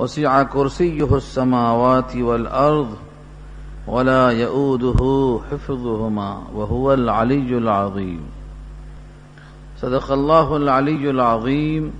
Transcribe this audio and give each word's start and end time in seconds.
وسع 0.00 0.42
كرسيه 0.42 1.16
السماوات 1.16 2.16
والأرض 2.16 2.96
ولا 3.86 4.30
يؤوده 4.30 5.00
حفظهما 5.50 6.42
وهو 6.54 6.94
العلي 6.94 7.58
العظيم. 7.58 8.20
صدق 9.76 10.12
الله 10.12 10.56
العلي 10.56 11.10
العظيم 11.10 11.92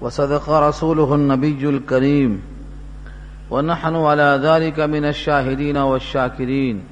وصدق 0.00 0.50
رسوله 0.50 1.14
النبي 1.14 1.68
الكريم. 1.68 2.42
ونحن 3.50 3.96
على 3.96 4.40
ذلك 4.42 4.80
من 4.80 5.04
الشاهدين 5.04 5.76
والشاكرين. 5.76 6.82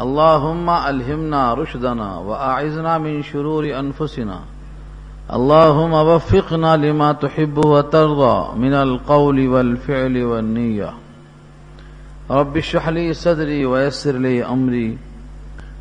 اللهم 0.00 0.70
ألهمنا 0.70 1.54
رشدنا 1.54 2.18
وأعزنا 2.18 2.98
من 2.98 3.22
شرور 3.22 3.78
أنفسنا. 3.78 4.53
اللهم 5.32 5.92
وفقنا 5.92 6.76
لما 6.76 7.12
تحب 7.12 7.64
وترضى 7.64 8.58
من 8.58 8.72
القول 8.72 9.48
والفعل 9.48 10.22
والنية. 10.22 10.92
رب 12.30 12.56
اشرح 12.56 12.88
لي 12.88 13.12
صدري 13.12 13.64
ويسر 13.64 14.12
لي 14.12 14.44
أمري. 14.44 14.98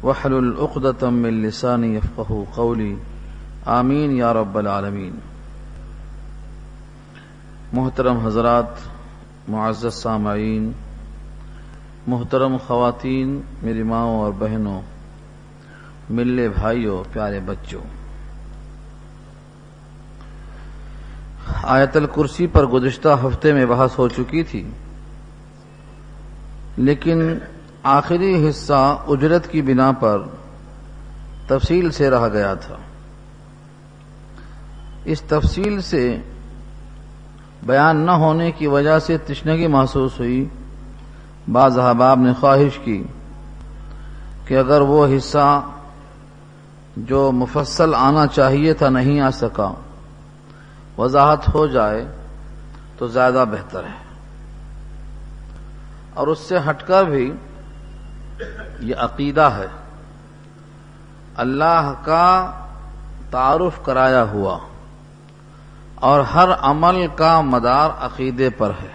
واحلل 0.04 0.56
عقدة 0.60 1.10
من 1.10 1.42
لساني 1.42 1.96
يفقه 1.96 2.46
قولي. 2.56 2.96
آمين 3.68 4.18
يا 4.18 4.32
رب 4.32 4.58
العالمين. 4.58 5.12
محترم 7.74 8.28
حضرات، 8.28 8.76
معزز 9.48 9.94
سامعین، 9.94 10.72
محترم 12.08 12.58
خواتین، 12.58 13.42
میری 13.62 13.84
ماؤں 13.84 14.20
اور 14.20 14.32
بہنوں، 14.40 14.82
ملے 16.10 16.50
بھائیوں، 16.50 17.04
پیارے 17.14 17.40
بچوں 17.46 18.03
آیت 21.64 21.98
الکرسی 21.98 22.48
پر 22.48 22.66
گزشتہ 22.66 23.10
ہفتے 23.24 23.54
میں 23.54 23.66
بحث 23.66 23.98
ہو 23.98 24.08
چکی 24.10 24.44
تھی۔ 24.44 24.70
لیکن 26.78 27.38
آخری 27.84 28.50
حصہ 28.50 28.98
اجرت 29.08 29.48
کی 29.48 29.62
بنا 29.62 29.92
پر 29.92 30.22
تفصیل 31.48 31.92
سے 31.92 32.10
رہ 32.10 32.30
گیا 32.34 32.54
تھا۔ 32.54 32.76
اس 35.06 35.22
تفصیل 35.22 35.82
سے 35.82 36.18
بیان 37.64 37.98
نہ 37.98 38.12
ہونے 38.12 38.52
کی 38.52 38.68
وجہ 38.68 39.00
سے 39.00 39.18
تشنگی 39.18 39.68
محسوس 39.68 40.20
ہوئی۔ 40.20 40.46
بعض 41.52 41.80
احباب 41.80 42.20
نے 42.20 42.34
خواہش 42.40 42.80
کی 42.84 43.04
کہ 44.48 44.58
اگر 44.58 44.82
وہ 44.82 45.08
حصہ 45.18 45.62
جو 46.98 47.32
مفصل 47.32 47.96
آنا 47.96 48.28
چاہیے 48.28 48.74
تھا 48.74 48.90
نہیں 48.90 49.22
آ 49.22 49.30
سکا۔ 49.30 49.74
وضاحت 50.98 51.56
ہو 51.56 51.68
جائے 51.68 52.06
تو 52.98 53.08
زیادہ 53.08 53.46
بہتر 53.52 53.84
ہے۔ 53.84 54.04
اور 56.14 56.28
اس 56.28 56.40
سے 56.40 56.56
ہٹ 56.70 56.88
کر 56.88 57.04
بھی 57.04 57.34
یہ 58.80 58.96
عقیدہ 58.96 59.50
ہے، 59.58 59.68
اللہ 61.36 61.94
کا 62.04 62.52
تعارف 63.30 63.86
کرایا 63.86 64.24
ہوا 64.24 64.60
اور 65.96 66.20
ہر 66.20 66.50
عمل 66.60 67.08
کا 67.16 67.42
مدار 67.42 67.90
عقیدے 68.00 68.50
پر 68.50 68.70
ہے۔ 68.70 68.94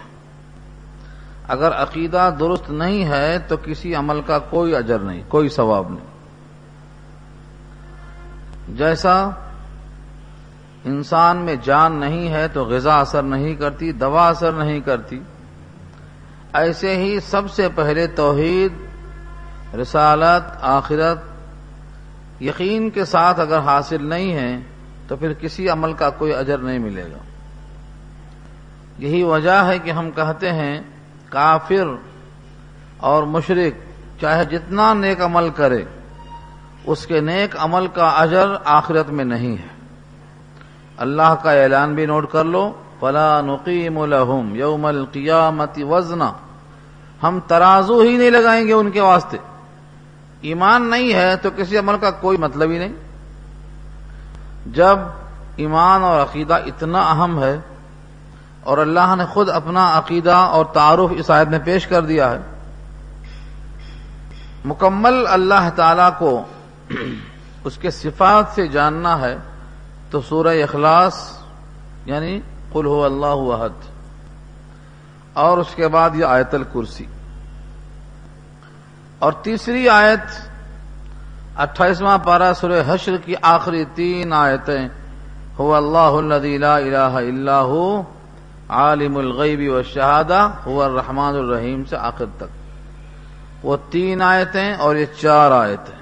اگر 1.47 1.71
عقیدہ 1.71 2.29
درست 2.39 2.69
نہیں 2.69 3.05
ہے 3.05 3.39
تو 3.39 3.55
کسی 3.63 3.95
عمل 3.95 4.21
کا 4.21 4.39
کوئی 4.39 4.75
اجر 4.75 4.99
نہیں، 4.99 5.23
کوئی 5.27 5.49
ثواب 5.49 5.89
نہیں۔ 5.89 6.09
جیسا 8.77 9.29
انسان 10.85 11.37
میں 11.37 11.55
جان 11.63 11.99
نہیں 11.99 12.29
ہے 12.29 12.47
تو 12.47 12.65
غذا 12.65 12.99
اثر 12.99 13.23
نہیں 13.23 13.55
کرتی، 13.55 13.91
دوا 13.91 14.27
اثر 14.27 14.51
نہیں 14.51 14.79
کرتی۔ 14.79 15.19
ایسے 16.53 16.97
ہی 16.97 17.19
سب 17.19 17.51
سے 17.51 17.67
پہلے 17.75 18.07
توحید، 18.07 18.73
رسالت، 19.75 20.57
آخرت۔ 20.61 21.17
یقین 22.41 22.89
کے 22.89 23.05
ساتھ 23.05 23.39
اگر 23.39 23.59
حاصل 23.59 24.05
نہیں 24.05 24.33
ہے 24.33 24.59
تو 25.07 25.15
پھر 25.15 25.33
کسی 25.33 25.69
عمل 25.69 25.93
کا 25.93 26.09
کوئی 26.09 26.33
اجر 26.33 26.57
نہیں 26.57 26.79
ملے 26.79 27.03
گا۔ 27.03 27.17
یہی 28.97 29.23
وجہ 29.23 29.63
ہے 29.63 29.79
کہ 29.79 29.91
ہم 29.91 30.11
کہتے 30.11 30.51
ہیں 30.51 30.81
کافر 31.29 31.95
اور 32.97 33.23
مشرق 33.23 33.89
چاہے 34.21 34.45
جتنا 34.45 34.93
نیک 34.93 35.21
عمل 35.21 35.49
کرے، 35.49 35.83
اس 36.85 37.07
کے 37.07 37.21
نیک 37.21 37.55
عمل 37.59 37.87
کا 37.87 38.07
اجر 38.07 38.47
آخرت 38.65 39.09
میں 39.09 39.25
نہیں 39.25 39.57
ہے۔ 39.57 39.78
اللہ 40.99 41.35
کا 41.43 41.51
اعلان 41.51 41.93
بھی 41.95 42.05
نوٹ 42.05 42.31
کر 42.31 42.43
لو، 42.45 42.71
فلا 42.99 43.41
نقیم 43.41 43.97
الحم 43.97 44.55
یوم 44.55 44.85
القیامت 44.85 45.79
وزنا 45.89 46.31
ہم 47.23 47.39
ترازو 47.47 47.99
ہی 47.99 48.17
نہیں 48.17 48.29
لگائیں 48.29 48.67
گے 48.67 48.73
ان 48.73 48.91
کے 48.91 49.01
واسطے۔ 49.01 49.37
ایمان 50.41 50.89
نہیں 50.89 51.13
ہے 51.13 51.35
تو 51.35 51.49
کسی 51.55 51.77
عمل 51.77 51.97
کا 52.01 52.11
کوئی 52.11 52.37
مطلب 52.37 52.71
ہی 52.71 52.77
نہیں۔ 52.77 52.93
جب 54.65 54.97
ایمان 55.55 56.03
اور 56.03 56.21
عقیدہ 56.21 56.53
اتنا 56.53 56.99
اہم 57.01 57.43
ہے 57.43 57.59
اور 58.63 58.77
اللہ 58.77 59.15
نے 59.17 59.25
خود 59.25 59.49
اپنا 59.49 59.97
عقیدہ 59.97 60.33
اور 60.33 60.65
تعارف 60.65 61.11
اس 61.11 61.29
آیت 61.31 61.47
میں 61.47 61.59
پیش 61.63 61.87
کر 61.87 62.01
دیا 62.01 62.31
ہے، 62.31 62.39
مکمل 64.65 65.25
اللہ 65.27 65.69
تعالی 65.75 66.09
کو 66.17 66.43
اس 67.63 67.77
کے 67.77 67.91
صفات 67.91 68.55
سے 68.55 68.67
جاننا 68.67 69.19
ہے۔ 69.21 69.37
تو 70.11 70.21
سورہ 70.21 70.55
اخلاص 70.63 71.17
یعنی 72.05 72.39
قل 72.73 72.85
ہو 72.85 73.03
اللہ 73.05 73.35
وحد 73.43 73.87
اور 75.35 75.57
اس 75.57 75.73
کے 75.75 75.87
بعد 75.87 76.15
یہ 76.15 76.25
آیت 76.27 76.53
الکرسی 76.53 77.05
اور 79.21 79.33
تیسری 79.43 79.87
آیت 79.89 80.37
اٹھائیسواں 81.57 82.17
پارہ 82.17 82.51
سورہ 82.53 82.81
حشر 82.87 83.17
کی 83.17 83.35
آخری 83.41 83.83
تین 83.95 84.33
آیتیں 84.33 84.87
ہو 85.57 85.73
اللہ 85.75 86.19
لا 86.23 86.75
الہ 86.75 87.13
الا 87.17 87.61
ہو 87.63 87.85
عالم 88.77 89.17
الغیبی 89.17 89.67
و 89.69 89.81
شہادہ 89.83 90.47
ہو 90.65 90.81
الرحمن 90.81 91.35
الرحیم 91.35 91.83
سے 91.85 91.95
آخر 91.97 92.25
تک 92.37 93.65
وہ 93.65 93.77
تین 93.89 94.21
آیتیں 94.21 94.73
اور 94.75 94.95
یہ 94.95 95.05
چار 95.21 95.51
آیتیں 95.51 95.97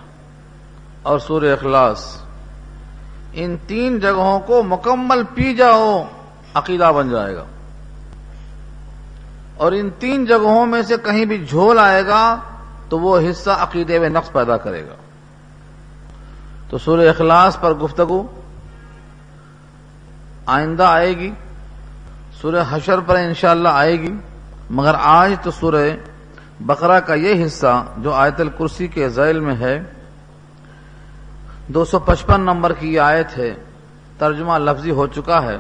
اور 1.03 1.19
سور 1.19 1.41
اخلاص 1.51 2.05
ان 3.33 3.57
تین 3.67 3.99
جگہوں 3.99 4.39
کو 4.39 4.63
مکمل 4.63 5.23
پی 5.33 5.55
جاؤ 5.55 6.03
عقیدہ 6.53 6.91
بن 6.95 7.09
جائے 7.09 7.35
گا۔ 7.35 7.43
اور 9.57 9.71
ان 9.71 9.89
تین 9.99 10.25
جگہوں 10.25 10.65
میں 10.65 10.81
سے 10.81 10.95
کہیں 10.97 11.25
بھی 11.25 11.45
جھول 11.45 11.79
آئے 11.79 12.07
گا 12.07 12.39
تو 12.89 12.99
وہ 12.99 13.19
حصہ 13.29 13.49
عقیدے 13.49 13.99
میں 13.99 14.09
نقص 14.09 14.31
پیدا 14.31 14.57
کرے 14.57 14.85
گا۔ 14.85 14.95
تو 16.69 16.77
سورہ 16.77 17.09
اخلاص 17.09 17.59
پر 17.59 17.73
گفتگو 17.73 18.27
آئندہ 20.45 20.83
آئے 20.83 21.17
گی، 21.17 21.31
سورہ 22.41 22.63
حشر 22.69 22.99
پر 22.99 23.15
انشاءاللہ 23.15 23.69
آئے 23.69 23.99
گی، 23.99 24.17
مگر 24.69 24.95
آج 24.99 25.33
تو 25.43 25.51
سورہ 25.51 25.89
بقرہ 26.59 26.99
کا 26.99 27.13
یہ 27.13 27.45
حصہ 27.45 27.85
جو 27.97 28.13
آیت 28.13 28.39
الکرسی 28.39 28.87
کے 28.87 29.09
ذیل 29.09 29.39
میں 29.39 29.55
ہے 29.55 29.83
دو 31.67 31.85
سو 31.85 31.99
پچپن 31.99 32.41
نمبر 32.41 32.73
کی 32.73 32.93
یہ 32.93 32.99
آیت 32.99 33.37
ہے، 33.37 33.55
ترجمہ 34.17 34.57
لفظی 34.57 34.91
ہو 34.91 35.07
چکا 35.07 35.43
ہے۔ 35.43 35.57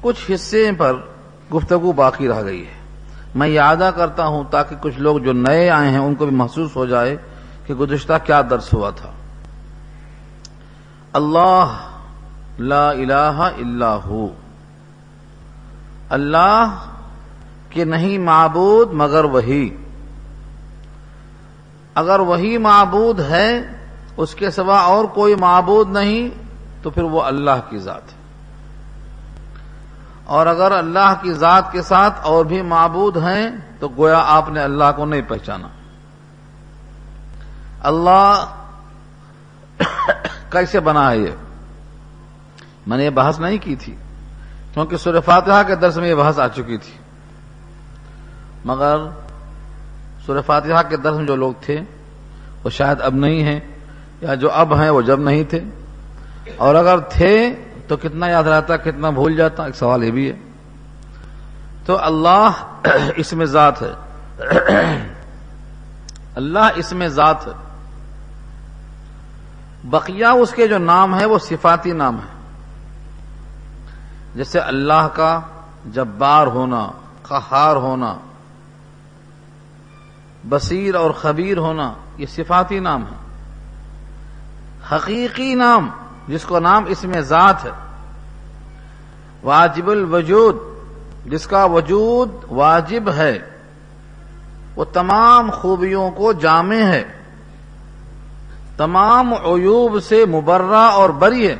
کچھ 0.00 0.30
حصے 0.34 0.70
پر 0.78 0.92
گفتگو 1.54 1.92
باقی 1.92 2.28
رہ 2.28 2.44
گئی 2.44 2.66
ہے۔ 2.66 2.74
میں 3.34 3.48
یہ 3.48 3.60
ادا 3.60 3.90
کرتا 3.90 4.26
ہوں 4.26 4.44
تاکہ 4.50 4.76
کچھ 4.80 4.98
لوگ 4.98 5.18
جو 5.18 5.32
نئے 5.32 5.70
آئے 5.70 5.90
ہیں، 5.90 5.98
ان 5.98 6.14
کو 6.14 6.26
بھی 6.26 6.36
محسوس 6.36 6.76
ہو 6.76 6.86
جائے 6.86 7.16
کہ 7.66 7.74
گزشتہ 7.74 8.12
کیا 8.24 8.42
درس 8.50 8.74
ہوا 8.74 8.90
تھا۔ 8.90 9.10
اللہ 11.12 11.64
لا 12.58 12.90
الہ 12.90 13.50
الا 13.58 13.96
ہو۔ 13.96 14.28
اللہ 16.08 16.86
کہ 17.70 17.84
نہیں 17.84 18.18
معبود 18.18 18.92
مگر 18.92 19.24
وہی۔ 19.24 19.76
اگر 21.94 22.20
وہی 22.20 22.58
معبود 22.58 23.20
ہے 23.20 23.60
اس 24.16 24.34
کے 24.34 24.50
سوا 24.50 24.80
اور 24.80 25.04
کوئی 25.04 25.34
معبود 25.34 25.90
نہیں، 25.90 26.28
تو 26.82 26.90
پھر 26.90 27.02
وہ 27.02 27.22
اللہ 27.22 27.70
کی 27.70 27.78
ذات 27.78 28.12
ہے۔ 28.12 28.24
اور 30.24 30.46
اگر 30.46 30.72
اللہ 30.72 31.14
کی 31.22 31.32
ذات 31.32 31.72
کے 31.72 31.82
ساتھ 31.82 32.20
اور 32.22 32.44
بھی 32.44 32.62
معبود 32.62 33.16
ہیں، 33.16 33.50
تو 33.80 33.88
گویا 33.88 34.22
آپ 34.26 34.48
نے 34.48 34.60
اللہ 34.60 34.84
کو 34.96 35.04
نہیں 35.04 35.22
پہچانا۔ 35.28 35.68
اللہ 37.82 38.46
کیسے 40.50 40.80
بنا 40.80 41.10
ہے 41.10 41.18
یہ؟ 41.18 41.30
میں 42.86 42.98
نے 42.98 43.04
یہ 43.04 43.10
بحث 43.10 43.40
نہیں 43.40 43.58
کی 43.58 43.76
تھی، 43.76 43.96
کیونکہ 44.74 44.96
سورہ 44.96 45.20
فاتحہ 45.20 45.62
کے 45.66 45.74
درس 45.74 45.96
میں 45.96 46.08
یہ 46.08 46.14
بحث 46.14 46.38
آ 46.38 46.48
چکی 46.48 46.76
تھی۔ 46.76 46.98
مگر 48.64 48.96
سورہ 50.26 50.42
فاتحہ 50.46 50.88
کے 50.88 50.96
درس 50.96 51.16
میں 51.16 51.26
جو 51.26 51.36
لوگ 51.36 51.52
تھے، 51.60 51.80
وہ 52.64 52.70
شاید 52.70 53.00
اب 53.00 53.14
نہیں 53.14 53.42
ہیں۔ 53.42 53.73
یا 54.24 54.34
جو 54.34 54.52
اب 54.52 54.80
ہیں 54.80 54.90
وہ 54.90 55.02
جب 55.02 55.20
نہیں 55.20 55.44
تھے۔ 55.44 55.60
اور 56.56 56.74
اگر 56.74 56.98
تھے 56.98 57.54
تو 57.88 57.96
کتنا 57.96 58.28
یاد 58.28 58.44
رہتا، 58.44 58.76
کتنا 58.76 59.10
بھول 59.10 59.36
جاتا، 59.36 59.64
ایک 59.64 59.76
سوال 59.76 60.04
یہ 60.04 60.10
بھی 60.10 60.30
ہے۔ 60.30 60.36
تو 61.86 62.04
اللہ 62.04 62.50
اس 63.16 63.32
میں 63.32 63.46
ذات 63.46 63.82
ہے۔ 63.82 63.92
اللہ 66.34 66.58
اس 66.74 66.92
میں 66.92 67.08
ذات 67.08 67.46
ہے۔ 67.46 67.52
بقیہ 69.84 70.26
اس 70.26 70.52
کے 70.52 70.68
جو 70.68 70.78
نام 70.78 71.20
ہے 71.20 71.24
وہ 71.24 71.38
صفاتی 71.38 71.92
نام 71.92 72.16
ہے 72.16 72.42
جیسے 74.34 74.58
اللہ 74.58 75.08
کا 75.14 75.40
جبار 75.86 76.46
ہونا، 76.46 76.90
قہار 77.22 77.76
ہونا، 77.76 78.16
بصیر 80.48 80.94
اور 80.94 81.10
خبیر 81.10 81.56
ہونا، 81.56 81.92
یہ 82.18 82.26
صفاتی 82.26 82.78
نام 82.78 83.02
ہے 83.02 83.24
حقیقی 84.94 85.54
نام، 85.54 85.90
جس 86.28 86.44
کو 86.44 86.58
نام 86.58 86.84
اس 86.86 87.04
میں 87.04 87.20
ذات 87.20 87.64
ہے۔ 87.64 87.70
واجب 89.42 89.90
الوجود، 89.90 90.56
جس 91.26 91.46
کا 91.46 91.64
وجود 91.64 92.30
واجب 92.50 93.12
ہے۔ 93.16 93.38
وہ 94.76 94.84
تمام 94.84 95.50
خوبیوں 95.50 96.10
کو 96.10 96.32
جامع 96.32 96.82
ہے۔ 96.82 97.04
تمام 98.76 99.34
عیوب 99.34 100.02
سے 100.02 100.24
مبرہ 100.26 100.74
اور 100.74 101.10
بری 101.10 101.48
ہے۔ 101.48 101.56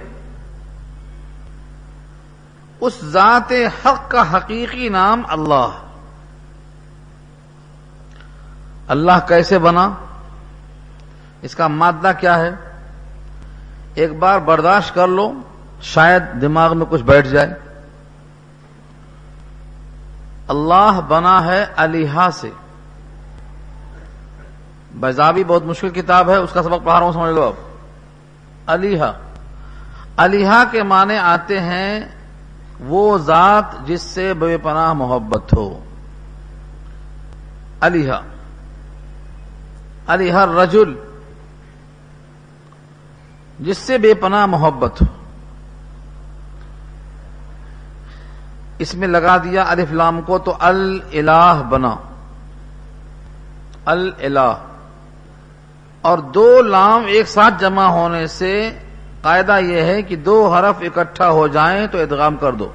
اس 2.81 2.92
ذات 3.04 3.52
حق 3.86 4.10
کا 4.10 4.36
حقیقی 4.36 4.88
نام 4.88 5.22
اللہ۔ 5.28 5.69
اللہ 8.88 9.12
کیسے 9.28 9.58
بنا؟ 9.58 9.90
اس 11.42 11.54
کا 11.54 11.69
مادہ 11.69 12.12
کیا 12.20 12.38
ہے؟ 12.38 12.50
ایک 13.94 14.19
بار 14.19 14.38
برداشت 14.38 14.94
کر 14.94 15.08
لو، 15.08 15.32
شاید 15.82 16.23
دماغ 16.41 16.76
میں 16.76 16.87
کچھ 16.91 17.02
بیٹھ 17.02 17.29
جائے۔ 17.29 17.55
اللہ 20.49 21.00
بنا 21.08 21.46
ہے 21.46 21.64
علیحا 21.76 22.31
سے۔ 22.31 22.50
بیزابی 24.94 25.44
بہت 25.44 25.64
مشکل 25.64 25.88
کتاب 25.88 26.31
ہے، 26.31 26.37
اس 26.37 26.52
کا 26.52 26.62
سبق 26.62 26.85
پڑھا 26.85 26.99
رہا 26.99 27.06
ہوں، 27.06 27.12
سمجھ 27.12 27.35
لو 27.35 27.43
اب 27.43 27.55
علیحا 28.67 29.12
علیحا 30.17 30.64
کے 30.70 30.82
معنی 30.82 31.17
آتے 31.17 31.61
ہیں، 31.61 32.00
وہ 32.81 33.19
ذات 33.19 33.64
جس 33.87 34.02
سے 34.02 34.35
بے 34.35 34.58
پناہ 34.58 34.93
محبت 34.93 35.55
ہو۔ 35.56 35.85
علیحا 37.81 38.20
علیحا 40.06 40.46
رجل 40.46 40.94
جس 43.61 43.79
سے 43.79 43.99
بے 43.99 44.15
پناہ 44.15 44.47
محبت 44.47 45.03
ہو۔ 45.03 45.06
اس 48.79 48.95
میں 48.95 49.09
لگا 49.09 49.37
دیا 49.37 49.65
الف 49.69 49.93
لام 49.93 50.21
کو 50.23 50.39
تو 50.39 50.56
الہ 50.61 51.62
بنا۔ 51.69 51.97
الہ 53.87 54.55
اور 56.03 56.19
دو 56.19 56.62
لام 56.62 57.03
ایک 57.06 57.29
ساتھ 57.29 57.55
جمع 57.59 57.85
ہونے 57.85 58.27
سے 58.27 58.79
قاعدہ 59.23 59.59
یہ 59.61 59.81
ہے 59.81 60.03
کہ 60.03 60.17
دو 60.17 60.55
حرف 60.55 60.83
اکٹھا 60.83 61.31
ہو 61.31 61.47
جائیں 61.47 61.87
تو 61.87 61.99
ادغام 61.99 62.37
کر 62.37 62.53
دو۔ 62.53 62.73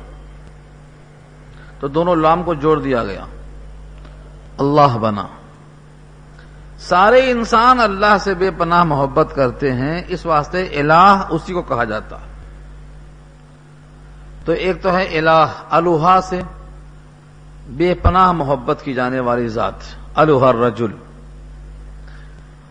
تو 1.79 1.87
دونوں 1.87 2.15
لام 2.15 2.43
کو 2.43 2.53
جوڑ 2.53 2.81
دیا 2.81 3.03
گیا۔ 3.03 3.25
اللہ 4.57 4.97
بنا۔ 4.97 5.27
سارے 6.79 7.31
انسان 7.31 7.79
اللہ 7.79 8.17
سے 8.19 8.33
بے 8.33 8.51
پناہ 8.51 8.83
محبت 8.83 9.35
کرتے 9.35 9.73
ہیں، 9.73 10.01
اس 10.07 10.25
واسطے 10.25 10.63
الہ 10.63 11.25
اسی 11.29 11.53
کو 11.53 11.61
کہا 11.61 11.83
جاتا۔ 11.83 12.17
تو 14.45 14.51
ایک 14.51 14.83
تو 14.83 14.97
ہے 14.97 15.17
الہ 15.17 15.47
الوہا 15.69 16.19
سے 16.21 16.41
بے 17.67 17.93
پناہ 17.93 18.31
محبت 18.31 18.81
کی 18.83 18.93
جانے 18.93 19.19
والی 19.19 19.47
ذات 19.47 19.73
الوہر 20.15 20.55
رجل 20.55 20.91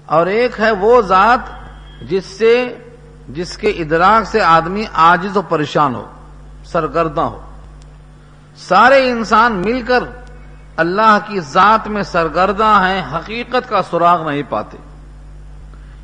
اور 0.06 0.26
ایک 0.26 0.60
ہے 0.60 0.70
وہ 0.70 1.00
ذات 1.00 1.40
جس 2.08 2.24
سے، 2.24 2.78
جس 3.28 3.56
کے 3.56 3.68
ادراک 3.68 4.26
سے 4.26 4.40
آدمی 4.40 4.84
آجز 4.92 5.36
و 5.36 5.42
پریشان 5.42 5.94
ہو 5.94 6.06
سرگردہ 6.64 7.20
ہو۔ 7.20 7.40
سارے 8.56 9.10
انسان 9.10 9.52
مل 9.52 9.82
کر 9.82 10.04
اللہ 10.78 11.18
کی 11.26 11.40
ذات 11.40 11.88
میں 11.88 12.02
سرگرداں 12.02 12.88
ہیں، 12.88 13.02
حقیقت 13.14 13.68
کا 13.68 13.82
سراغ 13.90 14.30
نہیں 14.30 14.42
پاتے۔ 14.48 14.76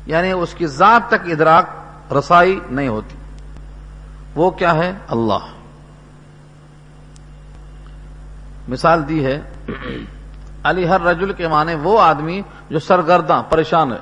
یعنی 0.05 0.31
اس 0.31 0.53
کی 0.53 0.67
ذات 0.67 1.07
تک 1.07 1.25
ادراک 1.25 1.65
رسائی 2.13 2.59
نہیں 2.69 2.87
ہوتی۔ 2.87 3.15
وہ 4.35 4.51
کیا 4.51 4.73
ہے؟ 4.73 4.93
اللہ۔ 5.07 5.37
مثال 8.67 9.09
دی 9.09 9.25
ہے، 9.25 9.41
علی 10.63 10.89
ہر 10.89 11.01
رجل 11.01 11.33
کے 11.33 11.47
معنی 11.47 11.73
وہ 11.75 12.01
آدمی 12.01 12.41
جو 12.69 12.79
سرگرداں، 12.79 13.43
پریشان 13.49 13.91
ہے۔ 13.91 13.99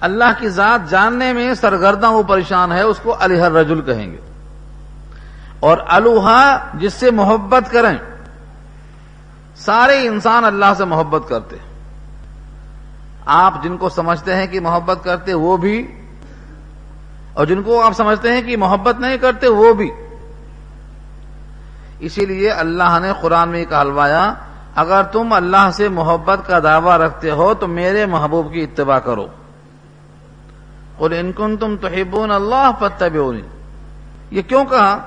اللہ 0.00 0.40
کی 0.40 0.48
ذات 0.48 0.90
جاننے 0.90 1.32
میں 1.32 1.54
سرگرداں 1.54 2.10
وہ 2.10 2.22
پریشان 2.22 2.72
ہے، 2.72 2.82
اس 2.82 3.00
کو 3.02 3.16
علی 3.20 3.40
ہر 3.40 3.52
رجل 3.52 3.80
کہیں 3.80 4.12
گے۔ 4.12 4.18
اور 5.60 5.78
الوہا 5.88 6.58
جس 6.74 6.92
سے 6.92 7.10
محبت 7.10 7.72
کریں 7.72 8.11
سارے 9.64 10.06
انسان 10.06 10.44
اللہ 10.44 10.72
سے 10.76 10.84
محبت 10.84 11.28
کرتے 11.28 11.56
آپ 13.26 13.62
جن 13.62 13.76
کو 13.76 13.88
سمجھتے 13.88 14.36
ہیں 14.36 14.46
کہ 14.46 14.60
محبت 14.60 14.98
کرتے 15.04 15.34
وہ 15.34 15.56
بھی، 15.56 16.00
اور 17.34 17.46
جن 17.46 17.62
کو 17.62 17.82
آپ 17.82 17.92
سمجھتے 17.92 18.32
ہیں 18.32 18.42
کہ 18.42 18.56
محبت 18.56 19.00
نہیں 19.00 19.18
کرتے 19.18 19.48
وہ 19.48 19.72
بھی۔ 19.72 19.90
اسی 22.00 22.26
لیے 22.26 22.50
اللہ 22.50 22.98
نے 23.02 23.12
قرآن 23.20 23.48
میں 23.48 23.64
کہلوایا 23.64 24.34
اگر 24.74 25.02
تم 25.02 25.32
اللہ 25.32 25.70
سے 25.72 25.88
محبت 25.88 26.38
کا 26.46 26.58
دعویٰ 26.58 26.96
رکھتے 26.98 27.30
ہو 27.30 27.54
تو 27.54 27.66
میرے 27.66 28.06
محبوب 28.06 28.52
کی 28.52 28.62
اتباع 28.62 28.98
کرو۔ 28.98 29.26
اور 30.98 31.10
انکن 31.10 31.56
تم 31.56 31.76
تو 31.76 32.22
اللہ 32.22 32.70
فتح 32.78 33.04
یہ 34.30 34.42
کیوں 34.42 34.64
کہا؟ 34.64 34.98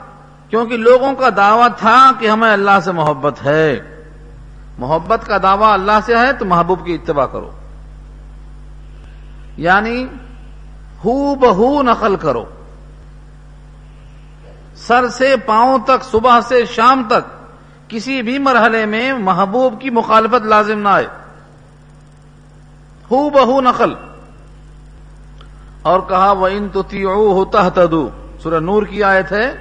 کیونکہ 0.50 0.78
لوگوں 0.78 1.14
کا 1.14 1.30
دعویٰ 1.38 1.68
تھا 1.78 2.12
کہ 2.20 2.30
ہمیں 2.30 2.54
اللہ 2.54 2.80
سے 2.84 2.92
محبت 2.92 3.46
ہے۔ 3.46 3.95
محبت 4.78 5.28
کا 5.28 5.38
دعویٰ 5.44 5.74
اللہ 5.74 6.00
سے 6.06 6.18
ہے 6.18 6.34
تو 6.34 6.46
محبوب 6.46 6.86
کی 6.86 6.94
اتباع 6.94 7.26
کرو۔ 7.26 7.52
یعنی 9.58 10.06
ہو 11.06 11.36
بہو 11.36 11.82
نقل 11.82 12.16
کرو۔ 12.16 12.46
سر 14.76 15.08
سے 15.08 15.36
پاؤں 15.46 15.80
تک، 15.80 16.04
صبح 16.04 16.40
سے 16.42 16.66
شام 16.66 17.04
تک 17.08 17.36
کسی 17.90 18.22
بھی 18.22 18.38
مرحلے 18.38 18.86
میں 18.86 19.14
محبوب 19.14 19.82
کی 19.82 19.90
مخالفت 19.90 20.46
لازم 20.46 20.80
نہ 20.80 20.90
آئے۔ 20.90 21.08
ہو 23.12 23.30
بہو 23.30 23.62
نقل۔ 23.62 23.94
اور 25.82 26.00
کہا 26.10 26.32
وہ 26.32 26.48
ان 26.48 26.70
تو 26.70 26.84
ہوتا 27.32 27.70
سورہ 28.44 28.60
نور 28.60 28.84
کی 28.84 29.04
آیت 29.04 29.32
ہے، 29.32 29.52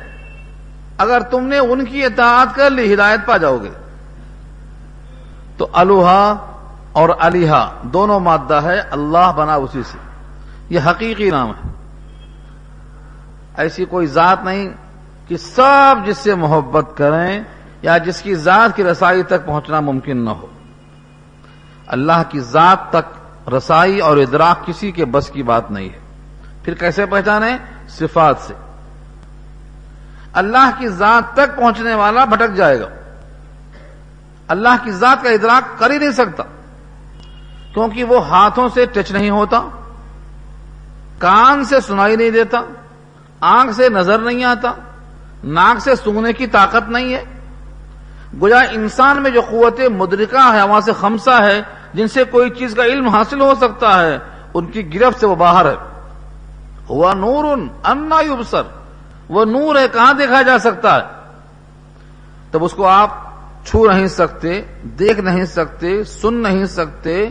اگر 0.99 1.21
تم 1.21 1.47
نے 1.47 1.59
ان 1.59 1.85
کی 1.85 2.05
اطاعت 2.05 2.55
کر 2.55 2.71
لی، 2.71 2.95
ہدایت 2.95 3.21
پا 3.27 3.37
جاؤ 3.37 3.57
گے۔ 3.57 3.84
تو 5.57 5.69
الوہا 5.73 6.35
اور 6.93 7.09
علیحا 7.21 7.69
دونوں 7.83 8.21
مادہ 8.21 8.61
ہے، 8.63 8.81
اللہ 8.81 9.33
بنا 9.37 9.55
اسی 9.55 9.83
سے۔ 9.83 9.99
یہ 10.69 10.81
حقیقی 10.87 11.31
نام 11.31 11.51
ہے۔ 11.51 11.69
ایسی 13.57 13.85
کوئی 13.85 14.07
ذات 14.07 14.45
نہیں 14.45 14.69
کہ 15.29 15.37
سب 15.37 16.07
جس 16.07 16.19
سے 16.19 16.35
محبت 16.35 16.85
کریں 16.97 17.41
یا 17.83 17.99
جس 17.99 18.23
کی 18.23 18.35
ذات 18.35 18.77
کی 18.77 18.85
رسائی 18.85 19.23
تک 19.23 19.47
پہنچنا 19.47 19.81
ممکن 19.81 20.25
نہ 20.25 20.31
ہو۔ 20.31 20.47
اللہ 21.87 22.23
کی 22.29 22.41
ذات 22.41 22.91
تک 22.91 23.25
رسائی 23.53 24.01
اور 24.01 24.17
ادراک 24.17 24.67
کسی 24.67 24.93
کے 24.93 25.05
بس 25.05 25.31
کی 25.31 25.43
بات 25.43 25.71
نہیں 25.71 25.89
ہے۔ 25.89 25.99
پھر 26.63 26.75
کیسے 26.75 27.07
پہچانے؟ 27.07 27.57
صفات 27.89 28.37
سے۔ 28.41 28.55
اللہ 30.33 30.71
کی 30.79 30.89
ذات 30.89 31.35
تک 31.35 31.57
پہنچنے 31.57 31.95
والا 31.95 32.25
بھٹک 32.25 32.55
جائے 32.55 32.81
گا۔ 32.81 32.89
اللہ 34.49 34.85
کی 34.85 34.91
ذات 34.91 35.23
کا 35.23 35.31
ادراک 35.31 35.79
کر 35.79 35.91
ہی 35.91 35.99
نہیں 35.99 36.11
سکتا۔ 36.11 36.43
کیونکہ 37.75 38.05
وہ 38.05 38.29
ہاتھوں 38.29 38.69
سے 38.75 38.87
ٹچ 38.87 39.13
نہیں 39.13 39.31
ہوتا، 39.31 39.69
کان 41.19 41.65
سے 41.65 41.81
سنائی 41.81 42.17
نہیں 42.17 42.31
دیتا، 42.31 42.61
آنکھ 43.41 43.73
سے 43.73 43.89
نظر 43.89 44.19
نہیں 44.19 44.45
آتا، 44.45 44.73
ناک 45.45 45.81
سے 45.81 45.97
سونگنے 45.97 46.33
کی 46.33 46.47
طاقت 46.47 46.89
نہیں 46.89 47.15
ہے۔ 47.15 47.25
گویا 48.41 48.61
انسان 48.61 49.23
میں 49.23 49.31
جو 49.31 49.41
قوت 49.41 49.81
مدرکہ 49.81 50.53
ہے، 50.53 50.63
وہاں 50.63 50.81
سے 50.81 50.93
خمسہ 51.01 51.43
ہے، 51.43 51.63
جن 51.95 52.09
سے 52.09 52.25
کوئی 52.25 52.51
چیز 52.51 52.75
کا 52.75 52.85
علم 52.85 53.09
حاصل 53.09 53.41
ہو 53.41 53.55
سکتا 53.55 54.03
ہے، 54.03 54.19
ان 54.55 54.67
کی 54.67 55.01
گرفت 55.01 55.21
سے 55.21 55.27
وہ 55.27 55.35
باہر 55.35 55.67
ہے۔ 55.67 55.75
ہوا 56.91 57.15
نور 57.15 57.45
ان 57.45 57.69
انا 57.85 58.21
یبصر۔ 58.21 58.63
وہ 59.29 59.45
نور 59.45 59.77
ہے، 59.77 59.89
کہاں 59.93 60.13
دیکھا 60.13 60.43
جا 60.43 60.59
سکتا 60.59 60.97
ہے؟ 60.97 61.03
تب 62.51 62.65
اس 62.65 62.73
کو 62.73 62.89
آپ 62.89 63.11
چھو 63.65 63.91
نہیں 63.91 64.07
سکتے، 64.07 64.63
دیکھ 64.85 65.21
نہیں 65.21 65.45
سکتے، 65.45 66.05
سن 66.05 66.35
نہیں 66.35 66.67
سکتے، 66.67 67.29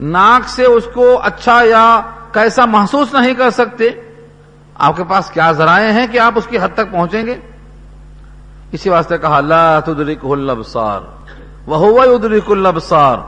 ناک 0.00 0.48
سے 0.48 0.64
اس 0.64 0.88
کو 0.94 1.20
اچھا 1.22 1.62
یا 1.62 2.00
کیسا 2.32 2.64
محسوس 2.64 3.14
نہیں 3.14 3.34
کر 3.34 3.50
سکتے۔ 3.50 3.84
آپ 4.74 4.96
کے 4.96 5.04
پاس 5.04 5.30
کیا 5.30 5.52
ذرائع 5.52 5.92
ہیں 5.92 6.06
کہ 6.06 6.18
آپ 6.18 6.32
اس 6.36 6.46
کی 6.46 6.58
حد 6.58 6.74
تک 6.74 6.92
پہنچیں 6.92 7.26
گے؟ 7.26 7.34
اسی 8.72 8.88
واسطے 8.88 9.18
کہا، 9.18 9.40
لا 9.40 9.80
تدرک 9.80 10.24
الابصار 10.24 11.00
وهو 11.66 12.04
يدرك 12.04 12.50
الابصار 12.50 13.18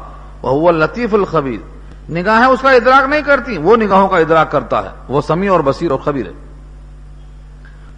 وهو 0.43 0.69
اللطیف 0.69 1.15
الخبیر۔ 1.15 1.75
نگاہیں 2.11 2.47
اس 2.47 2.61
کا 2.61 2.71
ادراک 2.71 3.09
نہیں 3.09 3.23
کرتی، 3.23 3.59
وہ 3.59 3.77
نگاہوں 3.77 4.09
کا 4.09 4.19
ادراک 4.19 4.51
کرتا 4.51 4.83
ہے، 4.83 4.89
وہ 5.09 5.21
سمیع 5.21 5.53
اور 5.53 5.61
بصیر 5.61 5.91
اور 5.91 5.99
خبیر 5.99 6.27
ہے۔ 6.27 6.33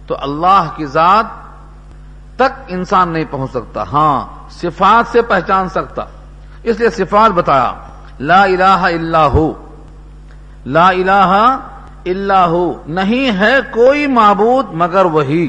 تو 0.07 0.15
اللہ 0.19 0.69
کی 0.75 0.85
ذات 0.85 1.25
تک 2.35 2.59
انسان 2.67 3.09
نہیں 3.09 3.25
پہنچ 3.31 3.51
سکتا 3.51 3.83
ہاں 3.83 4.36
صفات 4.49 5.11
سے 5.11 5.21
پہچان 5.21 5.69
سکتا۔ 5.69 6.03
اس 6.63 6.79
لیے 6.79 6.89
صفات 6.89 7.31
بتایا، 7.31 7.73
لا 8.19 8.43
الہ 8.43 8.63
الا 8.63 9.25
ہو۔ 9.25 9.53
لا 10.65 10.89
الہ 10.89 11.57
الا 12.05 12.45
ہو۔ 12.45 12.83
نہیں 12.87 13.39
ہے 13.39 13.55
کوئی 13.71 14.07
معبود 14.07 14.65
مگر 14.73 15.05
وہی۔ 15.05 15.47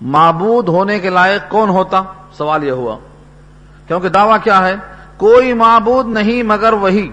معبود 0.00 0.68
ہونے 0.68 0.98
کے 0.98 1.10
لائق 1.10 1.50
کون 1.50 1.68
ہوتا؟ 1.68 2.02
سوال 2.32 2.64
یہ 2.64 2.70
ہوا۔ 2.70 2.96
کیونکہ 3.86 4.08
دعویٰ 4.08 4.36
کیا 4.42 4.66
ہے؟ 4.66 4.76
کوئی 5.16 5.52
معبود 5.52 6.06
نہیں 6.06 6.42
مگر 6.42 6.72
وہی۔ 6.72 7.10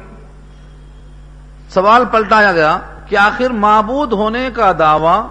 سوال 1.70 2.06
پلٹایا 2.12 2.52
گیا 2.52 2.78
کہ 3.06 3.18
آخر 3.18 3.50
معبود 3.50 4.14
ہونے 4.14 4.50
کا 4.56 4.72
دعویٰ 4.80 5.28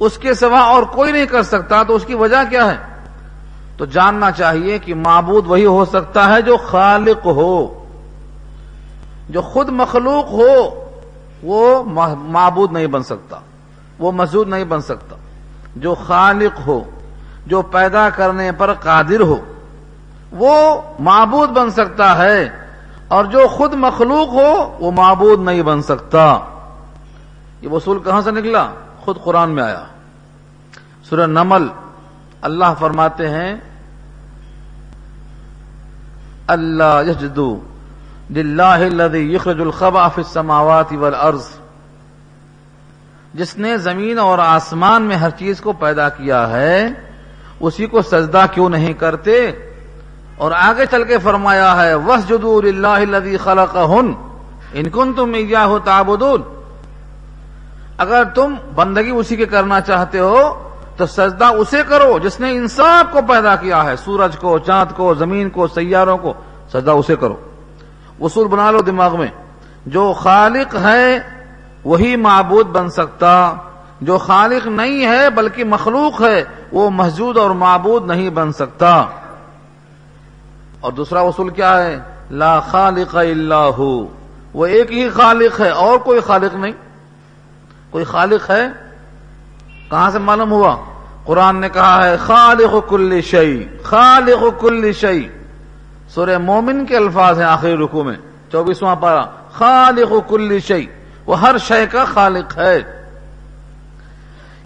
اس 0.00 0.18
کے 0.18 0.34
سوا 0.34 0.60
اور 0.60 0.82
کوئی 0.82 1.12
نہیں 1.12 1.26
کر 1.26 1.42
سکتا، 1.42 1.82
تو 1.82 1.94
اس 1.94 2.04
کی 2.04 2.14
وجہ 2.14 2.50
کیا 2.50 2.66
ہے؟ 2.66 2.93
تو 3.76 3.84
جاننا 3.84 4.30
چاہیے 4.30 4.78
کہ 4.78 4.94
معبود 4.94 5.46
وہی 5.46 5.66
ہو 5.66 5.84
سکتا 5.84 6.34
ہے 6.34 6.42
جو 6.42 6.56
خالق 6.56 7.26
ہو، 7.26 7.84
جو 9.28 9.42
خود 9.42 9.68
مخلوق 9.68 10.32
ہو، 10.32 10.84
وہ 11.42 11.84
معبود 12.16 12.72
نہیں 12.72 12.86
بن 12.86 13.02
سکتا، 13.02 13.38
وہ 13.98 14.12
مسجود 14.12 14.48
نہیں 14.48 14.64
بن 14.64 14.80
سکتا۔ 14.80 15.16
جو 15.76 15.94
خالق 15.94 16.66
ہو، 16.66 16.80
جو 17.46 17.62
پیدا 17.62 18.10
کرنے 18.10 18.52
پر 18.52 18.74
قادر 18.74 19.20
ہو، 19.20 19.36
وہ 20.32 20.82
معبود 20.98 21.48
بن 21.48 21.70
سکتا 21.70 22.18
ہے۔ 22.18 22.48
اور 23.08 23.24
جو 23.24 23.48
خود 23.48 23.74
مخلوق 23.74 24.28
ہو، 24.28 24.76
وہ 24.80 24.90
معبود 24.90 25.40
نہیں 25.40 25.62
بن 25.62 25.82
سکتا۔ 25.82 26.38
یہ 27.60 27.68
وصول 27.68 27.98
کہاں 28.04 28.22
سے 28.22 28.30
نکلا؟ 28.30 28.68
خود 29.00 29.16
قرآن 29.24 29.50
میں 29.50 29.62
آیا۔ 29.62 29.84
سورہ 31.04 31.26
نمل 31.26 31.68
اللہ 32.44 32.74
فرماتے 32.78 33.28
ہیں، 33.28 33.54
اللہ 36.54 36.94
یجدو 37.06 37.54
للہ 38.30 38.80
الذی 38.84 39.22
یخرج 39.34 39.60
الخبا 39.60 40.08
فی 40.08 40.20
السماوات 40.22 40.92
والارض 40.94 41.48
جس 43.34 43.56
نے 43.58 43.76
زمین 43.84 44.18
اور 44.18 44.38
آسمان 44.38 45.02
میں 45.02 45.16
ہر 45.16 45.30
چیز 45.38 45.60
کو 45.60 45.72
پیدا 45.78 46.08
کیا 46.16 46.48
ہے، 46.50 46.88
اسی 47.60 47.86
کو 47.86 48.02
سجدہ 48.02 48.44
کیوں 48.54 48.68
نہیں 48.68 48.92
کرتے؟ 49.00 49.36
اور 50.36 50.52
آگے 50.58 50.84
چل 50.90 51.04
کے 51.04 51.18
فرمایا 51.22 51.70
ہے 51.76 51.94
وس 52.06 52.28
جدو 52.28 52.58
اللہ 52.58 53.36
خلق 53.44 53.76
ہن 53.90 54.12
ان 54.72 54.88
کن 54.90 55.12
تم 55.12 55.34
ہو 55.56 55.78
تعبدون 55.84 56.42
اگر 57.98 58.24
تم 58.34 58.54
بندگی 58.74 59.10
اسی 59.10 59.36
کے 59.36 59.46
کرنا 59.46 59.80
چاہتے 59.80 60.18
ہو 60.18 60.42
تو 60.96 61.06
سجدہ 61.06 61.44
اسے 61.44 61.82
کرو 61.88 62.18
جس 62.18 62.40
نے 62.40 62.50
انسان 62.50 63.04
کو 63.12 63.18
پیدا 63.28 63.56
کیا 63.56 63.84
ہے، 63.84 63.96
سورج 63.96 64.36
کو، 64.38 64.58
چاند 64.58 64.96
کو، 64.96 65.14
زمین 65.14 65.50
کو، 65.50 65.66
سیاروں 65.66 66.18
کو، 66.18 66.32
سجدہ 66.68 66.90
اسے 66.90 67.16
کرو۔ 67.16 67.36
اصول 68.20 68.48
بنا 68.48 68.70
لو 68.70 68.78
دماغ 68.78 69.18
میں۔ 69.18 69.26
جو 69.86 70.12
خالق 70.12 70.74
ہے، 70.74 71.18
وہی 71.84 72.16
معبود 72.16 72.66
بن 72.66 72.88
سکتا۔ 72.88 73.52
جو 74.00 74.18
خالق 74.18 74.66
نہیں 74.66 75.06
ہے، 75.06 75.30
بلکہ 75.30 75.64
مخلوق 75.64 76.22
ہے، 76.22 76.44
وہ 76.72 76.90
مسجود 76.90 77.36
اور 77.36 77.50
معبود 77.50 78.06
نہیں 78.06 78.30
بن 78.30 78.52
سکتا۔ 78.52 79.06
اور 80.80 80.92
دوسرا 80.92 81.20
اصول 81.20 81.48
کیا 81.48 81.82
ہے؟ 81.82 81.98
لا 82.30 82.60
خالق 82.60 83.16
الا 83.16 83.66
ہو۔ 83.66 84.06
وہ 84.54 84.66
ایک 84.66 84.92
ہی 84.92 85.08
خالق 85.08 85.60
ہے، 85.60 85.70
اور 85.70 85.98
کوئی 85.98 86.20
خالق 86.20 86.54
نہیں۔ 86.54 86.72
کوئی 87.90 88.04
خالق 88.04 88.50
ہے 88.50 88.83
کہاں 89.94 90.10
سے 90.10 90.18
معلوم 90.18 90.50
ہوا؟ 90.50 90.76
قرآن 91.24 91.56
نے 91.56 91.68
کہا 91.68 92.06
ہے، 92.06 92.16
خالق 92.16 92.90
کل 92.90 93.20
شعی 93.20 93.64
خالق 93.82 94.60
کل 94.60 94.92
شعی 94.92 95.28
سورہ 96.08 96.38
مومن 96.38 96.86
کے 96.86 96.96
الفاظ 96.96 97.38
ہیں 97.38 97.46
آخری 97.46 97.76
رکو 97.76 98.04
میں، 98.04 98.14
چوبیسواں 98.52 98.96
پارا 98.96 99.24
خالق 99.52 100.30
کل 100.30 100.58
شعی 100.58 100.86
وہ 101.26 101.40
ہر 101.40 101.58
شے 101.58 101.86
کا 101.86 102.04
خالق 102.04 102.58
ہے۔ 102.58 103.06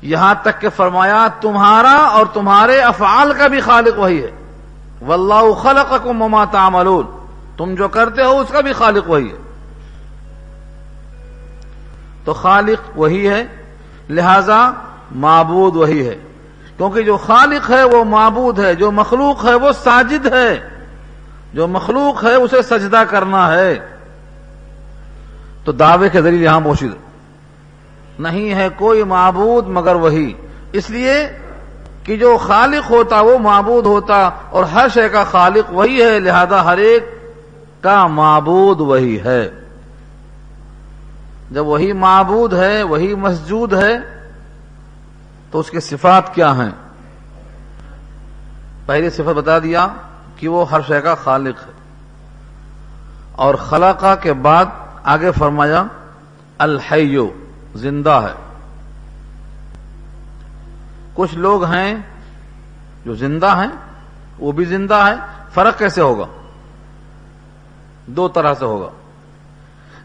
یہاں 0.03 0.35
تک 0.43 0.61
کہ 0.61 0.69
فرمایا، 0.77 1.29
تمہارا 1.41 1.97
اور 1.97 2.27
تمہارے 2.33 2.81
افعال 2.81 3.33
کا 3.33 3.47
بھی 3.47 3.61
خالق 3.61 3.99
وہی 3.99 4.23
ہے۔ 4.23 4.31
واللہ 5.03 5.53
خلقکم 5.63 6.13
مما 6.13 6.45
تعملون۔ 6.45 7.07
تم 7.57 7.75
جو 7.75 7.89
کرتے 7.89 8.23
ہو، 8.23 8.41
اس 8.41 8.49
کا 8.53 8.61
بھی 8.61 8.73
خالق 8.73 9.11
وہی 9.11 9.31
ہے۔ 9.31 9.37
تو 12.25 12.35
خالق 12.35 12.99
وہی 12.99 13.29
ہے۔ 13.29 13.47
لہذا 14.11 14.71
معبود 15.11 15.77
وہی 15.77 16.09
ہے۔ 16.09 16.17
کیونکہ 16.77 17.03
جو 17.03 17.17
خالق 17.17 17.71
ہے 17.71 17.83
وہ 17.83 18.05
معبود 18.05 18.59
ہے، 18.59 18.75
جو 18.75 18.93
مخلوق 18.93 19.45
ہے 19.45 19.55
وہ 19.55 19.73
ساجد 19.73 20.27
ہے۔ 20.27 20.69
جو 21.55 21.67
مخلوق 21.67 22.25
ہے 22.25 22.35
اسے 22.35 22.63
سجدہ 22.63 23.03
کرنا 23.11 23.55
ہے۔ 23.55 23.79
تو 25.65 25.73
دعوے 25.73 26.09
کے 26.09 26.23
ذریعے 26.23 26.45
یہاں 26.45 26.61
موجود۔ 26.61 26.93
نہیں 28.19 28.55
ہے 28.55 28.69
کوئی 28.77 29.05
معبود 29.05 29.69
مگر 29.69 29.95
وہی۔ 29.95 30.33
اس 30.73 30.91
لیے 30.91 31.29
کہ 32.05 32.17
جو 32.17 32.37
خالق 32.37 32.91
ہوتا 32.91 33.21
وہ 33.21 33.39
معبود 33.39 33.87
ہوتا 33.87 34.31
اور 34.51 34.65
ہر 34.65 34.87
شے 34.95 35.09
کا 35.09 35.25
خالق 35.25 35.73
وہی 35.73 36.03
ہے، 36.03 36.21
لہذا 36.21 36.65
ہر 36.65 36.79
ایک 36.79 37.11
کا 37.81 38.07
معبود 38.07 38.81
وہی 38.81 39.21
ہے۔ 39.21 39.51
جب 41.51 41.67
وہی 41.67 41.93
معبود 41.93 42.55
ہے، 42.55 42.83
وہی 42.83 43.15
مسجود 43.15 43.73
ہے 43.73 44.18
تو 45.51 45.59
اس 45.59 45.71
کے 45.71 45.81
صفات 45.81 46.35
کیا 46.35 46.57
ہیں؟ 46.57 46.71
پہلی 48.87 49.11
صفت 49.11 49.29
بتا 49.29 49.59
دیا 49.59 49.89
کہ 50.37 50.49
وہ 50.49 50.71
ہر 50.71 50.81
شے 50.89 51.01
کا 51.01 51.15
خالق 51.15 51.67
ہے۔ 51.67 51.73
اور 53.33 53.55
خلقہ 53.55 54.15
کے 54.23 54.33
بعد 54.33 54.67
آگے 55.05 55.31
فرمایا، 55.33 55.85
الحیو، 56.59 57.29
زندہ 57.75 58.11
ہے۔ 58.11 58.35
کچھ 61.15 61.35
لوگ 61.35 61.65
ہیں 61.65 61.95
جو 63.05 63.15
زندہ 63.15 63.57
ہیں، 63.57 63.77
وہ 64.39 64.53
بھی 64.53 64.65
زندہ 64.65 64.95
ہے۔ 64.95 65.45
فرق 65.55 65.79
کیسے 65.79 66.01
ہوگا؟ 66.01 66.27
دو 68.07 68.29
طرح 68.29 68.55
سے 68.55 68.65
ہوگا۔ 68.65 68.89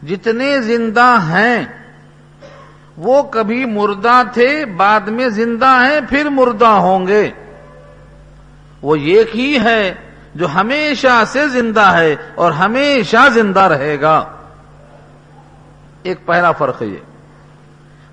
جتنے 0.05 0.61
زندہ 0.61 1.17
ہیں 1.21 1.82
وہ 2.97 3.23
کبھی 3.23 3.65
مردہ 3.65 4.21
تھے، 4.33 4.65
بعد 4.65 4.99
میں 4.99 5.29
زندہ 5.29 5.65
ہیں، 5.65 5.99
پھر 6.09 6.29
مردہ 6.29 6.65
ہوں 6.65 7.07
گے۔ 7.07 7.31
وہ 8.81 8.95
ایک 8.95 9.35
ہی 9.35 9.59
ہے 9.59 9.93
جو 10.35 10.47
ہمیشہ 10.55 11.23
سے 11.27 11.47
زندہ 11.47 11.93
ہے 11.93 12.15
اور 12.35 12.51
ہمیشہ 12.51 13.29
زندہ 13.33 13.59
رہے 13.59 14.01
گا۔ 14.01 14.25
ایک 16.03 16.25
پہلا 16.25 16.51
فرق 16.51 16.81
یہ۔ 16.81 16.97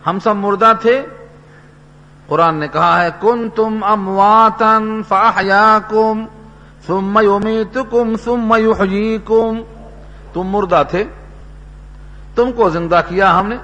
ہم 0.07 0.19
سب 0.19 0.37
مردہ 0.37 0.73
تھے۔ 0.81 1.07
قرآن 2.27 2.57
نے 2.57 2.69
کہا 2.69 3.05
ہے 3.05 3.09
کن 3.21 3.51
تم 3.51 3.85
امواتن 3.85 5.03
فاحیا 5.09 5.79
کم 5.89 6.25
سم 6.87 7.17
امیت 7.17 7.79
کم 7.91 8.17
سم 8.25 8.55
کم 9.25 9.61
تم 10.33 10.43
مردہ 10.43 10.83
تھے۔ 10.91 11.05
تم 12.35 12.53
کو 12.53 12.71
زندہ 12.71 13.01
کیا 13.09 13.41
ہم 13.41 13.49
نے؟ 13.49 13.57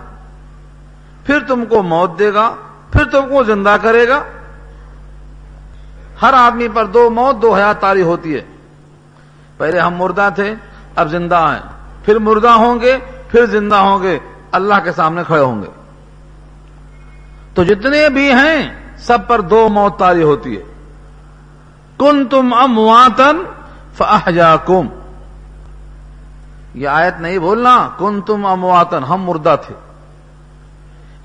پھر 1.27 1.39
تم 1.49 1.65
کو 1.65 1.83
موت 1.83 2.19
دے 2.19 2.35
گا، 2.35 2.55
پھر 2.93 3.05
تم 3.05 3.29
کو 3.29 3.45
زندہ 3.45 3.77
کرے 3.83 4.09
گا۔ 4.09 4.23
ہر 6.23 6.33
آدمی 6.33 6.69
پر 6.69 6.85
دو 6.85 7.11
موت، 7.11 7.43
دو 7.43 7.55
حیات 7.55 7.81
تاری 7.81 8.03
ہوتی 8.03 8.35
ہے۔ 8.35 8.41
پہلے 9.57 9.79
ہم 9.79 9.95
مردہ 9.97 10.29
تھے، 10.35 10.55
اب 10.97 11.09
زندہ 11.09 11.35
ہیں۔ 11.35 11.71
پھر 12.05 12.19
مردہ 12.19 12.49
ہوں 12.49 12.81
گے، 12.81 12.99
پھر 13.29 13.47
زندہ 13.47 13.75
ہوں 13.75 14.03
گے۔ 14.03 14.19
اللہ 14.53 14.75
کے 14.85 14.93
سامنے 14.93 15.23
کھڑے 15.27 15.41
ہوں 15.41 15.63
گے۔ 15.63 15.67
تو 17.55 17.65
جتنے 17.65 18.09
بھی 18.09 18.33
ہیں، 18.33 18.75
سب 18.97 19.19
پر 19.27 19.41
دو 19.41 19.69
موت 19.69 19.99
تاری 19.99 20.23
ہوتی 20.23 20.59
ہے۔ 20.59 20.63
کن 21.99 22.27
تم 22.27 22.55
امواتن 22.55 23.43
فاحجاکم 23.97 24.89
یہ 26.75 26.89
آیت 26.89 27.21
نہیں 27.21 27.39
بولنا 27.39 27.89
کن 27.99 28.21
تم 28.21 28.47
امواتن، 28.47 29.05
ہم 29.05 29.23
مردہ 29.23 29.57
تھے۔ 29.67 29.86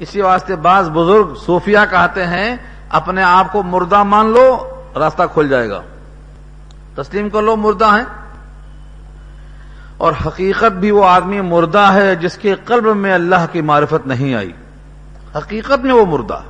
اسی 0.02 0.22
واسطے 0.22 0.56
بعض 0.56 0.90
بزرگ 0.90 1.36
صوفیہ 1.46 1.78
کہتے 1.90 2.26
ہیں، 2.26 2.56
اپنے 2.90 3.24
آپ 3.24 3.52
کو 3.52 3.64
مردہ 3.64 4.04
مان 4.04 4.26
لو، 4.26 4.70
راستہ 4.96 5.24
کھل 5.34 5.50
جائے 5.50 5.70
گا۔ 5.70 5.82
تسلیم 6.96 7.30
کر 7.30 7.42
لو، 7.42 7.56
مردہ 7.56 7.86
ہیں۔ 7.86 8.04
اور 9.98 10.14
حقیقت 10.26 10.72
بھی 10.72 10.92
وہ 10.92 11.06
آدمی 11.06 11.42
مردہ 11.42 11.90
ہے 11.94 12.16
جس 12.16 12.38
کے 12.38 12.56
قلب 12.66 12.96
میں 12.96 13.14
اللہ 13.14 13.46
کی 13.52 13.62
معرفت 13.62 14.08
نہیں 14.08 14.36
آئی۔ 14.36 14.52
حقیقت 15.36 15.80
میں 15.80 15.94
وہ 15.94 16.06
مردہ۔ 16.06 16.42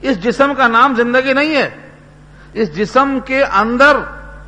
اس 0.00 0.22
جسم 0.22 0.52
کا 0.56 0.68
نام 0.68 0.94
زندگی 0.94 1.32
نہیں 1.32 1.56
ہے۔ 1.56 1.70
اس 2.52 2.76
جسم 2.76 3.18
کے 3.24 3.44
اندر 3.44 3.96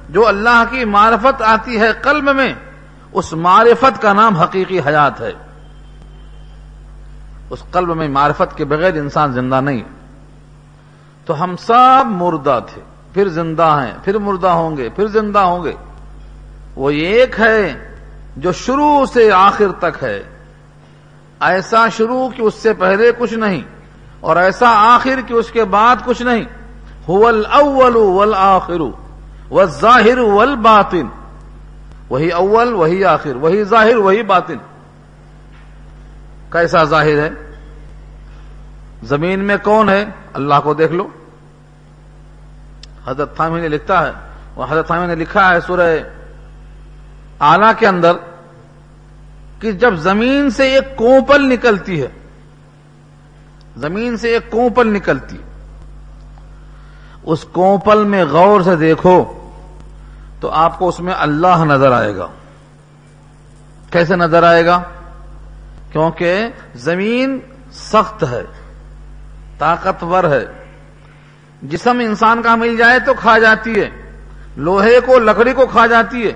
جو 0.09 0.29
اللہ 0.29 0.65
کی 0.71 0.85
معرفت 0.85 1.43
آتی 1.43 1.81
ہے 1.81 1.93
قلب 1.93 2.37
میں، 2.37 2.55
اس 3.13 3.33
معرفت 3.33 4.03
کا 4.03 4.13
نام 4.13 4.37
حقیقی 4.37 4.81
حیات 4.81 5.21
ہے۔ 5.21 5.46
اس 7.51 7.63
قلب 7.71 7.97
میں 7.97 8.09
معرفت 8.09 8.57
کے 8.57 8.65
بغیر 8.65 8.95
انسان 8.95 9.33
زندہ 9.33 9.61
نہیں 9.61 9.83
تو 11.27 11.43
ہم 11.45 11.57
سب 11.57 12.05
مردہ 12.07 12.59
تھے، 12.67 12.83
پھر 13.13 13.29
زندہ 13.29 13.69
ہیں، 13.83 13.93
پھر 14.05 14.19
مردہ 14.19 14.47
ہوں 14.47 14.77
گے، 14.77 14.89
پھر 14.89 15.07
زندہ 15.07 15.39
ہوں 15.39 15.65
گے۔ 15.65 15.73
وہ 16.77 16.91
ایک 16.91 17.41
ہے 17.41 17.91
جو 18.37 18.53
شروع 18.53 19.05
سے 19.07 19.31
آخر 19.33 19.73
تک 19.79 20.03
ہے۔ 20.03 20.23
ایسا 21.41 21.89
شروع 21.89 22.29
کہ 22.29 22.43
اس 22.43 22.55
سے 22.55 22.73
پہلے 22.73 23.11
کچھ 23.19 23.35
نہیں، 23.35 23.63
اور 24.21 24.37
ایسا 24.37 24.71
آخر 24.95 25.21
کہ 25.27 25.35
اس 25.35 25.51
کے 25.51 25.65
بعد 25.65 25.97
کچھ 26.05 26.23
نہیں۔ 26.23 26.45
الاول 27.09 27.97
والآخر 27.97 28.81
والظاہر 29.51 30.19
والباطن۔ 30.19 31.07
وہی 32.11 32.29
اول، 32.31 32.73
وہی 32.73 33.05
آخر، 33.05 33.37
وہی 33.37 33.65
ظاہر، 33.65 33.97
وہی 33.97 34.23
باطن۔ 34.23 34.57
کیسا 36.57 36.85
ظاہر 36.85 37.19
ہے؟ 37.19 37.31
زمین 39.03 39.45
میں 39.45 39.57
کون 39.63 39.89
ہے؟ 39.89 40.05
اللہ 40.35 40.55
کو 40.65 40.75
دیکھ 40.75 40.93
لو۔ 40.93 41.09
حضرت 43.07 43.37
تھامی 43.37 43.61
نے 43.61 43.69
لکھتا 43.69 44.07
ہے۔ 44.07 44.13
وہ 44.57 44.67
حضرت 44.71 44.87
تھامی 44.87 45.07
نے 45.07 45.15
لکھا 45.15 45.55
ہے 45.55 45.61
سورہ 45.61 45.97
آلہ 47.39 47.67
کے 47.79 47.87
اندر 47.87 48.13
کہ 49.61 49.73
جب 49.73 49.95
زمین 49.95 50.51
سے 50.51 50.75
ایک 50.75 50.97
کوپل 50.97 51.49
نکلتی 51.49 52.03
ہے، 52.03 52.09
زمین 53.77 54.17
سے 54.17 54.29
ایک 54.29 54.51
کوپل 54.51 54.93
نکلتی 54.93 55.37
اس 57.23 57.45
کوپل 57.45 58.05
میں 58.05 58.25
غور 58.25 58.61
سے 58.61 58.77
دیکھو 58.77 59.49
تو 60.41 60.51
آپ 60.51 60.79
کو 60.79 60.89
اس 60.89 61.01
میں 61.01 61.15
اللہ 61.19 61.65
نظر 61.65 61.93
آئے 61.93 62.17
گا۔ 62.17 62.27
کیسے 63.91 64.17
نظر 64.17 64.43
آئے 64.43 64.67
گا؟ 64.67 64.83
کیونکہ 65.97 66.49
زمین 66.75 67.39
سخت 67.73 68.25
ہے، 68.31 68.43
طاقتور 69.59 70.25
ہے۔ 70.25 70.47
جسم 71.63 71.99
انسان 71.99 72.43
کا 72.43 72.55
مل 72.55 72.77
جائے 72.77 72.99
تو 72.99 73.15
کھا 73.15 73.39
جاتی 73.39 73.81
ہے، 73.81 73.91
لوہے 74.57 75.01
کو، 75.01 75.19
لکڑی 75.19 75.53
کو 75.53 75.67
کھا 75.67 75.87
جاتی 75.87 76.27
ہے۔ 76.27 76.33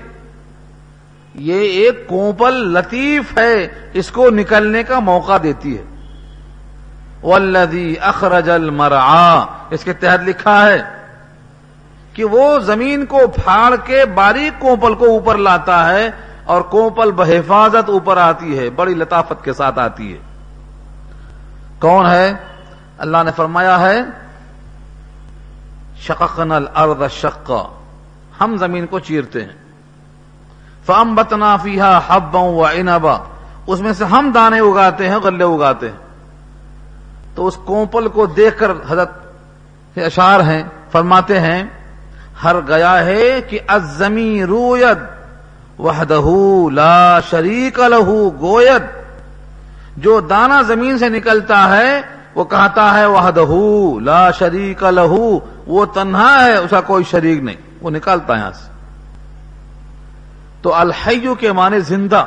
یہ 1.35 1.59
ایک 1.59 2.07
کوپل 2.07 2.53
لطیف 2.53 3.37
ہے، 3.37 3.67
اس 3.93 4.11
کو 4.11 4.29
نکلنے 4.29 4.83
کا 4.83 4.99
موقع 4.99 5.37
دیتی 5.43 5.77
ہے۔ 5.77 5.83
والذی 7.23 7.95
اخرج 8.01 8.49
المرعا 8.49 9.45
اس 9.69 9.83
کے 9.83 9.93
تحت 9.93 10.23
لکھا 10.27 10.69
ہے 10.69 10.77
کہ 12.13 12.23
وہ 12.23 12.59
زمین 12.59 13.05
کو 13.05 13.19
پھاڑ 13.27 13.75
کے 13.83 14.05
باریک 14.05 14.61
کوپل 14.61 14.93
کو 14.93 15.05
اوپر 15.05 15.37
لاتا 15.37 15.93
ہے 15.93 16.09
اور 16.43 16.61
کوپل 16.61 17.11
بحفاظت 17.11 17.89
اوپر 17.89 18.17
آتی 18.17 18.59
ہے، 18.59 18.69
بڑی 18.69 18.93
لطافت 18.93 19.43
کے 19.43 19.53
ساتھ 19.53 19.79
آتی 19.79 20.13
ہے۔ 20.13 20.17
کون 21.79 22.05
ہے؟ 22.05 22.33
اللہ 22.97 23.17
نے 23.25 23.31
فرمایا 23.35 23.79
ہے، 23.79 24.01
شققنا 25.97 26.55
الارض 26.55 27.11
شقا۔ 27.11 27.79
ہم 28.41 28.57
زمین 28.57 28.85
کو 28.87 28.99
چیرتے 28.99 29.43
ہیں۔ 29.43 29.53
فام 30.85 31.15
بتنا 31.15 31.57
فیحا 31.57 31.99
حب 32.07 32.35
و 32.35 32.65
انبا 32.65 33.17
اس 33.67 33.79
میں 33.79 33.93
سے 33.93 34.05
ہم 34.05 34.31
دانے 34.35 34.59
اگاتے 34.59 35.09
ہیں، 35.09 35.17
غلے 35.17 35.43
اگاتے 35.43 35.89
ہیں۔ 35.89 35.97
تو 37.35 37.47
اس 37.47 37.57
کوپل 37.65 38.07
کو 38.07 38.25
دیکھ 38.25 38.59
کر 38.59 38.71
حضرت 38.89 39.11
اشار 39.97 40.39
ہیں، 40.39 40.63
فرماتے 40.91 41.39
ہیں، 41.39 41.63
ہر 42.43 42.55
گیا 42.67 43.05
ہے 43.05 43.41
کہ 43.41 43.59
ازمی 43.67 44.45
رویت 44.45 45.20
وحدہ 45.81 46.21
لا 46.71 47.19
شریک 47.19 47.79
لہو، 47.79 48.29
گوید، 48.39 48.81
جو 49.97 50.19
دانا 50.19 50.61
زمین 50.61 50.97
سے 50.97 51.09
نکلتا 51.09 51.77
ہے، 51.77 52.01
وہ 52.35 52.43
کہتا 52.43 52.93
ہے 52.93 53.05
وحدہ 53.05 53.45
لا 54.01 54.31
شریک 54.31 54.83
لہو، 54.83 55.39
وہ 55.67 55.85
تنہا 55.85 56.45
ہے، 56.45 56.57
اس 56.57 56.69
کا 56.69 56.81
کوئی 56.81 57.03
شریک 57.03 57.43
نہیں، 57.43 57.55
وہ 57.81 57.89
نکالتا 57.89 58.33
ہے 58.33 58.39
یہاں 58.39 58.51
سے۔ 58.51 58.71
تو 60.61 60.75
الحیو 60.75 61.35
کے 61.35 61.51
معنی 61.51 61.79
زندہ۔ 61.79 62.25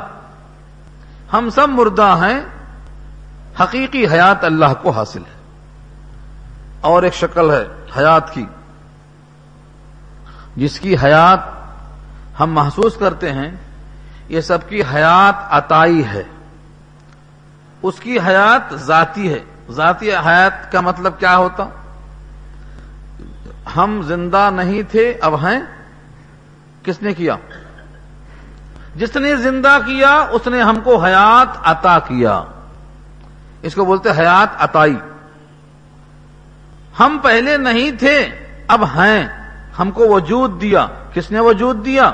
ہم 1.33 1.49
سب 1.49 1.69
مردہ 1.69 2.15
ہیں، 2.21 2.41
حقیقی 3.63 4.07
حیات 4.07 4.43
اللہ 4.43 4.73
کو 4.81 4.89
حاصل 4.89 5.19
ہے۔ 5.19 5.35
اور 6.81 7.03
ایک 7.03 7.13
شکل 7.13 7.51
ہے، 7.51 7.65
حیات 7.97 8.33
کی۔ 8.33 8.45
جس 10.55 10.79
کی 10.79 10.95
حیات 11.03 11.54
ہم 12.39 12.51
محسوس 12.51 12.95
کرتے 12.97 13.31
ہیں 13.31 13.51
یہ 14.29 14.41
سب 14.41 14.69
کی 14.69 14.81
حیات 14.93 15.35
عطائی 15.49 16.05
ہے۔ 16.05 16.23
اس 17.81 17.99
کی 17.99 18.19
حیات 18.19 18.75
ذاتی 18.75 19.33
ہے۔ 19.33 19.39
ذاتی 19.69 20.11
حیات 20.11 20.71
کا 20.71 20.81
مطلب 20.81 21.19
کیا 21.19 21.37
ہوتا؟ 21.37 21.67
ہم 23.77 24.01
زندہ 24.01 24.49
نہیں 24.53 24.81
تھے، 24.91 25.13
اب 25.21 25.35
ہیں۔ 25.45 25.59
کس 26.83 27.01
نے 27.01 27.13
کیا؟ 27.13 27.35
جس 28.95 29.15
نے 29.15 29.35
زندہ 29.35 29.77
کیا، 29.85 30.25
اس 30.31 30.47
نے 30.47 30.61
ہم 30.61 30.81
کو 30.83 30.97
حیات 30.97 31.57
عطا 31.63 31.99
کیا۔ 31.99 32.43
اس 33.61 33.75
کو 33.75 33.85
بولتے 33.85 34.09
حیات 34.09 34.47
عطائی۔ 34.57 34.97
ہم 36.99 37.17
پہلے 37.23 37.57
نہیں 37.57 37.91
تھے، 37.91 38.29
اب 38.67 38.83
ہیں۔ 38.83 39.27
ہم 39.79 39.91
کو 39.91 40.07
وجود 40.07 40.61
دیا۔ 40.61 40.87
کس 41.15 41.31
نے 41.31 41.39
وجود 41.39 41.85
دیا؟ 41.85 42.11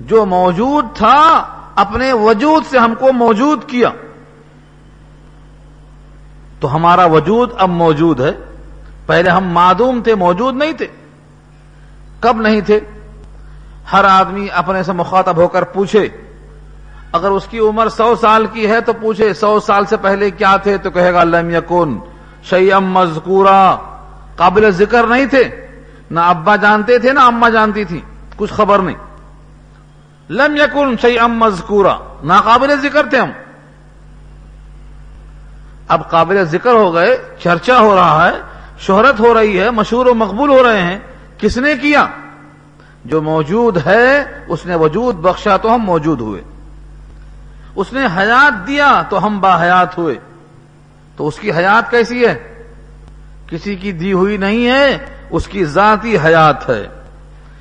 جو 0.00 0.26
موجود 0.26 0.84
تھا، 0.94 1.44
اپنے 1.74 2.12
وجود 2.12 2.64
سے 2.70 2.78
ہم 2.78 2.94
کو 2.98 3.12
موجود 3.12 3.64
کیا۔ 3.68 3.88
تو 6.60 6.74
ہمارا 6.74 7.04
وجود 7.04 7.50
اب 7.58 7.68
موجود 7.68 8.20
ہے۔ 8.20 8.30
پہلے 9.06 9.30
ہم 9.30 9.44
معدوم 9.44 10.02
تھے، 10.02 10.14
موجود 10.14 10.56
نہیں 10.56 10.72
تھے۔ 10.72 10.86
کب 12.20 12.40
نہیں 12.40 12.60
تھے؟ 12.60 12.80
ہر 13.92 14.04
آدمی 14.04 14.46
اپنے 14.52 14.82
سے 14.82 14.92
مخاطب 14.92 15.36
ہو 15.36 15.48
کر 15.48 15.62
پوچھے، 15.62 16.08
اگر 17.12 17.30
اس 17.30 17.46
کی 17.46 17.58
عمر 17.58 17.88
سو 17.88 18.14
سال 18.14 18.46
کی 18.46 18.70
ہے 18.70 18.80
تو 18.80 18.92
پوچھے، 18.92 19.34
سو 19.34 19.60
سال 19.60 19.84
سے 19.84 19.96
پہلے 19.96 20.30
کیا 20.30 20.56
تھے؟ 20.56 20.78
تو 20.78 20.90
کہے 20.90 21.12
گا، 21.12 21.24
لم 21.24 21.50
یکن 21.50 21.98
شیم 22.42 22.84
مذکورا۔ 22.84 23.76
قابل 24.36 24.70
ذکر 24.70 25.06
نہیں 25.06 25.26
تھے۔ 25.26 25.63
نہ 26.10 26.20
ابا 26.20 26.56
جانتے 26.56 26.98
تھے 26.98 27.12
نہ 27.12 27.20
اما 27.20 27.48
جانتی 27.48 27.84
تھی، 27.84 28.00
کچھ 28.36 28.52
خبر 28.52 28.78
نہیں۔ 28.78 28.96
لم 30.30 30.56
یکن 30.56 30.94
شیم 31.02 31.30
مذکورا 31.30 31.98
نہ 32.22 32.32
قابل 32.44 32.80
ذکر 32.82 33.06
تھے 33.06 33.18
ہم۔ 33.18 33.30
اب 35.88 36.10
قابل 36.10 36.44
ذکر 36.44 36.72
ہو 36.72 36.94
گئے، 36.94 37.16
چرچا 37.42 37.78
ہو 37.80 37.96
رہا 37.96 38.28
ہے، 38.28 38.40
شہرت 38.78 39.20
ہو 39.20 39.34
رہی 39.34 39.60
ہے، 39.60 39.70
مشہور 39.70 40.06
و 40.06 40.14
مقبول 40.14 40.50
ہو 40.50 40.62
رہے 40.62 40.82
ہیں۔ 40.82 40.98
کس 41.38 41.58
نے 41.58 41.74
کیا؟ 41.76 42.06
جو 43.04 43.22
موجود 43.22 43.86
ہے، 43.86 44.24
اس 44.48 44.66
نے 44.66 44.74
وجود 44.74 45.16
بخشا 45.16 45.56
تو 45.56 45.74
ہم 45.74 45.78
موجود 45.78 46.20
ہوئے۔ 46.20 46.42
اس 47.76 47.92
نے 47.92 48.06
حیات 48.16 48.66
دیا 48.66 49.02
تو 49.08 49.26
ہم 49.26 49.40
با 49.40 49.62
حیات 49.62 49.98
ہوئے۔ 49.98 50.14
تو 51.16 51.28
اس 51.28 51.38
کی 51.38 51.52
حیات 51.52 51.90
کیسی 51.90 52.26
ہے؟ 52.26 52.64
کسی 53.46 53.76
کی 53.76 53.92
دی 53.92 54.12
ہوئی 54.12 54.36
نہیں 54.36 54.66
ہے 54.66 54.98
اس 55.34 55.46
کی 55.46 55.64
ذاتی 55.64 56.16
حیات 56.24 56.68
ہے 56.68 56.86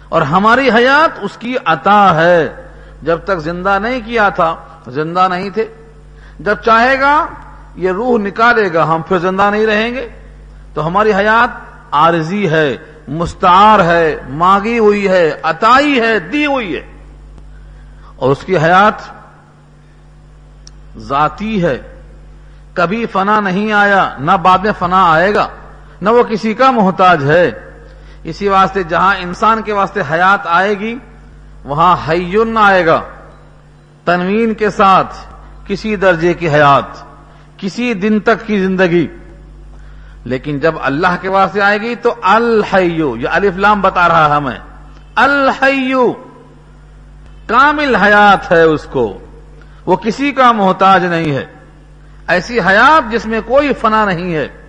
اور 0.09 0.21
ہماری 0.21 0.69
حیات 0.69 1.19
اس 1.21 1.38
کی 1.38 1.55
عطا 1.65 2.15
ہے 2.15 2.55
جب 3.01 3.19
تک 3.23 3.38
زندہ 3.38 3.79
نہیں 3.81 3.99
کیا 4.05 4.29
تھا، 4.29 4.55
زندہ 4.88 5.27
نہیں 5.29 5.49
تھے۔ 5.49 5.73
جب 6.39 6.55
چاہے 6.55 6.99
گا، 6.99 7.25
یہ 7.75 7.91
روح 7.91 8.17
نکالے 8.17 8.73
گا، 8.73 8.83
ہم 8.83 9.01
پھر 9.01 9.17
زندہ 9.17 9.49
نہیں 9.51 9.65
رہیں 9.65 9.95
گے۔ 9.95 10.09
تو 10.73 10.88
ہماری 10.88 11.13
حیات 11.13 11.49
عارضی 11.91 12.49
ہے، 12.49 12.77
مستعار 13.07 13.79
ہے 13.79 14.19
مانگی 14.29 14.79
ہوئی 14.79 15.07
ہے، 15.07 15.39
عطائی 15.43 15.99
ہے، 15.99 16.19
دی 16.19 16.45
ہوئی 16.45 16.75
ہے۔ 16.75 16.81
اور 18.15 18.31
اس 18.31 18.43
کی 18.45 18.57
حیات 18.57 18.93
ذاتی 20.97 21.63
ہے۔ 21.63 21.81
کبھی 22.73 23.05
فنا 23.05 23.39
نہیں 23.39 23.73
آیا، 23.73 24.15
نہ 24.19 24.31
بعد 24.31 24.57
میں 24.57 24.71
فنا 24.79 25.12
آئے 25.12 25.36
گا۔ 25.36 25.47
نہ 26.04 26.10
وہ 26.10 26.24
کسی 26.24 26.54
کا 26.54 26.72
محتاج 26.72 27.32
ہے۔ 27.32 27.52
اسی 28.24 28.48
واسطے 28.48 28.84
جہاں 28.84 29.16
انسان 29.16 29.62
کے 29.62 29.74
واسطے 29.74 30.02
حیات 30.12 30.39
آئے 30.46 30.80
گی، 30.80 30.98
وہاں 31.66 31.96
حیون 32.10 32.58
آئے 32.58 32.86
گا۔ 32.86 33.02
تنوین 34.06 34.54
کے 34.54 34.70
ساتھ 34.70 35.16
کسی 35.68 35.96
درجے 35.96 36.34
کی 36.34 36.50
حیات، 36.50 37.04
کسی 37.58 37.94
دن 37.94 38.20
تک 38.20 38.48
کی 38.48 38.60
زندگی۔ 38.60 39.08
لیکن 40.26 40.60
جب 40.60 40.76
اللہ 40.82 41.16
کے 41.22 41.30
واسطے 41.30 41.62
آئے 41.62 41.78
گی 41.82 41.96
تو 41.96 42.16
الحیو، 42.22 43.18
یہ 43.18 43.30
الف 43.30 43.58
لام 43.58 43.82
بتا 43.82 44.08
رہا 44.08 44.38
ہمیں۔ 44.38 44.60
الحیو، 45.16 46.13
کامل 47.48 47.96
حیات 47.96 48.52
ہے 48.52 48.62
اس 48.62 48.84
کو۔ 48.84 49.18
وہ 49.86 49.96
کسی 49.96 50.32
کا 50.32 50.52
محتاج 50.52 51.06
نہیں 51.06 51.32
ہے۔ 51.32 51.46
ایسی 52.28 52.60
حیات 52.60 53.12
جس 53.12 53.26
میں 53.26 53.42
کوئی 53.46 53.74
فنا 53.74 54.06
نہیں 54.06 54.34
ہے۔ 54.34 54.62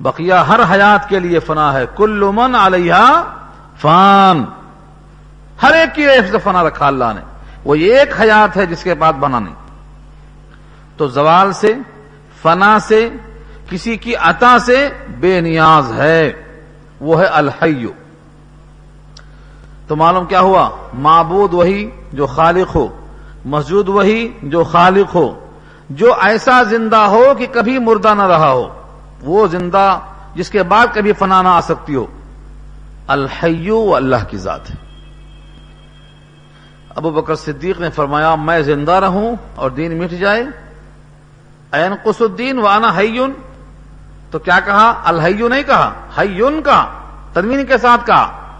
بقیہ 0.00 0.34
ہر 0.34 0.60
حیات 0.70 1.08
کے 1.08 1.20
لیے 1.20 1.38
فنا 1.38 1.72
ہے۔ 1.72 1.84
کل 1.96 2.30
من 2.34 2.54
علیہ 2.54 3.24
فان۔ 3.80 4.44
ہر 5.62 5.72
ایک 5.72 5.94
کی 5.94 6.06
سے 6.30 6.38
فنا 6.38 6.62
رکھا 6.62 6.86
اللہ 6.86 7.04
نے۔ 7.14 7.20
وہ 7.64 7.74
ایک 7.74 8.20
حیات 8.20 8.56
ہے 8.56 8.66
جس 8.66 8.82
کے 8.82 8.94
بعد 8.94 9.12
بنا 9.12 9.38
نہیں۔ 9.38 9.54
تو 10.96 11.08
زوال 11.08 11.52
سے، 11.52 11.74
فنا 12.42 12.78
سے، 12.78 13.10
کسی 13.70 13.96
کی 13.96 14.16
عطا 14.16 14.58
سے 14.58 14.88
بے 15.20 15.40
نیاز 15.40 15.92
ہے۔ 15.92 16.32
وہ 17.00 17.20
ہے 17.20 17.26
الحیو۔ 17.26 17.90
تو 19.88 19.96
معلوم 19.96 20.24
کیا 20.24 20.40
ہوا؟ 20.40 20.70
معبود 20.94 21.54
وہی 21.54 21.90
جو 22.12 22.26
خالق 22.26 22.74
ہو۔ 22.74 23.06
مسجود 23.44 23.88
وہی 23.88 24.32
جو 24.42 24.64
خالق 24.64 25.14
ہو۔ 25.14 25.48
جو 25.90 26.14
ایسا 26.20 26.62
زندہ 26.62 26.96
ہو 26.96 27.24
کہ 27.38 27.46
کبھی 27.52 27.78
مردہ 27.78 28.14
نہ 28.16 28.22
رہا 28.22 28.50
ہو۔ 28.50 28.81
وہ 29.22 29.46
زندہ 29.46 29.98
جس 30.34 30.50
کے 30.50 30.62
بعد 30.62 30.86
کبھی 30.94 31.12
فنا 31.12 31.42
نہ 31.42 31.48
آ 31.48 31.60
سکتی 31.60 31.94
ہو۔ 31.94 32.06
الحیو 33.06 33.94
اللہ 33.96 34.16
کی 34.30 34.36
ذات 34.36 34.70
ہے۔ 34.70 34.76
ابو 36.88 37.10
بکر 37.10 37.34
صدیق 37.34 37.80
نے 37.80 37.90
فرمایا، 37.90 38.34
میں 38.34 38.60
زندہ 38.60 38.92
رہوں 38.92 39.36
اور 39.54 39.70
دین 39.70 39.98
مٹ 39.98 40.10
جائے۔ 40.10 40.44
این 41.72 41.92
قس 42.04 42.22
الدین 42.22 42.58
وانا 42.58 42.92
حیون۔ 42.98 43.32
تو 44.30 44.38
کیا 44.38 44.60
کہا؟ 44.60 45.02
الحیو 45.04 45.48
نہیں 45.48 45.62
کہا، 45.62 45.92
حیون 46.18 46.62
کا 46.62 46.86
تنوین 47.32 47.66
کے 47.66 47.78
ساتھ 47.78 48.06
کہا۔ 48.06 48.54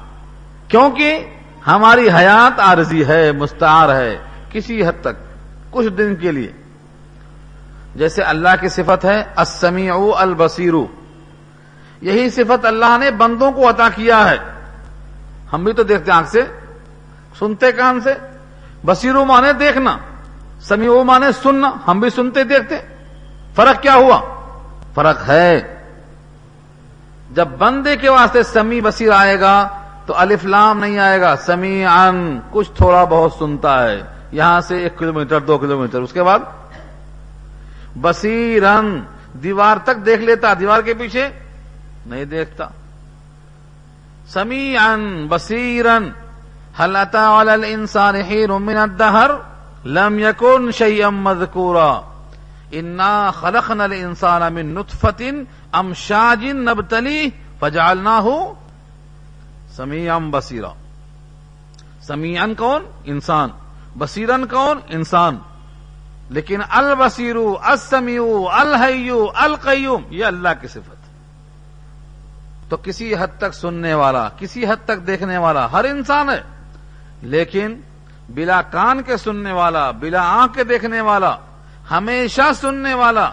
کیونکہ 0.68 1.26
ہماری 1.66 2.10
حیات 2.10 2.60
عارضی 2.60 3.06
ہے، 3.06 3.32
مستعار 3.32 3.94
ہے، 3.94 4.18
کسی 4.50 4.86
حد 4.86 5.00
تک، 5.00 5.14
کچھ 5.70 5.88
دن 5.88 6.16
کے 6.16 6.32
لیے۔ 6.32 6.52
جیسے 7.94 8.22
اللہ 8.22 8.48
کی 8.60 8.68
صفت 8.68 9.04
ہے 9.04 9.24
السمیع 9.36 9.94
البصیر 10.16 10.72
یہی 12.00 12.30
صفت 12.30 12.64
اللہ 12.64 12.98
نے 13.00 13.10
بندوں 13.10 13.52
کو 13.52 13.70
عطا 13.70 13.88
کیا 13.88 14.30
ہے۔ 14.30 14.36
ہم 15.52 15.64
بھی 15.64 15.72
تو 15.72 15.82
دیکھتے 15.82 16.12
آنکھ 16.12 16.28
سے، 16.28 16.42
سنتے 17.38 17.72
کان 17.72 18.00
سے۔ 18.00 18.14
بصیرو 18.84 19.24
مانے 19.24 19.52
دیکھنا 19.52 19.96
سمیع 20.60 21.02
مانے 21.02 21.26
سننا، 21.42 21.72
ہم 21.88 22.00
بھی 22.00 22.10
سنتے 22.10 22.44
دیکھتے 22.44 22.76
فرق 23.54 23.82
کیا 23.82 23.94
ہوا؟ 23.94 24.20
فرق 24.94 25.28
ہے۔ 25.28 25.76
جب 27.34 27.48
بندے 27.58 27.96
کے 27.96 28.08
واسطے 28.08 28.42
سمی 28.42 28.80
بصیر 28.80 29.12
آئے 29.12 29.40
گا، 29.40 29.68
تو 30.06 30.14
الفلام 30.16 30.78
نہیں 30.78 30.98
آئے 30.98 31.20
گا 31.20 31.36
سمی 31.36 31.84
ان 31.84 32.40
کچھ 32.50 32.70
تھوڑا 32.76 33.04
بہت 33.04 33.32
سنتا 33.32 33.90
ہے۔ 33.90 34.02
یہاں 34.32 34.60
سے 34.60 34.76
ایک 34.76 34.98
کلومیٹر، 34.98 35.40
دو 35.40 35.58
کلومیٹر، 35.58 35.98
اس 35.98 36.12
کے 36.12 36.22
بعد 36.22 36.38
بصیرن 38.00 39.00
دیوار 39.32 39.76
تک 39.76 40.06
دیکھ 40.06 40.22
لیتا، 40.22 40.54
دیوار 40.60 40.82
کے 40.82 40.94
پیچھے 40.94 41.28
نہیں 42.06 42.24
دیکھتا۔ 42.24 42.68
سمی 44.26 44.76
ان 44.76 45.26
بصیرن 45.30 46.10
حلتا 46.80 47.40
انسان 47.66 48.14
من 48.62 48.76
الدہر؟ 48.76 49.30
لم 49.84 50.18
یکن 50.18 50.70
شیئم 50.72 51.22
مذکورا۔ 51.22 52.00
انا 52.72 53.30
خلقنا 53.30 53.84
الانسان 53.84 54.54
من 54.54 54.66
نطفت 54.66 55.22
امشاج 55.72 56.44
نبتلی 56.44 57.30
فجعلناہ 57.60 58.26
سمیعم 59.76 60.30
بصیرا۔ 60.30 60.72
سمیعن 62.00 62.54
کون؟ 62.54 62.82
انسان۔ 63.04 63.48
بصیرن 63.98 64.46
کون؟ 64.46 64.78
انسان۔ 64.88 65.38
لیکن 66.32 66.60
البصیرو 66.68 67.58
السمیو 67.62 68.48
الحیو 68.52 69.26
القیوم، 69.34 70.02
یہ 70.10 70.24
اللہ 70.24 70.48
کی 70.60 70.68
صفت۔ 70.68 70.96
تو 72.70 72.76
کسی 72.76 73.14
حد 73.14 73.38
تک 73.38 73.54
سننے 73.54 73.94
والا، 73.94 74.28
کسی 74.28 74.66
حد 74.66 74.84
تک 74.84 75.06
دیکھنے 75.06 75.38
والا 75.38 75.72
ہر 75.72 75.84
انسان 75.84 76.30
ہے، 76.30 76.42
لیکن 77.22 77.80
بلا 78.28 78.62
کان 78.62 79.02
کے 79.02 79.16
سننے 79.16 79.52
والا، 79.52 79.90
بلا 79.90 80.22
آنکھ 80.22 80.54
کے 80.54 80.64
دیکھنے 80.64 81.00
والا، 81.00 81.36
ہمیشہ 81.90 82.52
سننے 82.56 82.94
والا، 82.94 83.30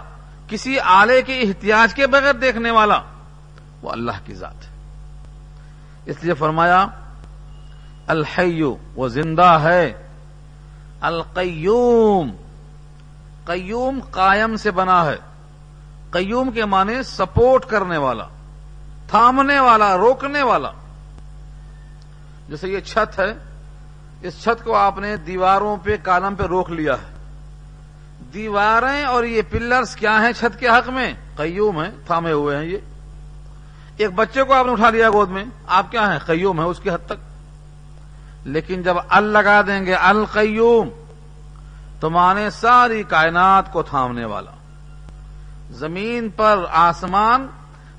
کسی 0.48 0.80
آلے 0.80 1.22
کے 1.22 1.40
احتیاج 1.40 1.94
کے 1.94 2.06
بغیر 2.06 2.34
دیکھنے 2.34 2.70
والا، 2.70 3.00
وہ 3.82 3.90
اللہ 3.90 4.18
کی 4.24 4.34
ذات 4.34 4.64
ہے۔ 4.64 4.70
اس 6.06 6.16
لیے 6.22 6.34
فرمایا 6.34 6.86
الحیو 8.06 8.76
وہ 8.94 9.08
زندہ 9.08 9.58
ہے۔ 9.62 9.92
القیوم 11.00 12.30
قیوم 13.50 14.00
قائم 14.10 14.56
سے 14.56 14.70
بنا 14.70 15.06
ہے۔ 15.06 15.16
قیوم 16.10 16.50
کے 16.50 16.64
معنی 16.64 17.02
سپورٹ 17.02 17.64
کرنے 17.64 17.96
والا، 17.96 18.24
تھامنے 19.08 19.60
والا، 19.60 19.96
روکنے 19.96 20.42
والا۔ 20.42 20.70
جیسے 22.48 22.68
یہ 22.68 22.80
چھت 22.80 23.18
ہے، 23.18 23.34
اس 24.20 24.42
چھت 24.42 24.64
کو 24.64 24.74
آپ 24.74 24.98
نے 24.98 25.16
دیواروں 25.16 25.76
پہ، 25.82 25.96
کالم 26.02 26.34
پہ 26.34 26.42
روک 26.42 26.70
لیا 26.70 26.94
ہے۔ 26.94 27.16
دیواریں 28.34 29.04
اور 29.04 29.24
یہ 29.24 29.42
پلرز 29.50 29.96
کیا 29.96 30.22
ہیں 30.22 30.32
چھت 30.32 30.60
کے 30.60 30.68
حق 30.68 30.88
میں؟ 30.88 31.14
قیوم 31.36 31.82
ہیں، 31.82 31.90
تھامے 32.06 32.32
ہوئے 32.32 32.56
ہیں 32.56 32.64
یہ۔ 32.64 32.78
ایک 33.96 34.10
بچے 34.14 34.42
کو 34.42 34.52
آپ 34.52 34.66
نے 34.66 34.72
اٹھا 34.72 34.90
لیا 34.90 35.10
گود 35.10 35.30
میں، 35.30 35.44
آپ 35.66 35.90
کیا 35.90 36.12
ہیں؟ 36.12 36.18
قیوم 36.18 36.60
ہے 36.60 36.64
اس 36.64 36.80
کی 36.80 36.90
حد 36.90 37.06
تک۔ 37.06 37.30
لیکن 38.44 38.82
جب 38.82 38.94
ال 39.08 39.24
لگا 39.24 39.60
دیں 39.66 39.86
گے 39.86 39.94
القیوم 39.94 40.88
تو 42.00 42.10
مانے 42.10 42.50
ساری 42.50 43.02
کائنات 43.02 43.72
کو 43.72 43.82
تھامنے 43.82 44.24
والا۔ 44.24 44.50
زمین 45.70 46.28
پر 46.36 46.64
آسمان 46.70 47.46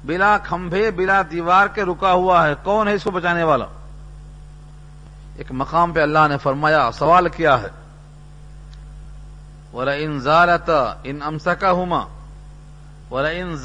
بلا 0.06 0.38
کھمبے، 0.38 0.92
بلا 0.92 1.22
دیوار 1.32 1.68
کے 1.68 1.84
رکا 1.84 2.12
ہوا 2.12 2.48
ہے، 2.48 2.54
کون 2.64 2.88
ہے 2.88 2.94
اس 2.94 3.04
کو 3.04 3.12
بچانے 3.12 3.44
والا؟ 3.44 3.66
ایک 5.36 5.48
مقام 5.52 5.92
پہ 5.92 6.02
اللہ 6.02 6.20
نے 6.30 6.38
فرمایا، 6.38 6.90
سوال 6.94 7.30
کیا 7.30 7.62
ہے۔ 7.62 7.68
ورا 9.74 9.92
ان 9.92 10.20
زالتا 10.20 10.94
ان 11.04 11.22
امسکا 11.22 11.72
ہوما 11.72 12.06
ورا 13.12 13.28
ان 13.28 13.56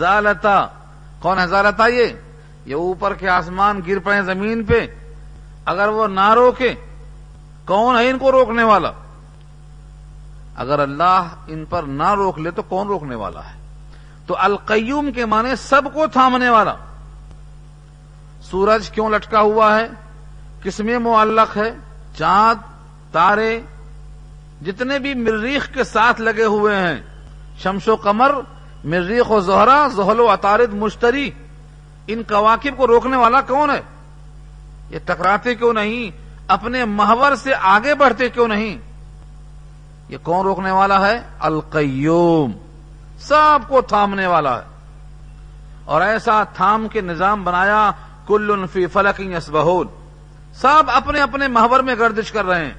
کون 1.20 1.38
ہے 1.38 1.46
زالتا 1.46 1.87
یہ؟ 1.87 2.07
یہ 2.66 2.75
اوپر 2.75 3.14
کے 3.14 3.29
آسمان 3.29 3.81
گر 3.87 3.99
پڑے 3.99 4.22
زمین 4.22 4.64
پہ۔ 4.64 4.87
اگر 5.64 5.88
وہ 5.88 6.07
نہ 6.07 6.35
روکے، 6.35 6.75
کون 7.66 7.99
ہے 7.99 8.11
ان 8.11 8.18
کو 8.18 8.33
روکنے 8.33 8.62
والا؟ 8.62 8.90
اگر 10.57 10.79
اللہ 10.79 11.29
ان 11.47 11.64
پر 11.64 11.83
نہ 11.83 12.14
روک 12.14 12.38
لے 12.38 12.51
تو 12.51 12.62
کون 12.62 12.87
روکنے 12.87 13.14
والا 13.14 13.40
ہے؟ 13.40 13.59
تو 14.27 14.37
القیوم 14.38 15.12
کے 15.12 15.25
معنی 15.25 15.57
سب 15.57 15.83
کو 15.95 16.07
تھامنے 16.07 16.49
والا۔ 16.49 16.75
سورج 18.40 18.90
کیوں 18.90 19.11
لٹکا 19.11 19.40
ہوا 19.40 19.81
ہے؟ 19.81 19.87
کس 20.62 20.81
میں 20.81 20.99
معلق 20.99 21.57
ہے؟ 21.57 21.75
چاند، 22.19 22.62
تارے، 23.12 23.61
جتنے 24.66 24.99
بھی 24.99 25.14
مریخ 25.14 25.75
کے 25.75 25.85
ساتھ 25.85 26.21
لگے 26.21 26.45
ہوئے 26.45 26.77
ہیں۔ 26.77 27.03
شمش 27.62 27.88
و 27.88 27.97
قمر، 27.97 28.35
مریخ 28.85 29.31
و 29.31 29.40
زہرا 29.40 29.88
زحل 29.88 30.21
و 30.21 30.31
اطارد، 30.31 30.75
مشتری، 30.75 31.31
ان 32.07 32.23
کواکب 32.23 32.77
کو 32.77 32.87
روکنے 32.87 33.16
والا 33.16 33.40
کون 33.40 33.71
ہے؟ 33.71 33.81
یہ 34.90 34.99
ٹکراتے 35.05 35.55
کیوں 35.55 35.73
نہیں؟ 35.73 36.11
اپنے 36.49 36.85
محور 36.85 37.35
سے 37.35 37.55
آگے 37.61 37.95
بڑھتے 37.95 38.29
کیوں 38.29 38.49
نہیں؟ 38.49 38.79
یہ 40.09 40.19
کون 40.23 40.47
روکنے 40.47 40.71
والا 40.71 41.09
ہے؟ 41.09 41.21
القیوم۔ 41.38 42.53
سب 43.19 43.59
کو 43.69 43.81
تھامنے 43.81 44.27
والا 44.27 44.59
ہے۔ 44.59 44.66
اور 45.85 46.01
ایسا 46.01 46.45
تھام 46.45 46.88
کے 46.88 47.01
نظام 47.01 47.45
بنایا 47.45 47.90
کل 48.27 48.64
فی 48.73 48.87
فلک 48.87 49.21
یسبہون 49.21 49.87
سب 50.53 50.83
اپنے 50.87 51.21
اپنے 51.21 51.49
محور 51.49 51.81
میں 51.81 51.95
گردش 51.95 52.33
کر 52.33 52.45
رہے 52.45 52.64
ہیں۔ 52.64 52.75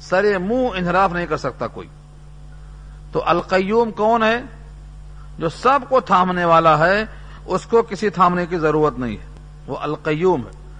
سرے 0.00 0.38
منہ 0.38 0.68
انحراف 0.74 1.12
نہیں 1.12 1.26
کر 1.26 1.36
سکتا 1.36 1.66
کوئی۔ 1.66 1.88
تو 3.12 3.22
القیوم 3.26 3.90
کون 3.90 4.22
ہے؟ 4.22 4.42
جو 5.38 5.48
سب 5.48 5.80
کو 5.88 6.00
تھامنے 6.00 6.44
والا 6.44 6.86
ہے، 6.86 7.04
اس 7.46 7.66
کو 7.66 7.82
کسی 7.82 8.10
تھامنے 8.10 8.46
کی 8.46 8.58
ضرورت 8.58 8.98
نہیں 8.98 9.16
ہے۔ 9.16 9.26
وہ 9.66 9.76
القیوم 9.80 10.40
ہے۔ 10.40 10.72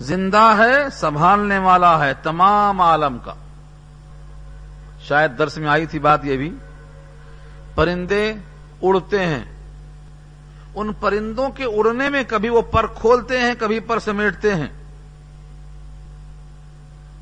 زندہ 0.00 0.54
ہے، 0.58 0.90
سنبھالنے 0.92 1.58
والا 1.58 2.04
ہے 2.04 2.14
تمام 2.22 2.80
عالم 2.80 3.18
کا۔ 3.24 3.32
شاید 5.08 5.38
درس 5.38 5.58
میں 5.58 5.68
آئی 5.68 5.86
تھی 5.86 5.98
بات 5.98 6.24
یہ 6.24 6.36
بھی۔ 6.36 6.54
پرندے 7.74 8.32
اڑتے 8.82 9.26
ہیں۔ 9.26 9.44
ان 10.74 10.92
پرندوں 10.92 11.48
کے 11.48 11.64
اڑنے 11.64 12.10
میں 12.10 12.22
کبھی 12.28 12.48
وہ 12.48 12.62
پر 12.62 12.86
کھولتے 12.86 13.40
ہیں، 13.40 13.54
کبھی 13.58 13.80
پر 13.80 13.98
سمیٹتے 13.98 14.54
ہیں۔ 14.54 14.66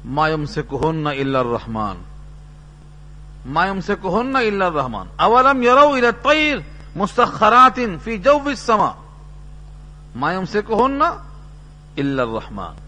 مایم 0.05 0.47
سے 0.47 0.63
کہن 0.63 0.97
نہ 0.97 1.09
اللہ 1.09 1.39
رحمان 1.39 2.03
مایم 3.47 3.81
سے 3.81 3.95
کہن 4.03 4.33
نہ 4.33 4.39
اللہ 4.39 4.65
رحمان 4.65 5.07
اولم 5.17 5.63
یرو 5.63 5.89
الطیر 5.89 6.57
مستخرات 6.97 7.81
فی 8.03 8.19
جو 8.19 8.39
السما۔ 8.47 8.93
مایم 10.17 10.45
سے 10.45 10.63
کہن 10.63 10.91
نہ 10.91 11.05
اللہ 11.97 12.23
رحمان 12.23 12.84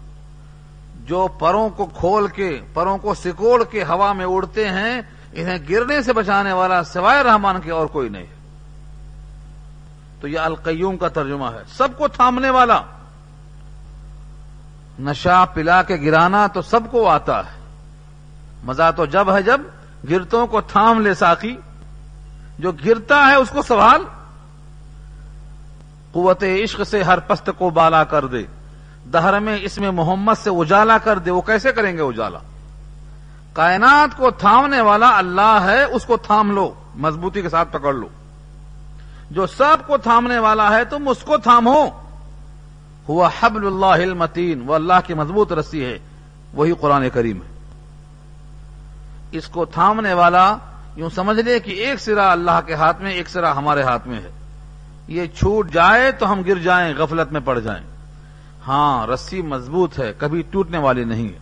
جو 1.07 1.27
پروں 1.27 1.69
کو 1.69 1.85
کھول 1.85 2.27
کے، 2.27 2.61
پروں 2.73 2.97
کو 2.97 3.13
سکوڑ 3.13 3.63
کے 3.63 3.83
ہوا 3.83 4.13
میں 4.13 4.25
اڑتے 4.25 4.69
ہیں، 4.69 5.01
انہیں 5.33 5.57
گرنے 5.69 6.01
سے 6.01 6.13
بچانے 6.13 6.53
والا 6.53 6.83
سوائے 6.83 7.23
رحمان 7.23 7.61
کے 7.61 7.71
اور 7.71 7.85
کوئی 7.85 8.09
نہیں۔ 8.09 8.25
تو 10.21 10.27
یہ 10.27 10.39
القیوم 10.39 10.97
کا 10.97 11.07
ترجمہ 11.07 11.45
ہے۔ 11.45 11.63
سب 11.77 11.87
کو 11.97 12.07
تھامنے 12.07 12.49
والا۔ 12.49 12.81
نشا 14.99 15.45
پلا 15.45 15.83
کے 15.83 15.95
گرانا 15.95 16.47
تو 16.47 16.61
سب 16.61 16.79
کو 16.91 17.09
آتا 17.09 17.39
ہے۔ 17.39 17.59
مزہ 18.63 18.91
تو 18.95 19.05
جب 19.05 19.35
ہے 19.35 19.41
جب 19.41 19.61
گرتوں 20.09 20.47
کو 20.47 20.61
تھام 20.61 21.01
لے 21.01 21.13
ساکی 21.13 21.57
جو 22.59 22.71
گرتا 22.71 23.27
ہے 23.27 23.35
اس 23.35 23.49
کو 23.49 23.61
سوال 23.61 24.01
قوت 26.11 26.43
عشق 26.43 26.81
سے 26.87 27.03
ہر 27.03 27.19
پست 27.19 27.49
کو 27.57 27.69
بالا 27.69 28.03
کر 28.03 28.25
دے۔ 28.25 28.56
دہر 29.13 29.39
میں 29.39 29.57
اس 29.61 29.77
میں 29.77 29.91
محمد 29.91 30.33
سے 30.43 30.49
اجالا 30.49 30.97
کر 30.97 31.17
دے، 31.17 31.31
وہ 31.31 31.41
کیسے 31.41 31.71
کریں 31.71 31.97
گے 31.97 32.01
اجالا؟ 32.01 32.39
کائنات 33.53 34.17
کو 34.17 34.31
تھامنے 34.31 34.81
والا 34.81 35.17
اللہ 35.17 35.59
ہے، 35.63 35.83
اس 35.83 36.05
کو 36.05 36.17
تھام 36.17 36.51
لو، 36.51 36.73
مضبوطی 36.95 37.41
کے 37.41 37.49
ساتھ 37.49 37.69
پکڑ 37.71 37.93
لو۔ 37.93 38.07
جو 39.31 39.47
سب 39.47 39.77
کو 39.87 39.97
تھامنے 39.97 40.39
والا 40.39 40.77
ہے، 40.77 40.85
تم 40.85 41.07
اس 41.07 41.17
کو 41.17 41.37
تھامو۔ 41.37 41.85
ہوا 43.09 43.29
حبل 43.39 43.67
اللہ 43.67 44.01
المتین، 44.01 44.63
وہ 44.65 44.75
اللہ 44.75 44.93
کی 45.05 45.13
مضبوط 45.13 45.53
رسی 45.53 45.85
ہے، 45.85 45.99
وہی 46.53 46.73
قرآن 46.81 47.09
کریم 47.09 47.37
ہے۔ 47.37 47.57
اس 49.31 49.47
کو 49.47 49.65
تھامنے 49.65 50.13
والا 50.13 50.55
یوں 50.95 51.09
سمجھ 51.09 51.39
لے 51.39 51.59
کہ 51.59 51.71
ایک 51.71 51.99
سرا 51.99 52.31
اللہ 52.31 52.59
کے 52.65 52.73
ہاتھ 52.73 53.01
میں، 53.01 53.11
ایک 53.11 53.29
سرا 53.29 53.57
ہمارے 53.57 53.83
ہاتھ 53.83 54.07
میں 54.07 54.17
ہے۔ 54.17 54.31
یہ 55.07 55.25
چھوٹ 55.25 55.71
جائے 55.71 56.11
تو 56.11 56.31
ہم 56.31 56.41
گر 56.47 56.57
جائیں، 56.57 56.93
غفلت 56.97 57.31
میں 57.31 57.41
پڑ 57.45 57.59
جائیں۔ 57.59 57.96
ہاں 58.67 59.07
رسی 59.07 59.41
مضبوط 59.41 59.99
ہے، 59.99 60.13
کبھی 60.17 60.41
ٹوٹنے 60.41 60.77
والی 60.77 61.03
نہیں۔ 61.03 61.27
ہے 61.27 61.39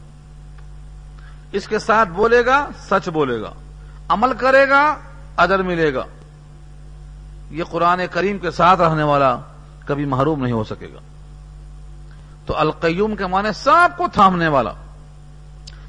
اس 1.52 1.68
کے 1.68 1.80
ساتھ 1.80 2.10
بولے 2.10 2.46
گا، 2.46 2.68
سچ 2.90 3.10
بولے 3.10 3.42
گا۔ 3.42 3.52
عمل 4.10 4.34
کرے 4.34 4.70
گا، 4.70 4.98
ادر 5.38 5.64
ملے 5.64 5.94
گا۔ 5.94 6.04
یہ 7.52 7.64
قرآن 7.64 8.02
کریم 8.12 8.38
کے 8.38 8.52
ساتھ 8.52 8.82
رہنے 8.82 9.04
والا 9.04 9.38
کبھی 9.86 10.06
محروم 10.06 10.42
نہیں 10.42 10.54
ہو 10.54 10.64
سکے 10.64 10.88
گا۔ 10.94 11.00
تو 12.46 12.58
القیوم 12.58 13.16
کے 13.16 13.26
معنی 13.26 13.50
سب 13.56 13.98
کو 13.98 14.06
تھامنے 14.14 14.48
والا۔ 14.48 14.72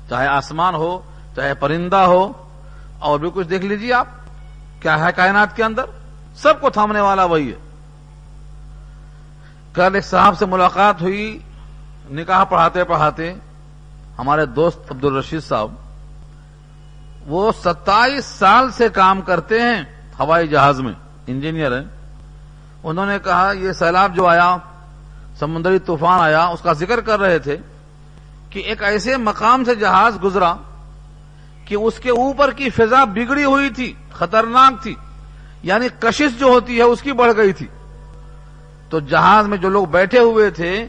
چاہے 0.08 0.26
آسمان 0.26 0.74
ہو، 0.74 1.00
چاہے 1.36 1.54
پرندہ 1.54 1.96
ہو، 1.96 2.32
اور 2.98 3.20
بھی 3.20 3.30
کچھ 3.34 3.48
دیکھ 3.48 3.64
لیجیے 3.64 3.92
آپ، 3.92 4.06
کیا 4.80 5.06
ہے 5.06 5.12
کائنات 5.16 5.56
کے 5.56 5.64
اندر؟ 5.64 5.84
سب 6.36 6.60
کو 6.60 6.70
تھامنے 6.70 7.00
والا 7.00 7.24
وہی 7.24 7.50
ہے۔ 7.50 7.56
کل 9.76 9.94
ایک 9.94 10.04
صاحب 10.04 10.38
سے 10.38 10.46
ملاقات 10.46 11.02
ہوئی، 11.02 11.38
نکاح 12.10 12.44
پڑھاتے 12.44 12.84
پڑھاتے 12.84 13.32
ہمارے 14.18 14.46
دوست 14.46 14.90
عبد 14.90 15.04
الرشید 15.04 15.42
صاحب، 15.42 15.72
وہ 17.26 17.52
ستائیس 17.64 18.24
سال 18.24 18.70
سے 18.70 18.88
کام 18.88 19.20
کرتے 19.20 19.60
ہیں 19.60 19.82
ہوائی 20.18 20.48
جہاز 20.48 20.80
میں، 20.80 20.92
انجینئر 21.26 21.76
ہیں۔ 21.78 21.84
انہوں 22.84 23.06
نے 23.06 23.18
کہا، 23.24 23.52
یہ 23.52 23.72
سیلاب 23.72 24.16
جو 24.16 24.26
آیا، 24.26 24.56
سمندری 25.38 25.78
طوفان 25.78 26.20
آیا، 26.20 26.44
اس 26.44 26.60
کا 26.62 26.72
ذکر 26.72 27.00
کر 27.00 27.20
رہے 27.20 27.38
تھے 27.38 27.56
کہ 28.50 28.58
ایک 28.58 28.82
ایسے 28.82 29.16
مقام 29.16 29.64
سے 29.64 29.74
جہاز 29.74 30.22
گزرا 30.24 30.54
کہ 31.64 31.74
اس 31.74 31.98
کے 31.98 32.10
اوپر 32.10 32.50
کی 32.50 32.70
فضا 32.70 33.04
بگڑی 33.04 33.44
ہوئی 33.44 33.70
تھی، 33.70 33.92
خطرناک 34.12 34.82
تھی 34.82 34.94
یعنی 35.62 35.88
کشش 36.00 36.38
جو 36.38 36.46
ہوتی 36.46 36.76
ہے، 36.78 36.82
اس 36.82 37.02
کی 37.02 37.12
بڑھ 37.12 37.32
گئی 37.36 37.52
تھی۔ 37.52 37.66
تو 38.88 39.00
جہاز 39.00 39.46
میں 39.46 39.58
جو 39.58 39.68
لوگ 39.68 39.86
بیٹھے 39.86 40.18
ہوئے 40.18 40.50
تھے، 40.50 40.86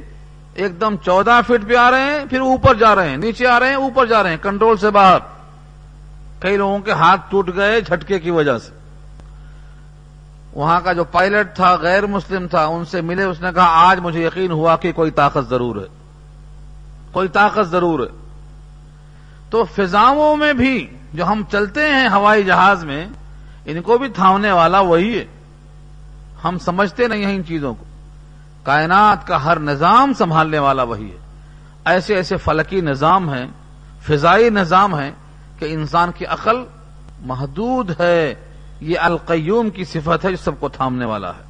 ایک 0.54 0.82
دم 0.82 0.96
چودہ 1.06 1.40
فٹ 1.48 1.70
پہ 1.70 1.76
آ 1.76 1.92
رہے 1.92 2.02
ہیں، 2.02 2.26
پھر 2.30 2.40
اوپر 2.40 2.76
جا 2.76 2.96
رہے 2.96 3.10
ہیں، 3.10 3.18
نیچے 3.18 3.48
آ 3.48 3.60
رہے 3.60 3.68
ہیں، 3.68 3.76
اوپر 3.76 4.06
جا 4.06 4.24
رہے 4.24 4.30
ہیں، 4.30 4.38
کنٹرول 4.42 4.78
سے 4.78 4.90
باہر۔ 4.90 5.18
کئی 6.40 6.58
لوگوں 6.58 6.80
کے 6.80 6.92
ہاتھ 6.92 7.22
ٹوٹ 7.30 7.50
گئے 7.56 7.82
جھٹکے 7.82 8.20
کی 8.20 8.32
وجہ 8.32 8.58
سے۔ 8.58 8.72
وہاں 10.54 10.82
کا 10.82 10.94
جو 10.94 11.04
پائلٹ 11.04 11.56
تھا، 11.56 11.76
غیر 11.76 12.06
مسلم 12.06 12.48
تھا، 12.48 12.66
ان 12.66 12.86
سے 12.86 13.02
ملے، 13.02 13.24
اس 13.24 13.42
نے 13.42 13.50
کہا، 13.56 13.68
آج 13.68 14.00
مجھے 14.00 14.26
یقین 14.26 14.52
ہوا 14.52 14.76
کہ 14.76 14.92
کوئی 14.92 15.12
طاقت 15.12 15.50
ضرور 15.50 15.76
ہے۔ 15.76 15.88
کوئی 17.12 17.28
طاقت 17.28 17.68
ضرور 17.68 18.00
ہے۔ 18.00 18.28
تو 19.50 19.64
فضاؤں 19.64 20.38
میں 20.38 20.54
بھی 20.54 20.88
جو 21.14 21.26
ہم 21.26 21.44
چلتے 21.52 21.82
ہیں 21.82 22.10
ہوائی 22.10 22.44
جہاز 22.44 22.84
میں، 22.84 23.08
ان 23.66 23.82
کو 23.82 23.98
بھی 23.98 24.10
تھامنے 24.10 24.52
والا 24.52 24.80
وہی 24.80 25.20
ہے۔ 25.20 25.26
ہم 26.44 26.58
سمجھتے 26.58 27.08
نہیں 27.08 27.26
ہیں 27.26 27.36
ان 27.36 27.46
چیزوں 27.46 27.74
کو۔ 27.74 27.84
کائنات 28.68 29.28
کا 29.28 29.46
ہر 29.46 29.60
نظام 29.60 30.14
سنبھالنے 30.14 30.60
والا 30.60 30.84
وہی 30.84 31.12
ہے۔ 31.12 31.18
ایسے 31.86 32.16
ایسے 32.16 32.38
فلکی 32.38 32.82
نظام 32.82 33.34
ہیں، 33.34 33.48
فضائی 34.02 34.50
نظام 34.50 34.96
ہیں 34.96 35.12
کہ 35.60 35.66
انسان 35.70 36.12
کی 36.18 36.26
عقل 36.26 36.56
محدود 37.20 38.02
ہے۔ 38.02 38.34
یہ 38.82 39.00
القیوم 39.00 39.70
کی 39.70 39.84
صفت 39.84 40.26
ہے 40.26 40.30
جو 40.30 40.36
سب 40.36 40.52
کو 40.60 40.70
تھامنے 40.70 41.06
والا 41.06 41.30
ہے۔ 41.30 41.44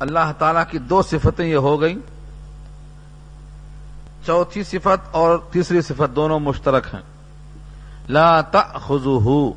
اللہ 0.00 0.32
تعالی 0.38 0.60
کی 0.70 0.78
دو 0.78 1.02
صفتیں 1.02 1.46
یہ 1.46 1.56
ہو 1.56 1.80
گئیں۔ 1.80 1.98
چوتھی 4.26 4.62
صفت 4.62 5.08
اور 5.10 5.38
تیسری 5.52 5.80
صفت 5.80 6.16
دونوں 6.16 6.40
مشترک 6.40 6.86
ہیں۔ 6.94 7.02
لا 8.08 8.40
تأخذہ 8.40 9.50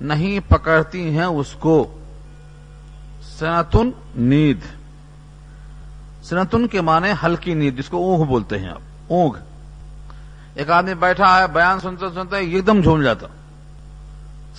نہیں 0.00 0.50
پکڑتی 0.50 1.18
ہیں 1.18 1.24
اس 1.24 1.52
کو۔ 1.52 1.99
سنتن 3.40 3.90
نیند 4.16 4.66
سنتن 6.24 6.66
کے 6.66 6.80
معنی 6.80 7.08
ہلکی 7.22 7.54
نیند 7.54 7.78
جس 7.78 7.88
کو 7.88 7.96
اونگ 7.96 8.24
بولتے 8.24 8.58
ہیں 8.58 8.68
آپ۔ 8.68 8.80
اونگ۔ 9.08 9.32
ایک 10.54 10.70
آدمی 10.70 10.94
بیٹھا 10.94 11.38
ہے، 11.38 11.46
بیان 11.46 11.80
سنتے 11.80 12.06
سنتے 12.14 12.36
ایک 12.36 12.66
دم 12.66 12.80
جھوم 12.80 13.02
جاتا۔ 13.02 13.26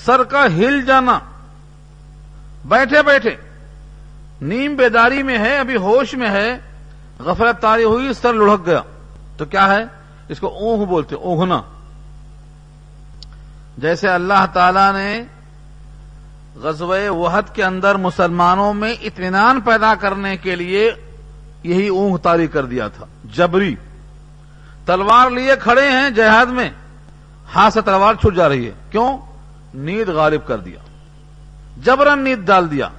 سر 0.06 0.24
کا 0.24 0.46
ہل 0.46 0.86
جانا۔ 0.86 1.20
بیٹھے 2.66 3.04
بیٹھے۔ 3.04 3.36
نیم 4.42 4.76
بیداری 4.76 5.24
میں 5.24 5.38
ہے، 5.38 5.58
ابھی 5.58 5.76
ہوش 5.76 6.14
میں 6.14 6.30
ہے۔ 6.30 6.58
غفلت 7.20 7.62
تاری 7.62 7.84
ہوئی، 7.84 8.14
سر 8.14 8.34
لڑک 8.34 8.66
گیا۔ 8.66 8.82
تو 9.38 9.46
کیا 9.46 9.74
ہے؟ 9.74 9.84
اس 10.30 10.40
کو 10.40 10.48
اونگ 10.48 10.86
بولتے، 10.86 11.16
اونگنا۔ 11.16 11.62
جیسے 13.78 14.08
اللہ 14.08 14.46
تعالی 14.54 14.92
نے 14.94 15.24
غزوہ 16.56 17.10
وحد 17.10 17.42
کے 17.54 17.64
اندر 17.64 17.96
مسلمانوں 17.96 18.74
میں 18.74 18.94
اطمینان 19.02 19.62
پیدا 19.62 19.96
کرنے 19.96 20.38
کے 20.38 20.56
لیے 20.56 20.92
یہی 21.64 21.88
اونگ 21.88 22.18
تاری 22.18 22.48
کر 22.48 22.66
دیا 22.66 22.88
تھا۔ 22.88 23.06
جبری۔ 23.24 23.76
تلوار 24.86 25.30
لیے 25.30 25.52
کھڑے 25.60 25.90
ہیں 25.90 26.10
جہاد 26.10 26.46
میں۔ 26.46 26.70
ہاتھ 27.56 27.74
سے 27.74 27.82
تلوار 27.82 28.14
چھٹ 28.14 28.36
جا 28.36 28.50
رہی 28.50 28.66
ہے۔ 28.66 28.72
کیوں؟ 28.90 29.18
نیند 29.74 30.10
غالب 30.10 30.48
کر 30.48 30.58
دیا۔ 30.58 30.80
جبرن 31.84 32.20
نیند 32.20 32.48
ڈال 32.48 32.72
دیا۔ 32.72 32.90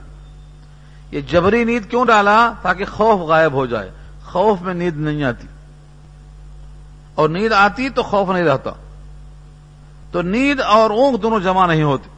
یہ 1.11 1.21
جبری 1.21 1.65
نیند 1.65 1.91
کیوں 1.91 2.05
ڈالا؟ 2.05 2.53
تاکہ 2.63 2.85
خوف 2.85 3.21
غائب 3.21 3.53
ہو 3.53 3.67
جائے۔ 3.67 3.91
خوف 4.25 4.63
میں 4.63 4.75
نیند 4.75 4.97
نہیں 4.97 5.25
آتی۔ 5.25 5.47
اور 7.15 7.29
نیند 7.29 7.53
آتی 7.53 7.89
تو 7.89 8.03
خوف 8.03 8.29
نہیں 8.29 8.45
رہتا۔ 8.45 8.71
تو 10.13 10.23
نیند 10.23 10.61
اور 10.61 10.91
اونگ 10.91 11.17
دونوں 11.17 11.41
جمع 11.41 11.67
نہیں 11.67 11.83
ہوتی۔ 11.83 12.12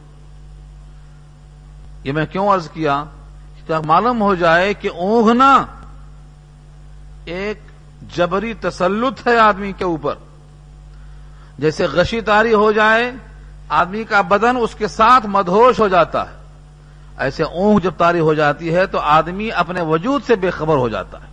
یہ 2.05 2.11
میں 2.11 2.25
کیوں 2.25 2.53
عرض 2.53 2.69
کیا 2.69 3.03
معلوم 3.85 4.21
ہو 4.21 4.35
جائے 4.35 4.73
کہ 4.73 4.89
اونگنا 4.95 5.65
ایک 7.25 7.59
جبری 8.15 8.53
تسلط 8.53 9.27
ہے 9.27 9.37
آدمی 9.37 9.71
کے 9.71 9.83
اوپر۔ 9.83 10.15
جیسے 11.59 11.85
غشی 11.85 12.21
تاری 12.21 12.53
ہو 12.53 12.71
جائے، 12.71 13.11
آدمی 13.69 14.03
کا 14.03 14.21
بدن 14.21 14.57
اس 14.61 14.75
کے 14.75 14.87
ساتھ 14.87 15.25
مدہوش 15.25 15.79
ہو 15.79 15.87
جاتا 15.87 16.29
ہے۔ 16.29 16.35
ایسے 17.17 17.43
اونگ 17.43 17.79
جب 17.79 17.91
تاری 17.97 18.19
ہو 18.19 18.33
جاتی 18.33 18.75
ہے 18.75 18.85
تو 18.85 18.99
آدمی 18.99 19.51
اپنے 19.51 19.81
وجود 19.81 20.21
سے 20.27 20.35
بے 20.35 20.49
خبر 20.49 20.75
ہو 20.75 20.89
جاتا 20.89 21.17
ہے۔ 21.17 21.27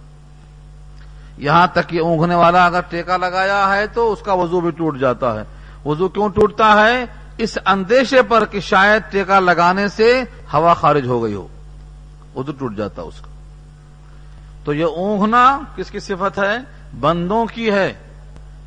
یہاں 1.38 1.66
تک 1.66 1.88
کہ 1.88 2.00
اونگنے 2.00 2.34
والا 2.34 2.66
اگر 2.66 2.80
ٹیکا 2.80 3.16
لگایا 3.16 3.76
ہے 3.76 3.86
تو 3.86 4.12
اس 4.12 4.20
کا 4.20 4.32
وضو 4.32 4.60
بھی 4.60 4.70
ٹوٹ 4.70 4.98
جاتا 4.98 5.40
ہے۔ 5.40 5.44
وضو 5.84 6.08
کیوں 6.08 6.28
ٹوٹتا 6.28 6.86
ہے؟ 6.86 7.04
اس 7.38 7.58
اندیشے 7.66 8.22
پر 8.22 8.44
کہ 8.44 8.60
شاید 8.60 9.02
ٹیکا 9.10 9.40
لگانے 9.40 9.88
سے 9.88 10.22
ہوا 10.52 10.74
خارج 10.74 11.06
ہو 11.06 11.22
گئی 11.22 11.34
ہو۔ 11.34 11.48
وضو 12.34 12.52
ٹوٹ 12.52 12.76
جاتا 12.76 13.02
اس 13.02 13.20
کا۔ 13.20 13.26
تو 14.64 14.74
یہ 14.74 14.84
اونگنا 14.84 15.60
کس 15.76 15.90
کی 15.90 16.00
صفت 16.00 16.38
ہے؟ 16.38 16.58
بندوں 17.00 17.46
کی 17.46 17.70
ہے۔ 17.70 17.92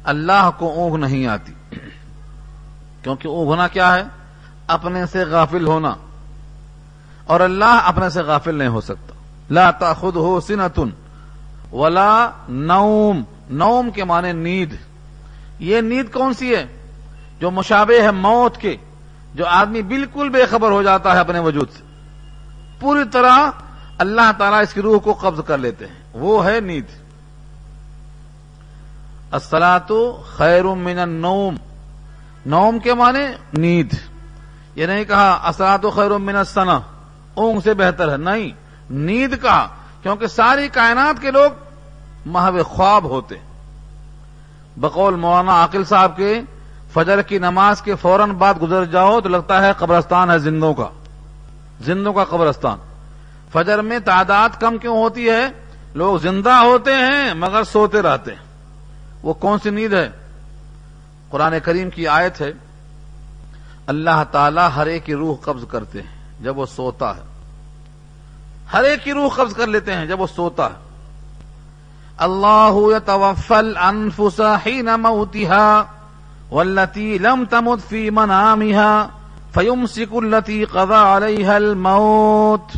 اللہ 0.04 0.49
کو 0.58 0.69
اونگ 0.73 0.95
نہیں 0.95 1.28
آتی۔ 1.28 1.54
کیونکہ 3.01 3.28
اونگنا 3.28 3.67
کیا 3.67 3.95
ہے؟ 3.95 4.04
اپنے 4.67 5.06
سے 5.06 5.23
غافل 5.23 5.67
ہونا۔ 5.67 5.95
اور 7.25 7.39
اللہ 7.39 7.82
اپنے 7.86 8.10
سے 8.10 8.21
غافل 8.21 8.56
نہیں 8.56 8.67
ہو 8.67 8.82
سکتا۔ 8.82 9.15
لا 9.49 9.71
تاخذ 9.71 10.15
ہو 10.15 10.39
سنتن 10.39 10.89
ولا 11.75 12.30
نوم۔ 12.49 13.23
نوم 13.49 13.89
کے 13.91 14.04
معنی 14.04 14.32
نیند۔ 14.32 14.73
یہ 15.60 15.82
نیند 15.82 16.13
کون 16.13 16.34
سی 16.34 16.56
ہے؟ 16.56 16.65
جو 17.39 17.52
مشابہ 17.52 18.02
ہے 18.02 18.12
موت 18.12 18.58
کے، 18.58 18.78
جو 19.36 19.45
آدمی 19.45 19.82
بالکل 19.82 20.30
بے 20.30 20.45
خبر 20.45 20.71
ہو 20.71 20.84
جاتا 20.84 21.13
ہے 21.13 21.19
اپنے 21.19 21.39
وجود 21.39 21.71
سے۔ 21.71 21.84
پوری 22.80 23.04
طرح 23.12 23.50
اللہ 23.98 24.32
تعالیٰ 24.38 24.62
اس 24.62 24.74
کی 24.74 24.82
روح 24.82 25.00
کو 25.00 25.13
قبض 25.13 25.41
کر 25.48 25.58
لیتے 25.58 25.88
ہیں۔ 25.88 25.93
وہ 26.13 26.45
ہے 26.45 26.60
نیند۔ 26.60 27.06
السلاط 29.32 29.91
خیر 30.38 30.63
من 30.63 31.00
النوم۔ 31.00 31.56
نوم 32.45 32.80
کے 32.80 32.93
معنی 32.93 33.26
نیند۔ 33.54 33.93
یہ 34.76 34.86
نہیں 34.86 35.04
کہا 35.04 35.41
اسلات 35.48 35.82
خیر 35.95 36.17
من 36.17 36.36
السنا 36.36 36.80
اونگ 37.34 37.60
سے 37.60 37.74
بہتر 37.74 38.12
ہے۔ 38.12 38.17
نہیں۔ 38.17 38.50
نیند 38.89 39.34
کہا، 39.41 39.67
کیونکہ 40.02 40.28
ساری 40.28 40.67
کائنات 40.67 41.21
کے 41.21 41.32
لوگ 41.32 41.52
محو 42.26 42.63
خواب 42.63 43.04
ہوتے۔ 43.04 43.36
بقول 44.78 45.15
مولانا 45.15 45.52
عاقل 45.52 45.84
صاحب 45.84 46.17
کے 46.17 46.41
فجر 46.95 47.21
کی 47.21 47.38
نماز 47.38 47.81
کے 47.81 47.95
فوراً 47.95 48.31
بعد 48.31 48.53
گزر 48.62 48.86
جاؤ 48.86 49.21
تو 49.21 49.29
لگتا 49.29 49.62
ہے 49.62 49.71
قبرستان 49.77 50.31
ہے 50.31 50.39
زندوں 50.39 50.73
کا 50.73 50.88
زندوں 51.81 52.13
کا 52.13 52.25
قبرستان۔ 52.25 52.77
فجر 53.53 53.81
میں 53.81 53.99
تعداد 53.99 54.49
کم 54.60 54.77
کیوں 54.77 54.97
ہوتی 54.97 55.29
ہے؟ 55.29 55.47
لوگ 55.93 56.17
زندہ 56.17 56.51
ہوتے 56.51 56.93
ہیں 56.93 57.34
مگر 57.34 57.63
سوتے 57.63 58.01
رہتے 58.01 58.31
ہیں۔ 58.31 58.45
وہ 59.23 59.34
کون 59.34 59.60
سی 59.63 59.69
نیند 59.69 59.93
ہے؟ 59.93 60.10
قرآن 61.29 61.53
کریم 61.63 61.89
کی 61.89 62.08
آیت 62.08 62.41
ہے، 62.41 62.51
اللہ 63.88 64.23
تعالی 64.31 64.62
ہر 64.75 64.88
ایک 64.88 65.05
کی 65.05 65.13
روح 65.13 65.36
قبض 65.41 65.63
کرتے 65.67 66.01
ہیں 66.01 66.43
جب 66.43 66.58
وہ 66.58 66.65
سوتا 66.65 67.15
ہے۔ 67.15 67.21
ہر 68.73 68.84
ایک 68.84 69.03
کی 69.03 69.13
روح 69.13 69.29
قبض 69.36 69.53
کر 69.53 69.67
لیتے 69.67 69.93
ہیں 69.93 70.05
جب 70.05 70.21
وہ 70.21 70.27
سوتا 70.36 70.65
ہے۔ 70.65 70.86
اللہ 72.17 72.71
يتوفى 72.73 73.53
الانفس 73.53 74.41
حين 74.65 74.86
موتها 74.86 75.84
والتي 76.56 77.18
لم 77.18 77.44
تمت 77.50 77.89
في 77.89 78.10
منامها 78.10 79.08
فيمسك 79.54 80.13
التي 80.13 80.63
قضى 80.63 80.96
عليها 80.96 81.56
الموت 81.56 82.78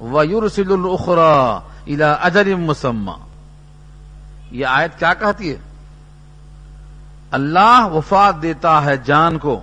ويرسل 0.00 0.72
الاخرى 0.72 1.58
الى 1.94 2.14
اجل 2.20 2.54
مسمى۔ 2.54 3.12
یہ 4.50 4.66
آیت 4.66 4.98
کیا 4.98 5.14
کہتی 5.14 5.50
ہے؟ 5.50 5.56
اللہ 7.30 7.88
وفات 7.92 8.42
دیتا 8.42 8.84
ہے 8.84 8.96
جان 8.96 9.38
کو 9.38 9.60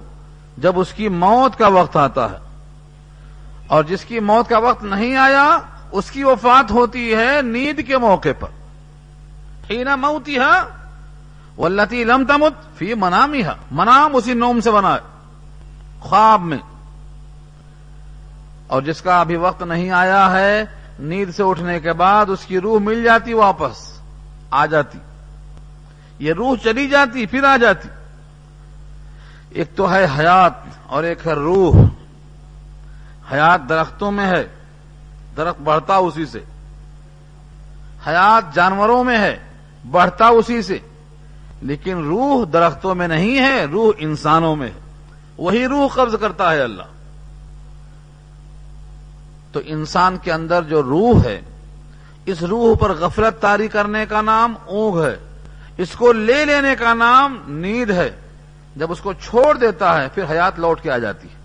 جب 0.57 0.79
اس 0.79 0.93
کی 0.93 1.09
موت 1.09 1.57
کا 1.57 1.67
وقت 1.67 1.97
آتا 1.97 2.31
ہے۔ 2.31 2.37
اور 3.67 3.83
جس 3.83 4.05
کی 4.05 4.19
موت 4.19 4.49
کا 4.49 4.57
وقت 4.57 4.83
نہیں 4.83 5.15
آیا، 5.15 5.59
اس 5.91 6.11
کی 6.11 6.23
وفات 6.23 6.71
ہوتی 6.71 7.15
ہے 7.15 7.41
نیند 7.41 7.79
کے 7.87 7.97
موقع 7.97 8.29
پر۔ 8.39 8.47
ہینا 9.69 9.95
موتی 9.95 10.35
ہے 10.35 10.80
ولتی 11.61 12.03
لم 12.03 12.23
تمت 12.27 12.77
فی 12.77 12.93
منامی 12.93 13.43
ہے 13.43 13.49
منام 13.71 14.15
اسی 14.15 14.33
نوم 14.33 14.59
سے 14.59 14.71
بنا 14.71 14.93
ہے، 14.93 14.99
خواب 15.99 16.41
میں۔ 16.41 16.57
اور 18.67 18.81
جس 18.81 19.01
کا 19.01 19.21
ابھی 19.21 19.35
وقت 19.35 19.63
نہیں 19.63 19.91
آیا 19.91 20.31
ہے، 20.31 20.63
نیند 20.99 21.31
سے 21.35 21.43
اٹھنے 21.43 21.79
کے 21.79 21.93
بعد 21.93 22.25
اس 22.29 22.45
کی 22.45 22.59
روح 22.59 22.79
مل 22.79 23.03
جاتی 23.03 23.33
واپس، 23.33 23.99
آ 24.51 24.65
جاتی۔ 24.65 24.97
یہ 26.19 26.33
روح 26.33 26.55
چلی 26.63 26.87
جاتی، 26.87 27.25
پھر 27.25 27.43
آ 27.43 27.57
جاتی۔ 27.57 27.89
ایک 29.49 29.75
تو 29.75 29.93
ہے 29.93 30.07
حیات 30.17 30.53
اور 30.87 31.03
ایک 31.03 31.27
ہے 31.27 31.33
روح۔ 31.33 31.75
حیات 33.31 33.69
درختوں 33.69 34.11
میں 34.11 34.25
ہے، 34.25 34.47
درخت 35.37 35.61
بڑھتا 35.61 35.95
اسی 35.95 36.25
سے۔ 36.25 36.39
حیات 38.07 38.55
جانوروں 38.55 39.03
میں 39.03 39.17
ہے، 39.17 39.39
بڑھتا 39.91 40.27
اسی 40.27 40.61
سے۔ 40.61 40.77
لیکن 41.61 42.03
روح 42.03 42.45
درختوں 42.53 42.95
میں 42.95 43.07
نہیں 43.07 43.39
ہے، 43.39 43.65
روح 43.65 43.91
انسانوں 43.97 44.55
میں 44.55 44.67
ہے۔ 44.67 44.79
وہی 45.37 45.67
روح 45.67 45.87
قبض 45.87 46.15
کرتا 46.21 46.51
ہے 46.51 46.61
اللہ۔ 46.61 46.83
تو 49.51 49.59
انسان 49.65 50.17
کے 50.23 50.31
اندر 50.31 50.63
جو 50.63 50.83
روح 50.83 51.23
ہے، 51.23 51.41
اس 52.25 52.43
روح 52.43 52.75
پر 52.75 52.91
غفلت 52.91 53.41
تاری 53.41 53.67
کرنے 53.67 54.05
کا 54.09 54.21
نام 54.21 54.53
اونگ 54.65 55.05
ہے۔ 55.05 55.17
اس 55.77 55.91
کو 55.91 56.11
لے 56.11 56.45
لینے 56.45 56.75
کا 56.79 56.93
نام 56.93 57.37
نیند 57.47 57.91
ہے۔ 57.91 58.11
جب 58.75 58.91
اس 58.91 58.99
کو 58.99 59.13
چھوڑ 59.13 59.57
دیتا 59.57 60.01
ہے، 60.01 60.07
پھر 60.15 60.23
حیات 60.29 60.59
لوٹ 60.59 60.81
کے 60.81 60.91
آ 60.91 60.97
جاتی 60.97 61.27
ہے۔ 61.27 61.41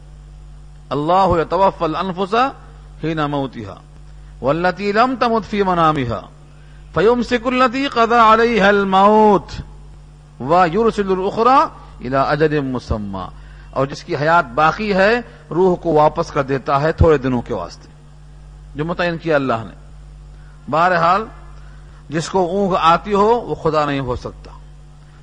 اللہ 0.91 1.43
توف 1.51 1.83
الفسا 1.83 2.49
ہی 3.05 3.15
نہ 3.15 3.27
موتیہ 3.27 3.69
ولتی 4.43 4.93
لم 4.93 5.15
تمت 5.21 5.51
فی 5.51 5.63
منامیہ 5.63 6.15
فیوم 6.95 7.23
سکلتی 7.23 7.87
قدا 7.89 8.35
علیہ 8.35 8.63
الموت۔ 8.63 9.76
و 10.41 10.65
یورسل 10.73 11.11
الخرا 11.11 11.67
الا 12.01 12.23
اجر 12.23 12.61
مسمہ 12.61 13.29
اور 13.71 13.87
جس 13.87 14.05
کی 14.05 14.17
حیات 14.17 14.45
باقی 14.55 14.95
ہے، 14.95 15.21
روح 15.51 15.77
کو 15.77 15.93
واپس 15.93 16.31
کر 16.31 16.43
دیتا 16.43 16.81
ہے 16.81 16.93
تھوڑے 16.93 17.19
دنوں 17.19 17.43
کے 17.43 17.55
واسطے۔ 17.55 17.89
جو 18.75 18.85
متعین 18.85 19.19
کیا 19.19 19.37
اللہ 19.37 19.53
نے۔ 19.53 19.87
بہرحال، 20.71 21.25
جس 22.09 22.29
کو 22.29 22.47
اونگ 22.47 22.75
آتی 22.81 23.13
ہو، 23.13 23.41
وہ 23.41 23.55
خدا 23.55 23.85
نہیں 23.85 24.01
ہو 24.01 24.17
سکتا۔ 24.17 24.51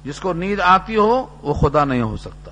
جس 0.06 0.20
کو 0.20 0.34
نیند 0.34 0.60
آتی 0.60 0.96
ہو، 0.96 1.26
وہ 1.42 1.54
خدا 1.54 1.86
نہیں 1.86 2.02
ہو 2.02 2.18
سکتا۔ 2.18 2.52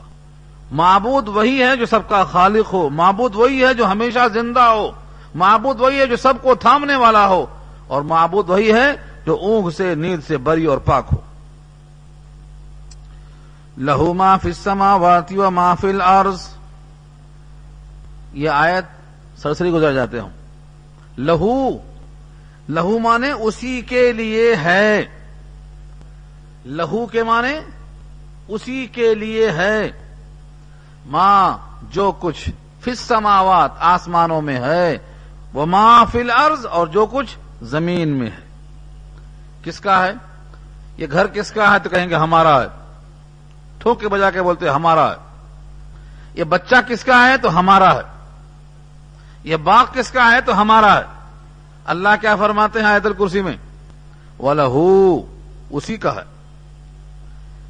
معبود 0.72 1.28
وہی 1.28 1.64
ہے 1.64 1.78
جو 1.78 1.86
سب 1.86 2.00
کا 2.10 2.24
خالق 2.24 2.74
ہو۔ 2.74 2.90
معبود 2.90 3.36
وہی 3.36 3.66
ہے 3.66 3.74
جو 3.74 3.86
ہمیشہ 3.86 4.20
زندہ 4.34 4.60
ہو۔ 4.60 4.92
معبود 5.36 5.82
وہی 5.82 6.00
ہے 6.00 6.08
جو 6.08 6.16
سب 6.16 6.34
کو 6.42 6.56
تھامنے 6.56 6.96
والا 6.96 7.28
ہو۔ 7.28 7.46
اور 7.88 8.02
معبود 8.02 8.50
وہی 8.50 8.74
ہے 8.74 8.94
جو 9.26 9.38
اونگ 9.42 9.70
سے، 9.70 9.96
نیند 9.96 10.22
سے 10.28 10.38
بری 10.38 10.66
اور 10.66 10.78
پاک 10.78 11.06
ہو۔ 11.14 11.31
لہو 13.78 14.14
ما 14.14 14.38
فی 14.38 14.48
السماوات 14.48 15.34
و 15.34 15.52
ما 15.52 15.76
فی 15.76 15.90
الارض۔ 15.90 16.48
یہ 18.34 18.50
آیت 18.50 18.86
سرسری 19.42 19.72
گزر 19.72 19.94
جاتے 19.94 20.20
ہوں۔ 20.20 20.30
لہو 21.18 21.70
لہو 22.70 23.00
مانے 23.00 23.32
اسی 23.32 23.82
کے 23.82 24.14
لیے 24.14 24.56
ہے۔ 24.56 25.06
لہو 26.66 27.06
کے 27.06 27.24
مانے 27.24 27.60
اسی 28.48 28.88
کے 28.88 29.16
لیے 29.16 29.52
ہے۔ 29.52 29.92
ماں 31.06 31.58
جو 31.90 32.12
کچھ 32.20 32.50
فس 32.82 33.00
سماوات 33.00 33.72
آسمانوں 33.80 34.42
میں 34.42 34.60
ہے، 34.60 34.98
وہ 35.54 35.66
ماں 35.66 36.06
فل 36.12 36.32
ارض 36.32 36.66
اور 36.66 36.88
جو 36.88 37.06
کچھ 37.06 37.38
زمین 37.62 38.10
میں 38.10 38.28
ہے۔ 38.28 38.46
کس 39.64 39.80
کا 39.80 40.06
ہے؟ 40.06 40.12
یہ 40.98 41.08
گھر 41.12 41.28
کس 41.28 41.52
کا 41.52 41.74
ہے؟ 41.74 41.80
تو 41.80 41.90
کہیں 41.90 42.10
گے 42.10 42.16
ہمارا 42.16 42.62
ہے۔ 42.62 42.81
ٹھوک 43.82 44.00
کے 44.00 44.08
بجا 44.08 44.32
کے 44.32 44.42
بولتے 44.42 44.70
ہمارا 44.70 45.12
ہے۔ 45.12 45.16
یہ 46.34 46.44
بچہ 46.44 46.76
کس 46.88 47.04
کا 47.04 47.28
ہے 47.28 47.38
تو 47.38 47.60
ہمارا 47.60 47.94
ہے۔ 47.94 48.02
یہ 49.44 49.58
باغ 49.58 49.86
کس 49.94 50.12
کا 50.12 50.32
ہے 50.32 50.42
تو 50.42 50.62
ہمارا 50.62 50.98
ہے۔ 50.98 51.04
اللہ 51.86 52.10
کیا 52.22 52.36
فرماتے 52.36 52.80
ہیں 52.80 52.86
آیت 52.86 53.06
الکرسی 53.06 53.42
میں؟ 53.42 53.58
وہ 54.38 54.54
لہو 54.54 55.22
اسی 55.70 55.98
کا 55.98 56.16
ہے۔ 56.16 56.22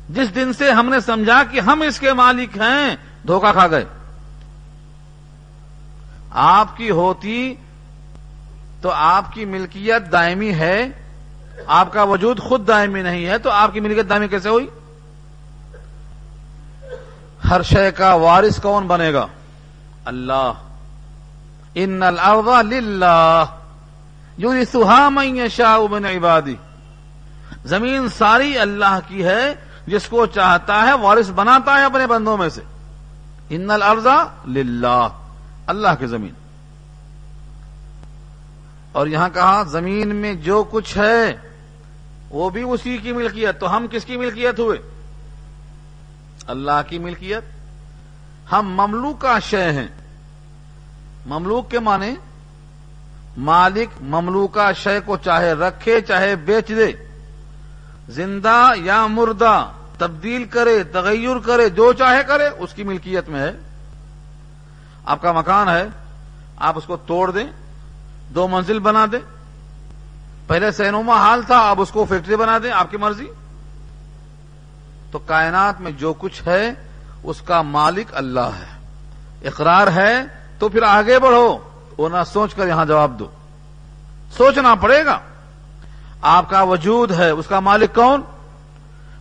جس 0.09 0.35
دن 0.35 0.53
سے 0.53 0.71
ہم 0.71 0.89
نے 0.89 0.99
سمجھا 0.99 1.43
کہ 1.51 1.59
ہم 1.59 1.81
اس 1.81 1.99
کے 1.99 2.13
مالک 2.13 2.57
ہیں، 2.57 2.95
دھوکہ 3.27 3.51
کھا 3.51 3.67
گئے۔ 3.67 3.85
آپ 6.31 6.77
کی 6.77 6.91
ہوتی 6.91 7.55
تو 8.81 8.89
آپ 8.89 9.33
کی 9.33 9.45
ملکیت 9.45 10.11
دائمی 10.11 10.53
ہے، 10.53 10.87
آپ 11.67 11.93
کا 11.93 12.03
وجود 12.03 12.39
خود 12.39 12.67
دائمی 12.67 13.01
نہیں 13.01 13.25
ہے، 13.25 13.37
تو 13.37 13.49
آپ 13.49 13.73
کی 13.73 13.79
ملکیت 13.79 14.09
دائمی 14.09 14.27
کیسے 14.27 14.49
ہوئی؟ 14.49 14.67
ہر 17.51 17.61
شے 17.61 17.91
کا 17.91 18.13
وارث 18.13 18.61
کون 18.61 18.87
بنے 18.87 19.13
گا؟ 19.13 19.27
اللہ۔ 20.05 20.51
ان 21.75 22.03
الارض 22.03 22.73
للہ۔ 22.73 23.43
یورثها 24.37 25.09
من 25.09 25.37
یشاء 25.37 25.77
من 25.91 26.05
عبادی۔ 26.05 26.55
زمین 27.65 28.07
ساری 28.17 28.57
اللہ 28.57 28.99
کی 29.07 29.23
ہے، 29.23 29.53
جس 29.87 30.07
کو 30.07 30.25
چاہتا 30.25 30.81
ہے 30.81 30.93
وارث 30.93 31.29
بناتا 31.29 31.73
ہے 31.73 31.85
اپنے 31.85 32.07
بندوں 32.07 32.37
میں 32.37 32.49
سے۔ 32.49 32.61
ان 33.49 33.71
الارض 33.71 34.07
للہ۔ 34.47 35.07
اللہ 35.67 35.87
کی 35.99 36.05
زمین۔ 36.07 36.33
اور 38.91 39.07
یہاں 39.07 39.29
کہا، 39.33 39.63
زمین 39.63 40.15
میں 40.15 40.33
جو 40.33 40.63
کچھ 40.71 40.97
ہے، 40.97 41.37
وہ 42.29 42.49
بھی 42.49 42.63
اسی 42.63 42.97
کی 42.97 43.11
ملکیت۔ 43.11 43.59
تو 43.59 43.77
ہم 43.77 43.85
کس 43.91 44.05
کی 44.05 44.17
ملکیت 44.17 44.59
ہوئے؟ 44.59 44.90
اللہ 46.47 46.81
کی 46.87 46.99
ملکیت 46.99 47.43
ہم 48.51 48.73
مملوک 48.75 49.19
کا 49.21 49.37
شے 49.39 49.71
ہیں 49.71 49.87
مملوک 51.25 51.69
کے 51.71 51.79
معنی 51.79 52.13
مالک 53.39 54.01
مملوکہ 54.09 54.71
شے 54.77 54.99
کو 55.05 55.17
چاہے 55.17 55.51
رکھے 55.53 55.99
چاہے 56.01 56.35
بیچ 56.45 56.69
دے 56.69 56.91
زندہ 58.09 58.71
یا 58.77 59.05
مردہ 59.07 59.55
تبدیل 59.97 60.43
کرے 60.45 60.83
تغیر 60.83 61.39
کرے 61.45 61.69
جو 61.69 61.91
چاہے 61.93 62.21
کرے 62.27 62.47
اس 62.57 62.73
کی 62.73 62.83
ملکیت 62.83 63.29
میں 63.29 63.39
ہے 63.39 63.51
آپ 65.05 65.21
کا 65.21 65.31
مکان 65.31 65.69
ہے 65.69 65.83
آپ 66.59 66.77
اس 66.77 66.85
کو 66.87 66.97
توڑ 67.05 67.29
دیں 67.31 67.45
دو 68.29 68.47
منزل 68.47 68.79
بنا 68.79 69.05
دیں 69.11 69.19
پہلے 70.47 70.71
سینوما 70.71 71.15
حال 71.17 71.41
تھا 71.43 71.59
اب 71.69 71.81
اس 71.81 71.91
کو 71.91 72.05
فیکٹری 72.05 72.35
بنا 72.35 72.57
دیں 72.63 72.71
آپ 72.71 72.91
کی 72.91 72.97
مرضی 72.97 73.27
تو 75.11 75.19
کائنات 75.19 75.81
میں 75.81 75.91
جو 75.91 76.13
کچھ 76.13 76.47
ہے، 76.47 76.71
اس 77.23 77.41
کا 77.41 77.61
مالک 77.61 78.07
اللہ 78.11 78.39
ہے۔ 78.39 78.81
اقرار 79.47 79.87
ہے 79.87 80.23
تو 80.59 80.69
پھر 80.69 80.83
آگے 80.83 81.19
بڑھو، 81.19 81.57
وہ 81.97 82.09
نہ 82.09 82.23
سوچ 82.27 82.53
کر 82.53 82.67
یہاں 82.67 82.85
جواب 82.85 83.19
دو۔ 83.19 83.27
سوچنا 84.37 84.75
پڑے 84.75 85.05
گا۔ 85.05 85.19
آپ 86.21 86.49
کا 86.49 86.61
وجود 86.61 87.11
ہے، 87.11 87.29
اس 87.29 87.47
کا 87.47 87.59
مالک 87.59 87.95
کون؟ 87.95 88.21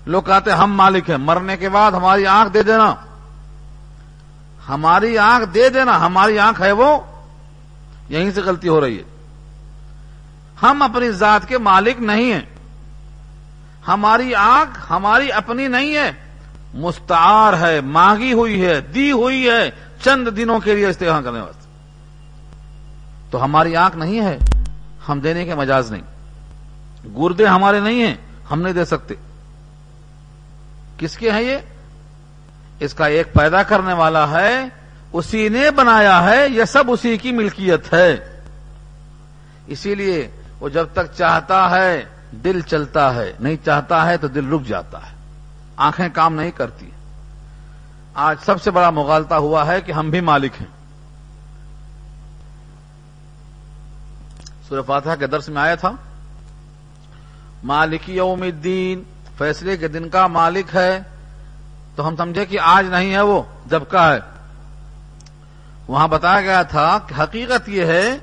لوگ 0.07 0.23
کہتے 0.23 0.51
ہم 0.51 0.73
مالک 0.73 1.11
ہیں۔ 1.11 1.17
مرنے 1.17 1.57
کے 1.57 1.69
بعد 1.69 1.93
ہماری 1.93 2.27
آنکھ 2.27 2.53
دے 2.55 2.63
دینا۔ 2.63 2.95
ہماری 4.69 5.19
آنکھ 5.19 5.55
دے 5.55 5.69
دینا، 5.69 6.07
ہماری 6.07 6.39
آنکھ 6.39 6.61
ہے 6.61 6.73
وہ۔ 6.73 6.99
یہیں 8.09 8.31
سے 8.31 8.41
غلطی 8.41 8.69
ہو 8.69 8.81
رہی 8.81 8.99
ہے۔ 8.99 9.03
ہم 10.63 10.83
اپنی 10.83 11.11
ذات 11.11 11.49
کے 11.49 11.59
مالک 11.59 12.03
نہیں 12.03 12.33
ہیں۔ 12.33 12.60
ہماری 13.91 14.35
آنکھ 14.35 14.81
ہماری 14.91 15.33
اپنی 15.33 15.69
نہیں 15.69 15.97
ہے۔ 15.97 16.13
مستعار 16.75 17.53
ہے 17.53 17.81
مانگی 17.81 18.33
ہوئی 18.33 18.67
ہے، 18.67 18.81
دی 18.81 19.13
ہوئی 19.13 19.51
ہے۔ 19.51 19.71
چند 20.05 20.29
دنوں 20.37 20.61
کے 20.61 20.75
لیے 20.75 20.87
استعمال 20.87 21.23
کرنے 21.23 21.41
واسطے۔ 21.41 21.69
تو 23.31 23.45
ہماری 23.45 23.77
آنکھ 23.77 23.97
نہیں 23.97 24.21
ہے، 24.21 24.39
ہم 25.09 25.21
دینے 25.21 25.45
کے 25.45 25.55
مجاز 25.55 25.93
نہیں۔ 25.93 26.03
گردے 27.19 27.47
ہمارے 27.47 27.81
نہیں 27.81 28.07
ہیں، 28.07 28.15
ہم 28.51 28.63
نہیں 28.63 28.73
دے 28.73 28.85
سکتے۔ 28.85 29.15
کس 30.99 31.17
کے 31.17 31.31
ہیں 31.31 31.43
یہ؟ 31.43 31.57
اس 32.81 32.95
کا 32.95 33.07
ایک 33.07 33.33
پیدا 33.33 33.63
کرنے 33.63 33.93
والا 33.93 34.31
ہے، 34.31 34.65
اسی 35.13 35.49
نے 35.49 35.71
بنایا 35.71 36.31
ہے، 36.31 36.49
یہ 36.49 36.65
سب 36.65 36.85
اسی 36.89 37.17
کی 37.17 37.33
ملکیت 37.33 37.95
ہے۔ 37.95 38.17
اسی 39.67 39.95
لیے 39.95 40.31
وہ 40.61 40.69
جب 40.69 40.87
تک 40.93 41.13
چاہتا 41.17 41.71
ہے 41.71 42.05
دل 42.33 42.61
چلتا 42.61 43.15
ہے، 43.15 43.33
نہیں 43.41 43.57
چاہتا 43.65 44.07
ہے 44.07 44.17
تو 44.17 44.29
دل 44.29 44.53
رک 44.53 44.63
جاتا 44.63 44.99
ہے۔ 44.99 45.17
آنکھیں 45.77 46.09
کام 46.13 46.35
نہیں 46.35 46.51
کرتی۔ 46.51 46.91
آج 48.15 48.37
سب 48.45 48.63
سے 48.63 48.71
بڑا 48.71 48.91
مغالتا 48.91 49.37
ہوا 49.37 49.67
ہے 49.67 49.81
کہ 49.81 49.93
ہم 49.93 50.11
بھی 50.11 50.21
مالک 50.21 50.53
ہیں۔ 50.61 50.67
سورہ 54.69 54.83
فاتحہ 54.83 55.17
کے 55.19 55.27
درس 55.27 55.49
میں 55.49 55.63
آیا 55.63 55.75
تھا۔ 55.75 55.93
مالک 57.65 58.11
یوم 58.11 58.43
الدین، 58.43 59.03
فیصلے 59.39 59.77
کے 59.77 59.89
دن 59.89 60.09
کا 60.09 60.27
مالک 60.27 60.75
ہے۔ 60.75 61.01
تو 61.97 62.09
ہم 62.09 62.17
سمجھے 62.17 62.47
کہ 62.47 62.61
آج 62.61 62.87
نہیں 62.91 63.13
ہے 63.13 63.21
وہ، 63.21 63.43
جب 63.67 63.83
کا 63.89 64.15
ہے۔ 64.15 64.19
وہاں 65.89 66.09
بتایا 66.09 66.41
گیا 66.41 66.63
تھا 66.63 66.99
کہ 67.07 67.21
حقیقت 67.21 67.69
یہ 67.69 67.85
ہے 67.85 68.19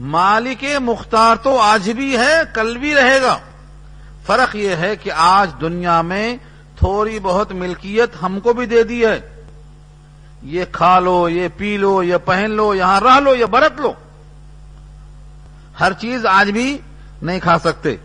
مالک 0.00 0.64
مختار 0.80 1.36
تو 1.36 1.60
آج 1.60 1.90
بھی 1.90 2.16
ہے، 2.16 2.40
کل 2.54 2.76
بھی 2.76 2.94
رہے 2.94 3.22
گا۔ 3.22 3.38
فرق 4.26 4.56
یہ 4.56 4.76
ہے 4.76 4.96
کہ 4.96 5.10
آج 5.16 5.50
دنیا 5.60 6.02
میں 6.02 6.36
تھوڑی 6.78 7.18
بہت 7.22 7.52
ملکیت 7.52 8.22
ہم 8.22 8.40
کو 8.40 8.52
بھی 8.52 8.66
دے 8.66 8.82
دی 8.82 9.06
ہے۔ 9.06 9.44
یہ 10.42 10.64
کھا 10.72 10.98
لو، 10.98 11.28
یہ 11.28 11.48
پی 11.56 11.76
لو، 11.76 12.02
یہ 12.02 12.16
پہن 12.24 12.50
لو، 12.50 12.74
یہاں 12.74 13.00
رہ 13.00 13.20
لو، 13.20 13.34
یہ 13.34 13.44
برت 13.44 13.80
لو۔ 13.80 13.92
ہر 15.80 15.92
چیز 15.92 16.26
آج 16.26 16.50
بھی 16.50 16.78
نہیں 17.22 17.40
کھا 17.40 17.58
سکتے، 17.58 17.96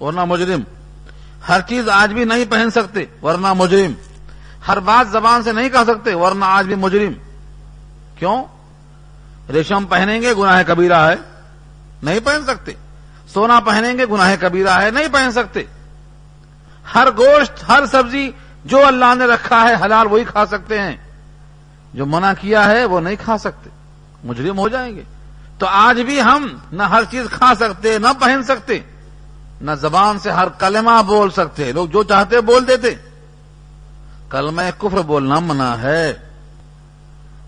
ورنہ 0.00 0.24
مجرم۔ 0.24 0.60
ہر 1.48 1.60
چیز 1.60 1.88
آج 1.88 2.12
بھی 2.12 2.24
نہیں 2.24 2.44
پہن 2.50 2.70
سکتے، 2.70 3.04
ورنہ 3.22 3.52
مجرم۔ 3.52 3.92
ہر 4.68 4.80
بات 4.80 5.10
زبان 5.10 5.42
سے 5.42 5.52
نہیں 5.52 5.68
کہہ 5.68 5.84
سکتے، 5.86 6.14
ورنہ 6.14 6.44
آج 6.44 6.66
بھی 6.66 6.74
مجرم۔ 6.74 7.12
کیوں؟ 8.16 8.44
ریشم 9.52 9.86
پہنیں 9.86 10.22
گے، 10.22 10.32
گناہ 10.38 10.62
کبیرہ 10.66 11.08
ہے، 11.08 11.14
نہیں 12.02 12.20
پہن 12.24 12.42
سکتے۔ 12.46 12.72
سونا 13.28 13.60
پہنیں 13.60 13.98
گے، 13.98 14.06
گناہ 14.06 14.34
کبیرہ 14.40 14.80
ہے، 14.80 14.90
نہیں 14.90 15.08
پہن 15.12 15.30
سکتے۔ 15.32 15.62
ہر 16.94 17.08
گوشت، 17.18 17.64
ہر 17.68 17.86
سبزی 17.86 18.30
جو 18.64 18.86
اللہ 18.86 19.14
نے 19.14 19.26
رکھا 19.26 19.68
ہے، 19.68 19.84
حلال 19.84 20.06
وہی 20.06 20.24
کھا 20.24 20.46
سکتے 20.46 20.80
ہیں۔ 20.80 20.96
جو 21.94 22.06
منع 22.06 22.32
کیا 22.40 22.64
ہے، 22.64 22.84
وہ 22.84 23.00
نہیں 23.00 23.16
کھا 23.24 23.38
سکتے۔ 23.38 23.70
مجرم 24.24 24.58
ہو 24.58 24.68
جائیں 24.68 24.96
گے۔ 24.96 25.02
تو 25.58 25.66
آج 25.66 26.00
بھی 26.00 26.20
ہم 26.20 26.58
نہ 26.72 26.82
ہر 26.82 27.02
چیز 27.10 27.26
کھا 27.30 27.54
سکتے، 27.54 27.98
نہ 27.98 28.08
پہن 28.20 28.42
سکتے، 28.42 28.78
نہ 29.60 29.70
زبان 29.80 30.18
سے 30.18 30.30
ہر 30.30 30.48
کلمہ 30.48 31.02
بول 31.06 31.30
سکتے۔ 31.30 31.72
لوگ 31.72 31.88
جو 31.88 32.02
چاہتے 32.02 32.40
بول 32.40 32.68
دیتے۔ 32.68 32.94
کلمہ 34.30 34.62
کفر 34.78 35.02
بولنا 35.02 35.38
منع 35.38 35.74
ہے۔ 35.74 36.14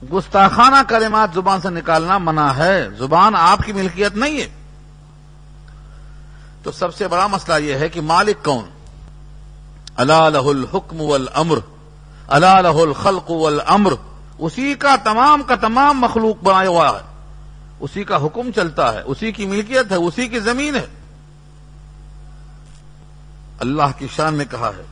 گستاخانہ 0.02 0.76
کلمات 0.88 1.28
زبان 1.34 1.60
سے 1.60 1.70
نکالنا 1.70 2.18
منع 2.18 2.52
ہے۔ 2.52 2.88
زبان 2.98 3.34
آپ 3.34 3.58
کی 3.58 3.72
ملکیت 3.72 4.16
نہیں 4.16 4.40
ہے۔ 4.40 4.48
تو 6.62 6.72
سب 6.72 6.94
سے 6.94 7.08
بڑا 7.08 7.26
مسئلہ 7.26 7.64
یہ 7.64 7.74
ہے 7.74 7.88
کہ 7.88 8.00
مالک 8.00 8.44
کون؟ 8.44 8.64
اللہ 9.96 10.28
لہ 10.32 10.38
الحکم 10.38 11.00
والامر 11.00 11.58
اللہ 12.28 12.60
لہ 12.62 12.68
الخلق 12.68 13.30
والامر۔ 13.30 13.92
اسی 14.38 14.74
کا 14.74 14.96
تمام 15.04 15.42
کا 15.42 15.54
تمام 15.54 16.00
مخلوق 16.00 16.42
بنایا 16.42 16.68
ہوا 16.68 16.88
ہے۔ 16.88 17.24
اسی 17.80 18.04
کا 18.04 18.16
حکم 18.16 18.50
چلتا 18.56 18.94
ہے، 18.94 19.02
اسی 19.04 19.32
کی 19.32 19.46
ملکیت 19.46 19.90
ہے، 19.90 19.96
اسی 19.96 20.28
کی 20.28 20.40
زمین 20.40 20.76
ہے۔ 20.76 20.86
اللہ 23.60 23.98
کی 23.98 24.08
شان 24.16 24.34
نے 24.34 24.44
کہا 24.50 24.70
ہے، 24.78 24.82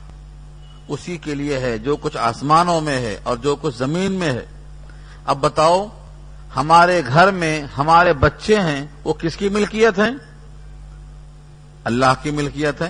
اسی 0.89 1.17
کے 1.17 1.35
لیے 1.35 1.59
ہے 1.59 1.79
جو 1.79 1.97
کچھ 1.97 2.17
آسمانوں 2.17 2.81
میں 2.81 2.99
ہے 2.99 3.19
اور 3.23 3.37
جو 3.37 3.57
کچھ 3.61 3.77
زمین 3.77 4.13
میں 4.13 4.33
ہے۔ 4.33 4.47
اب 5.29 5.39
بتاؤ، 5.41 5.87
ہمارے 6.57 7.03
گھر 7.07 7.31
میں 7.31 7.67
ہمارے 7.79 8.13
بچے 8.13 8.61
ہیں، 8.61 8.87
وہ 9.05 9.13
کس 9.13 9.37
کی 9.37 9.49
ملکیت 9.49 9.99
ہیں؟ 9.99 10.11
اللہ 11.85 12.07
کی 12.23 12.31
ملکیت 12.31 12.83
ہے 12.83 12.89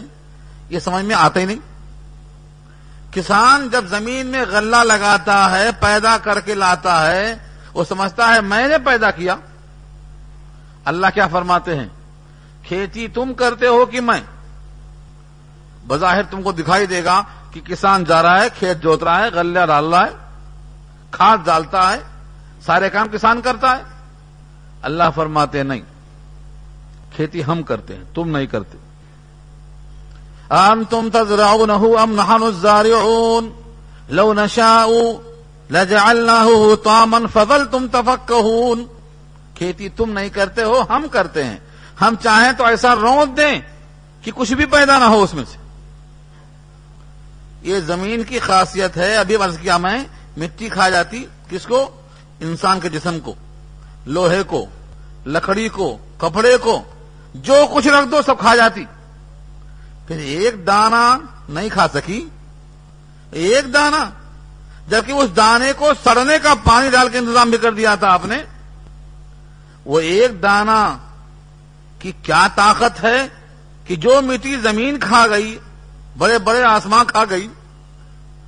یہ 0.70 0.78
سمجھ 0.78 1.04
میں 1.04 1.14
آتا 1.14 1.40
ہی 1.40 1.44
نہیں۔ 1.44 1.56
کسان 3.10 3.68
جب 3.72 3.84
زمین 3.86 4.26
میں 4.26 4.44
غلہ 4.50 4.76
لگاتا 4.76 5.50
ہے، 5.50 5.70
پیدا 5.80 6.18
کر 6.18 6.40
کے 6.40 6.54
لاتا 6.54 7.10
ہے، 7.10 7.34
وہ 7.74 7.84
سمجھتا 7.84 8.34
ہے، 8.34 8.40
میں 8.40 8.68
نے 8.68 8.78
پیدا 8.78 9.10
کیا۔ 9.10 9.34
اللہ 10.84 11.06
کیا 11.14 11.26
فرماتے 11.26 11.76
ہیں؟ 11.76 11.88
کھیتی 12.62 13.08
تم 13.08 13.34
کرتے 13.34 13.66
ہو 13.66 13.86
کہ 13.86 14.00
میں؟ 14.00 14.20
بظاہر 15.86 16.22
تم 16.22 16.42
کو 16.42 16.52
دکھائی 16.52 16.86
دے 16.86 17.04
گا 17.04 17.22
کہ 17.50 17.60
کسان 17.60 18.04
جا 18.04 18.22
رہا 18.22 18.40
ہے، 18.40 18.48
کھیت 18.58 18.82
جوت 18.82 19.02
رہا 19.02 19.20
ہے، 19.20 19.28
غلہ 19.32 19.66
ڈال 19.66 19.94
رہا 19.94 20.06
ہے، 20.06 20.12
کھاد 21.10 21.38
ڈالتا 21.44 21.92
ہے۔ 21.92 21.98
سارے 22.66 22.90
کام 22.90 23.06
کسان 23.12 23.40
کرتا 23.40 23.76
ہے؟ 23.76 23.82
اللہ 24.82 25.04
فرماتے 25.14 25.62
نہیں۔ 25.62 25.80
کھیتی 27.16 27.44
ہم 27.44 27.62
کرتے 27.62 27.96
ہیں، 27.96 28.04
تم 28.14 28.28
نہیں 28.28 28.46
کرتے۔ 28.46 28.78
ام 30.50 30.84
تم 30.84 31.08
تزرعونه 31.12 31.86
ام 32.02 32.12
نحن 32.14 32.42
الزارعون۔ 32.42 33.50
لو 34.08 34.32
نشاء 34.34 34.86
لجعلناه 35.70 36.74
طاما 36.84 37.18
فظلتم 37.32 37.86
تفكهون 37.92 38.84
کھیتی 39.54 39.88
تم 39.88 40.10
نہیں 40.10 40.28
کرتے 40.28 40.62
ہو، 40.62 40.82
ہم 40.90 41.06
کرتے 41.12 41.44
ہیں۔ 41.44 41.56
ہم 42.00 42.14
چاہیں 42.22 42.52
تو 42.52 42.64
ایسا 42.64 42.94
رونت 42.94 43.36
دیں 43.36 43.60
کہ 44.22 44.32
کچھ 44.34 44.52
بھی 44.52 44.66
پیدا 44.66 44.98
نہ 44.98 45.04
ہو 45.04 45.22
اس 45.22 45.34
میں 45.34 45.44
سے۔ 45.44 45.58
یہ 47.62 47.80
زمین 47.80 48.24
کی 48.24 48.38
خاصیت 48.38 48.96
ہے، 48.96 49.16
ابھی 49.16 49.36
ورز 49.36 49.58
کیا 49.58 49.76
میں، 49.76 50.04
مٹی 50.36 50.68
کھا 50.68 50.88
جاتی، 50.88 51.26
کس 51.50 51.66
کو؟ 51.66 51.97
انسان 52.40 52.80
کے 52.80 52.88
جسم 52.88 53.20
کو، 53.20 53.34
لوہے 54.06 54.42
کو، 54.42 54.66
لکڑی 55.26 55.68
کو، 55.68 55.98
کپڑے 56.18 56.56
کو، 56.56 56.82
جو 57.34 57.66
کچھ 57.74 57.88
رکھ 57.88 58.08
دو 58.10 58.22
سب 58.26 58.38
کھا 58.38 58.56
جاتی۔ 58.56 58.84
پھر 60.06 60.16
ایک 60.16 60.66
دانا 60.66 61.18
نہیں 61.48 61.68
کھا 61.68 61.86
سکی۔ 61.94 62.28
ایک 63.30 63.74
دانا 63.74 64.10
جبکہ 64.88 65.12
اس 65.12 65.36
دانے 65.36 65.72
کو 65.76 65.92
سڑنے 66.04 66.38
کا 66.42 66.54
پانی 66.54 66.90
ڈال 66.90 67.08
کے 67.08 67.18
انتظام 67.18 67.50
بھی 67.50 67.58
کر 67.58 67.72
دیا 67.72 67.94
تھا 67.94 68.12
آپ 68.12 68.26
نے۔ 68.26 68.42
وہ 69.84 70.00
ایک 70.00 70.42
دانا 70.42 70.98
کی 71.98 72.12
کیا 72.22 72.48
طاقت 72.54 73.04
ہے 73.04 73.26
کہ 73.84 73.96
جو 73.96 74.22
مٹی 74.22 74.56
زمین 74.56 74.98
کھا 75.00 75.26
گئی، 75.26 75.58
بڑے 76.18 76.38
بڑے 76.38 76.62
آسمان 76.62 77.06
کھا 77.06 77.24
گئی 77.30 77.48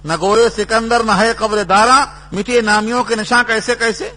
نہ 0.04 0.12
گورے 0.20 0.48
سکندر، 0.56 1.02
نہ 1.04 1.12
ہے 1.12 1.32
قبر 1.32 1.62
دارا، 1.62 2.04
مٹی 2.32 2.60
نامیوں 2.60 3.04
کے 3.04 3.16
نشان 3.16 3.44
کیسے 3.46 3.74
کیسے؟ 3.74 4.10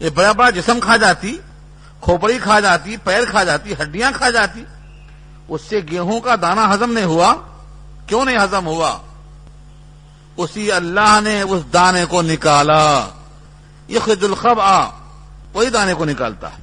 یہ 0.00 0.10
بڑا 0.10 0.32
بڑا 0.32 0.50
جسم 0.50 0.80
کھا 0.80 0.96
جاتی، 0.96 1.38
کھوپڑی 2.00 2.38
کھا 2.42 2.60
جاتی، 2.60 2.96
پیر 2.96 3.24
کھا 3.30 3.44
جاتی، 3.44 3.72
ہڈیاں 3.72 4.10
کھا 4.14 4.30
جاتی، 4.30 4.64
اس 5.48 5.60
سے 5.68 5.80
گیہوں 5.90 6.20
کا 6.20 6.34
دانا 6.42 6.74
ہزم 6.74 6.92
نہیں 6.92 7.04
ہوا۔ 7.04 7.34
کیوں 8.06 8.24
نہیں 8.24 8.36
ہزم 8.36 8.66
ہوا؟ 8.66 8.98
اسی 10.36 10.72
اللہ 10.72 11.20
نے 11.22 11.42
اس 11.42 11.72
دانے 11.72 12.04
کو 12.04 12.22
نکالا۔ 12.22 13.08
یہ 13.88 13.98
خد 14.04 14.24
الخب 14.24 14.60
آ 14.60 14.84
وہی 15.52 15.70
دانے 15.70 15.94
کو 15.94 16.04
نکالتا 16.04 16.48
ہے۔ 16.48 16.62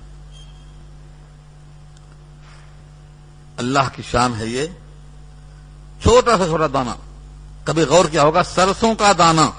اللہ 3.57 3.79
کی 3.93 4.01
شان 4.11 4.33
ہے 4.39 4.45
یہ۔ 4.45 4.67
چھوٹا 6.01 6.37
سا 6.37 6.45
چھوٹا 6.45 6.67
دانا 6.73 6.93
کبھی 7.65 7.83
غور 7.83 8.05
کیا 8.05 8.23
ہوگا، 8.23 8.43
سرسوں 8.43 8.95
کا 8.95 9.11
دانا۔ 9.17 9.51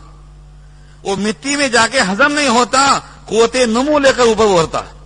وہ 1.03 1.17
مٹی 1.17 1.57
میں 1.57 1.69
جا 1.69 1.87
کے 1.87 2.01
ہزم 2.01 2.33
نہیں 2.33 2.49
ہوتا 2.49 2.99
کوتے 3.27 3.67
نمو 3.67 3.99
لے 3.99 4.13
کر 4.17 4.23
اوپر 4.23 4.45
ابھرتا 4.45 4.79
ہے 4.79 4.97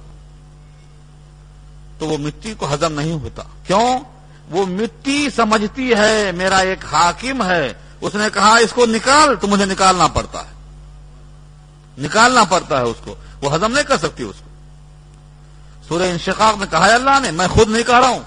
تو 1.98 2.06
وہ 2.06 2.18
مٹی 2.18 2.54
کو 2.54 2.74
ہزم 2.74 2.92
نہیں 2.92 3.12
ہوتا۔ 3.12 3.42
کیوں؟ 3.66 3.98
وہ 4.50 4.66
مٹی 4.66 5.28
سمجھتی 5.36 5.94
ہے، 5.94 6.32
میرا 6.32 6.58
ایک 6.58 6.84
حاکم 6.84 7.44
ہے۔ 7.44 7.72
اس 8.00 8.14
نے 8.14 8.24
کہا، 8.34 8.56
اس 8.56 8.72
کو 8.72 8.86
نکال۔ 8.86 9.36
تو 9.36 9.46
مجھے 9.46 9.64
نکالنا 9.64 10.08
پڑتا 10.08 10.38
ہے۔ 10.38 10.52
نکالنا 11.98 12.44
پڑتا 12.44 12.78
ہے 12.78 12.82
اس 12.82 12.96
کو۔ 13.04 13.14
وہ 13.42 13.54
ہزم 13.54 13.72
نہیں 13.72 13.84
کر 13.84 13.96
سکتی 13.96 14.22
اس 14.22 14.36
کو۔ 14.36 14.50
سورہ 15.88 16.02
انشقاق 16.02 16.56
میں 16.56 16.66
کہا 16.70 16.86
ہے 16.86 16.92
اللہ 16.92 17.20
نے، 17.22 17.30
میں 17.30 17.48
خود 17.48 17.68
نہیں 17.68 17.82
کہہ 17.82 17.98
رہا 17.98 18.08
ہوں۔ 18.08 18.22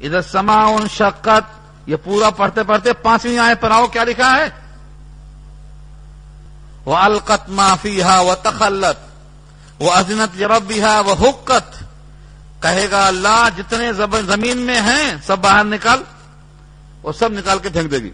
ادھر 0.00 0.22
سما 0.22 0.64
ان 0.64 0.88
شکت 0.88 1.55
یہ 1.86 1.96
پورا 2.04 2.30
پڑھتے 2.30 2.62
پڑھتے 2.62 2.92
پانچویں 2.92 3.38
آئے 3.38 3.54
پر 3.54 3.70
آؤ، 3.70 3.86
کیا 3.86 4.04
لکھا 4.04 4.36
ہے؟ 4.36 4.48
وہ 6.84 6.96
القت 6.96 7.48
معافی 7.48 8.02
ہا 8.02 8.20
وہ 8.20 8.34
تخلت 8.42 9.06
وہ 9.82 9.92
ازنت 9.92 10.40
یربی 10.40 10.82
ہا 10.82 11.00
وہ 11.00 11.14
حکت 11.20 11.84
کہے 12.62 12.90
گا 12.90 13.06
اللہ، 13.06 13.48
جتنے 13.56 13.92
زمین 14.26 14.58
میں 14.58 14.80
ہیں، 14.80 15.16
سب 15.26 15.38
باہر 15.38 15.64
نکال 15.64 16.02
وہ 17.02 17.12
سب 17.12 17.32
نکال 17.32 17.58
کے 17.58 17.68
پھینک 17.68 17.90
دے 17.90 17.98
گی۔ 17.98 18.10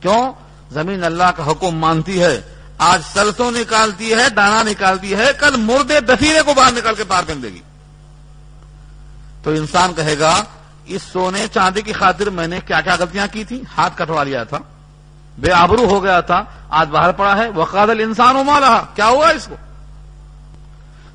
کیوں؟ 0.00 0.32
زمین 0.72 1.04
اللہ 1.04 1.30
کا 1.36 1.50
حکم 1.50 1.78
مانتی 1.78 2.22
ہے۔ 2.22 2.40
آج 2.78 3.02
سرسوں 3.12 3.50
نکالتی 3.50 4.14
ہے، 4.14 4.28
دانا 4.28 4.62
نکالتی 4.62 5.14
ہے، 5.14 5.30
کل 5.38 5.56
مردے 5.56 6.00
دفیرے 6.00 6.42
کو 6.42 6.54
باہر 6.54 6.72
نکال 6.72 6.94
کے 6.94 7.04
باہر 7.04 7.24
پھینک 7.24 7.42
دے 7.42 7.48
گی۔ 7.48 7.60
تو 9.42 9.50
انسان 9.50 9.94
کہے 9.94 10.18
گا 10.18 10.44
اس 10.88 11.02
سونے 11.02 11.46
چاندی 11.52 11.82
کی 11.82 11.92
خاطر 11.92 12.30
میں 12.30 12.46
نے 12.46 12.60
کیا 12.66 12.80
کیا 12.80 12.96
غلطیاں 12.98 13.26
کی 13.32 13.44
تھی 13.44 13.62
ہاتھ 13.76 13.92
کٹوا 13.96 14.22
لیا 14.22 14.44
تھا۔ 14.44 14.58
بے 15.38 15.52
آبرو 15.52 15.84
ہو 15.84 16.02
گیا 16.04 16.20
تھا۔ 16.20 16.44
آج 16.68 16.88
باہر 16.88 17.12
پڑا 17.12 17.36
ہے۔ 17.36 17.48
وہ 17.48 17.64
قادل 17.64 18.00
انسان 18.00 18.36
ہو 18.36 18.42
رہا 18.60 18.86
کیا 18.94 19.06
ہوا 19.06 19.28
اس 19.28 19.46
کو؟ 19.46 19.54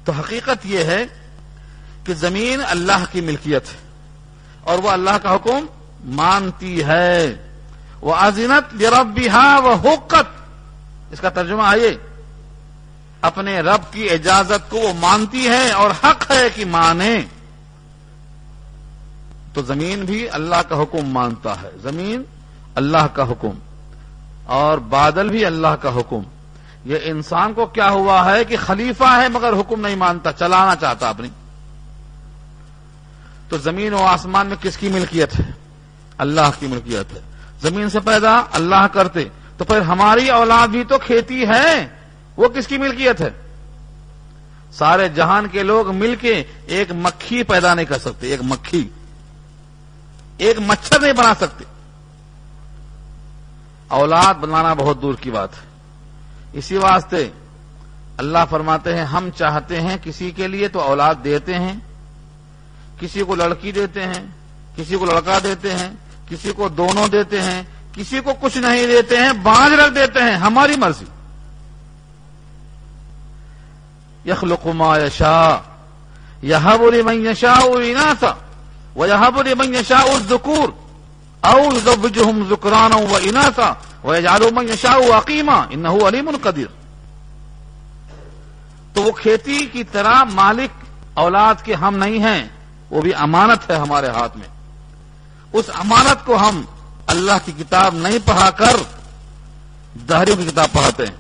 تو 0.05 0.11
حقیقت 0.11 0.65
یہ 0.65 0.83
ہے 0.83 1.05
کہ 2.03 2.13
زمین 2.13 2.61
اللہ 2.69 3.03
کی 3.11 3.21
ملکیت 3.21 3.67
ہے 3.67 3.77
اور 4.63 4.79
وہ 4.79 4.89
اللہ 4.89 5.17
کا 5.23 5.35
حکم 5.35 5.65
مانتی 6.05 6.83
ہے۔ 6.83 7.35
وہ 8.01 8.15
عظینت 8.15 8.81
یورپ 8.81 9.35
وہ 9.63 9.93
حکت 9.93 10.41
اس 11.11 11.19
کا 11.19 11.29
ترجمہ 11.29 11.63
آئیے۔ 11.63 11.97
اپنے 13.21 13.59
رب 13.59 13.93
کی 13.93 14.09
اجازت 14.09 14.69
کو 14.69 14.77
وہ 14.77 14.93
مانتی 14.93 15.47
ہے 15.47 15.71
اور 15.71 15.89
حق 16.03 16.31
ہے 16.31 16.49
کہ 16.55 16.65
مانے۔ 16.65 17.21
تو 19.53 19.61
زمین 19.61 20.05
بھی 20.05 20.29
اللہ 20.29 20.55
کا 20.69 20.81
حکم 20.81 21.05
مانتا 21.05 21.61
ہے۔ 21.61 21.69
زمین 21.81 22.23
اللہ 22.75 23.07
کا 23.13 23.23
حکم 23.23 23.59
اور 24.45 24.77
بادل 24.77 25.29
بھی 25.29 25.45
اللہ 25.45 25.75
کا 25.81 25.89
حکم۔ 25.89 26.21
یہ 26.85 26.97
انسان 27.03 27.53
کو 27.53 27.65
کیا 27.65 27.89
ہوا 27.89 28.31
ہے 28.31 28.43
کہ 28.43 28.57
خلیفہ 28.65 29.19
ہے 29.21 29.27
مگر 29.29 29.53
حکم 29.59 29.81
نہیں 29.81 29.95
مانتا، 29.95 30.31
چلانا 30.33 30.75
چاہتا 30.75 31.09
اپنی۔ 31.09 31.27
تو 33.49 33.57
زمین 33.57 33.93
و 33.93 34.03
آسمان 34.03 34.47
میں 34.47 34.55
کس 34.61 34.77
کی 34.77 34.87
ملکیت 34.87 35.39
ہے؟ 35.39 35.51
اللہ 36.17 36.51
کی 36.59 36.67
ملکیت 36.67 37.13
ہے۔ 37.13 37.21
زمین 37.61 37.89
سے 37.89 37.99
پیدا 37.99 38.41
اللہ 38.51 38.87
کرتے، 38.93 39.23
تو 39.57 39.65
پھر 39.65 39.81
ہماری 39.81 40.29
اولاد 40.29 40.67
بھی 40.67 40.83
تو 40.83 40.97
کھیتی 40.97 41.43
ہے، 41.43 41.87
وہ 42.37 42.47
کس 42.47 42.67
کی 42.67 42.77
ملکیت 42.77 43.21
ہے؟ 43.21 43.29
سارے 44.71 45.09
جہان 45.09 45.47
کے 45.47 45.63
لوگ 45.63 45.95
مل 45.95 46.15
کے 46.21 46.43
ایک 46.65 46.91
مکھی 46.91 47.43
پیدا 47.43 47.73
نہیں 47.73 47.85
کر 47.85 47.97
سکتے، 47.97 48.27
ایک 48.27 48.39
مکھی۔ 48.43 48.89
ایک 50.43 50.59
مچھر 50.59 50.99
نہیں 50.99 51.13
بنا 51.13 51.33
سکتے۔ 51.33 51.63
اولاد 53.87 54.33
بنانا 54.33 54.73
بہت 54.73 55.01
دور 55.01 55.13
کی 55.13 55.31
بات 55.31 55.49
ہے۔ 55.53 55.67
اسی 56.53 56.77
واسطے 56.77 57.29
اللہ 58.17 58.37
فرماتے 58.49 58.97
ہیں، 58.97 59.05
ہم 59.05 59.29
چاہتے 59.37 59.81
ہیں 59.81 59.97
کسی 60.03 60.31
کے 60.31 60.47
لیے 60.47 60.67
تو 60.67 60.79
اولاد 60.79 61.15
دیتے 61.23 61.53
ہیں، 61.53 61.73
کسی 62.99 63.23
کو 63.23 63.35
لڑکی 63.35 63.71
دیتے 63.71 64.03
ہیں، 64.03 64.25
کسی 64.75 64.97
کو 64.97 65.05
لڑکا 65.05 65.39
دیتے 65.43 65.71
ہیں، 65.71 65.89
کسی 66.29 66.51
کو 66.55 66.69
دونوں 66.69 67.07
دیتے 67.07 67.41
ہیں، 67.41 67.63
کسی 67.93 68.19
کو 68.19 68.33
کچھ 68.41 68.57
نہیں 68.57 68.87
دیتے 68.87 69.17
ہیں، 69.17 69.33
بانج 69.33 69.73
رکھ 69.73 69.95
دیتے 69.95 70.19
ہیں، 70.19 70.35
ہماری 70.35 70.75
مرضی۔ 70.75 71.05
یخلق 74.25 74.67
ما 74.67 74.97
یشا 74.97 75.57
یہ 76.41 76.55
بولی 76.79 77.01
میں 77.01 77.13
یشا 77.13 77.59
تھا 78.19 78.35
وہ 78.95 79.07
یہاں 79.07 79.31
پر 79.31 79.55
من 79.57 79.75
شاہ 79.87 80.05
ذکور 80.29 80.69
اور 81.41 81.71
زکران 82.49 82.93
و 82.93 83.17
اناسا 83.21 83.73
وہ 84.03 84.21
یادو 84.21 84.49
من 84.51 84.75
شاہ 84.81 85.17
عقیمہ 85.17 85.65
ان 85.69 85.85
علیم 85.85 86.27
القدیر 86.27 86.67
تو 88.93 89.03
وہ 89.03 89.11
کھیتی 89.11 89.65
کی 89.65 89.83
طرح 89.83 90.23
مالک 90.23 90.85
اولاد 91.13 91.55
کے 91.63 91.73
ہم 91.73 91.97
نہیں 91.97 92.19
ہیں، 92.19 92.47
وہ 92.89 93.01
بھی 93.01 93.13
امانت 93.13 93.71
ہے 93.71 93.75
ہمارے 93.75 94.07
ہاتھ 94.07 94.37
میں۔ 94.37 94.47
اس 95.53 95.65
امانت 95.73 96.25
کو 96.25 96.37
ہم 96.37 96.61
اللہ 97.07 97.31
کی 97.45 97.51
کتاب 97.51 97.95
نہیں 97.95 98.17
پڑھا 98.25 98.49
کر 98.49 98.75
دہریوں 100.09 100.37
کی 100.37 100.45
کتاب 100.45 100.67
پڑھاتے 100.71 101.05
ہیں۔ 101.05 101.15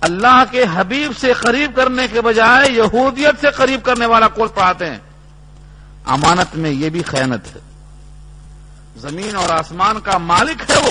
اللہ 0.00 0.42
کے 0.50 0.64
حبیب 0.74 1.12
سے 1.20 1.32
قریب 1.32 1.76
کرنے 1.76 2.08
کے 2.12 2.20
بجائے 2.20 2.70
یہودیت 2.70 3.34
سے 3.40 3.50
قریب 3.50 3.82
کرنے 3.82 4.06
والا 4.06 4.28
کورس 4.28 4.54
پڑھاتے 4.54 4.90
ہیں۔ 4.90 4.98
امانت 6.06 6.56
میں 6.56 6.70
یہ 6.70 6.90
بھی 6.90 7.02
خیانت 7.02 7.56
ہے۔ 7.56 7.60
زمین 8.96 9.36
اور 9.36 9.48
آسمان 9.48 10.00
کا 10.00 10.18
مالک 10.18 10.70
ہے 10.70 10.76
وہ۔ 10.76 10.90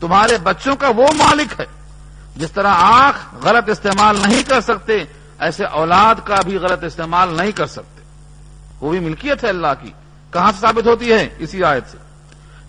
تمہارے 0.00 0.38
بچوں 0.38 0.76
کا 0.76 0.88
وہ 0.88 1.06
مالک 1.16 1.60
ہے۔ 1.60 1.64
جس 2.36 2.50
طرح 2.52 2.74
آنکھ 2.76 3.44
غلط 3.44 3.68
استعمال 3.68 4.16
نہیں 4.26 4.42
کر 4.42 4.60
سکتے، 4.60 5.04
ایسے 5.38 5.64
اولاد 5.64 6.14
کا 6.24 6.36
بھی 6.44 6.56
غلط 6.56 6.84
استعمال 6.84 7.34
نہیں 7.36 7.52
کر 7.52 7.66
سکتے۔ 7.66 8.02
وہ 8.80 8.90
بھی 8.90 8.98
ملکیت 8.98 9.44
ہے 9.44 9.48
اللہ 9.48 9.66
کی۔ 9.82 9.92
کہاں 10.30 10.52
سے 10.52 10.60
ثابت 10.60 10.86
ہوتی 10.86 11.12
ہے؟ 11.12 11.28
اسی 11.38 11.64
آیت 11.64 11.84
سے۔ 11.90 11.98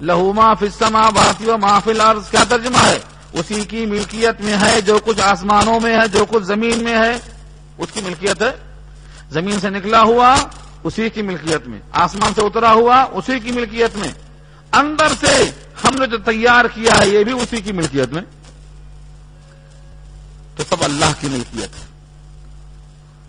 لہوما 0.01 0.53
فسما 0.53 1.09
بھارتی 1.09 1.49
و 1.49 1.57
محفل 1.57 2.01
عرض 2.01 2.29
کیا 2.29 2.43
ترجمہ 2.49 2.77
ہے؟ 2.77 2.99
اسی 3.33 3.61
کی 3.61 3.85
ملکیت 3.85 4.41
میں 4.41 4.57
ہے 4.57 4.81
جو 4.81 4.99
کچھ 5.05 5.21
آسمانوں 5.21 5.79
میں 5.79 5.99
ہے، 5.99 6.07
جو 6.07 6.25
کچھ 6.29 6.43
زمین 6.43 6.83
میں 6.83 6.97
ہے۔ 6.97 7.17
اس 7.77 7.87
کی 7.93 8.01
ملکیت 8.01 8.41
ہے۔ 8.41 8.51
زمین 9.29 9.59
سے 9.59 9.69
نکلا 9.69 10.01
ہوا 10.01 10.35
اسی 10.85 11.09
کی 11.09 11.21
ملکیت 11.21 11.67
میں۔ 11.67 11.79
آسمان 11.91 12.33
سے 12.33 12.41
اترا 12.41 12.71
ہوا، 12.71 13.01
اسی 13.01 13.39
کی 13.39 13.51
ملکیت 13.51 13.95
میں۔ 13.95 14.07
اندر 14.73 15.07
سے 15.19 15.51
ہم 15.83 15.95
نے 15.99 16.07
جو 16.07 16.17
تیار 16.17 16.65
کیا 16.65 16.97
ہے، 16.97 17.07
یہ 17.07 17.23
بھی 17.23 17.31
اسی 17.31 17.61
کی 17.61 17.71
ملکیت 17.71 18.09
میں۔ 18.09 18.21
تو 20.55 20.63
سب 20.69 20.83
اللہ 20.83 21.05
کی 21.19 21.27
ملکیت 21.29 21.75
ہے۔ 21.75 21.85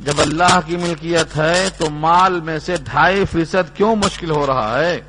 جب 0.00 0.12
اللہ 0.18 0.60
کی 0.66 0.76
ملکیت 0.76 1.36
ہے، 1.36 1.68
تو 1.78 1.90
مال 1.90 2.40
میں 2.40 2.58
سے 2.58 2.76
ڈھائی 2.76 3.24
فیصد 3.32 3.76
کیوں 3.76 3.96
مشکل 3.96 4.30
ہو 4.30 4.46
رہا 4.46 4.78
ہے؟ 4.78 5.00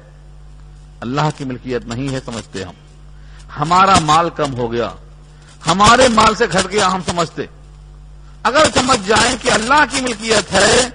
اللہ 0.99 1.29
کی 1.37 1.45
ملکیت 1.45 1.85
نہیں 1.85 2.13
ہے، 2.13 2.19
سمجھتے 2.25 2.63
ہم۔ 2.63 2.73
ہمارا 3.59 3.99
مال 3.99 4.29
کم 4.29 4.53
ہو 4.53 4.71
گیا۔ 4.71 4.89
ہمارے 5.67 6.07
مال 6.07 6.35
سے 6.35 6.45
گھٹ 6.53 6.71
گیا، 6.71 6.91
ہم 6.91 6.99
سمجھتے۔ 7.05 7.41
اگر 8.43 8.65
سمجھ 8.75 9.07
جائیں 9.07 9.35
کہ 9.41 9.51
اللہ 9.51 9.83
کی 9.89 10.01
ملکیت 10.01 10.53
ہے 10.53 10.89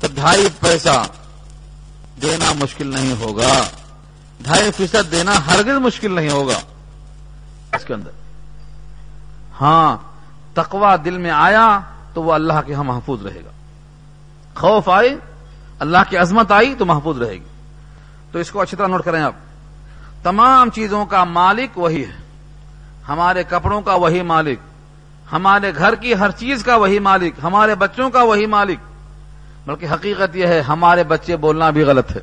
تو 0.00 0.06
ڈھائی 0.14 0.48
پیسہ 0.60 1.04
دینا 2.22 2.52
مشکل 2.52 2.86
نہیں 2.86 3.14
ہوگا۔ 3.20 3.64
ڈھائی 4.40 4.70
فیصد 4.76 5.12
دینا 5.12 5.32
ہرگز 5.46 5.78
مشکل 5.78 6.12
نہیں 6.12 6.30
ہوگا۔ 6.30 6.58
اس 7.72 7.84
کے 7.84 7.94
اندر۔ 7.94 8.10
ہاں 9.60 9.96
تقوا 10.54 10.96
دل 11.04 11.18
میں 11.18 11.30
آیا 11.30 11.80
تو 12.14 12.22
وہ 12.22 12.32
اللہ 12.32 12.52
کے 12.66 12.74
ہاں 12.74 12.84
محفوظ 12.84 13.26
رہے 13.26 13.40
گا۔ 13.44 13.50
خوف 14.54 14.88
آئے 14.88 15.16
اللہ 15.78 15.98
کی 16.08 16.16
عظمت 16.16 16.52
آئی 16.52 16.74
تو 16.74 16.86
محفوظ 16.86 17.18
رہے 17.18 17.34
گی۔ 17.34 17.48
تو 18.32 18.38
اس 18.38 18.50
کو 18.50 18.60
اچھی 18.60 18.76
طرح 18.76 18.86
نوٹ 18.86 19.04
کریں 19.04 19.22
آپ۔ 19.22 19.32
تمام 20.22 20.70
چیزوں 20.70 21.06
کا 21.06 21.24
مالک 21.24 21.78
وہی 21.78 22.04
ہے۔ 22.04 22.16
ہمارے 23.08 23.44
کپڑوں 23.48 23.80
کا 23.82 23.94
وہی 23.94 24.22
مالک۔ 24.22 24.58
ہمارے 25.32 25.72
گھر 25.78 25.94
کی 25.94 26.14
ہر 26.14 26.30
چیز 26.30 26.64
کا 26.64 26.76
وہی 26.76 26.98
مالک۔ 26.98 27.34
ہمارے 27.42 27.74
بچوں 27.74 28.10
کا 28.10 28.22
وہی 28.22 28.46
مالک۔ 28.46 28.78
بلکہ 29.66 29.86
حقیقت 29.92 30.36
یہ 30.36 30.46
ہے، 30.46 30.60
ہمارے 30.60 31.04
بچے 31.04 31.36
بولنا 31.36 31.70
بھی 31.70 31.82
غلط 31.82 32.10
ہے۔ 32.10 32.20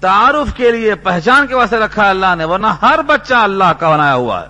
تعارف 0.00 0.54
کے 0.54 0.70
لیے 0.70 0.94
پہچان 0.94 1.46
کے 1.46 1.54
واسطے 1.54 1.76
رکھا 1.76 2.04
ہے 2.04 2.10
اللہ 2.10 2.34
نے، 2.38 2.44
ورنہ 2.44 2.66
ہر 2.82 3.02
بچہ 3.06 3.34
اللہ 3.34 3.72
کا 3.78 3.90
بنایا 3.90 4.14
ہوا 4.14 4.42
ہے۔ 4.42 4.46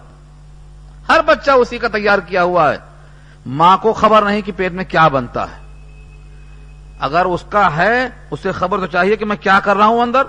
ہر 1.08 1.20
بچہ 1.26 1.50
اسی 1.50 1.78
کا 1.78 1.88
تیار 1.88 2.18
کیا 2.18 2.42
ہوا 2.42 2.72
ہے۔ 2.72 2.78
ماں 3.46 3.76
کو 3.76 3.92
خبر 3.92 4.22
نہیں 4.22 4.42
کہ 4.42 4.52
پیٹ 4.56 4.72
میں 4.72 4.84
کیا 4.84 5.08
بنتا 5.08 5.44
ہے۔ 5.44 5.66
اگر 7.00 7.24
اس 7.24 7.44
کا 7.48 7.76
ہے، 7.76 8.08
اسے 8.30 8.52
خبر 8.52 8.78
تو 8.78 8.86
چاہیے 8.86 9.16
کہ 9.16 9.24
میں 9.24 9.36
کیا 9.36 9.60
کر 9.60 9.76
رہا 9.76 9.86
ہوں 9.86 10.00
اندر۔ 10.00 10.22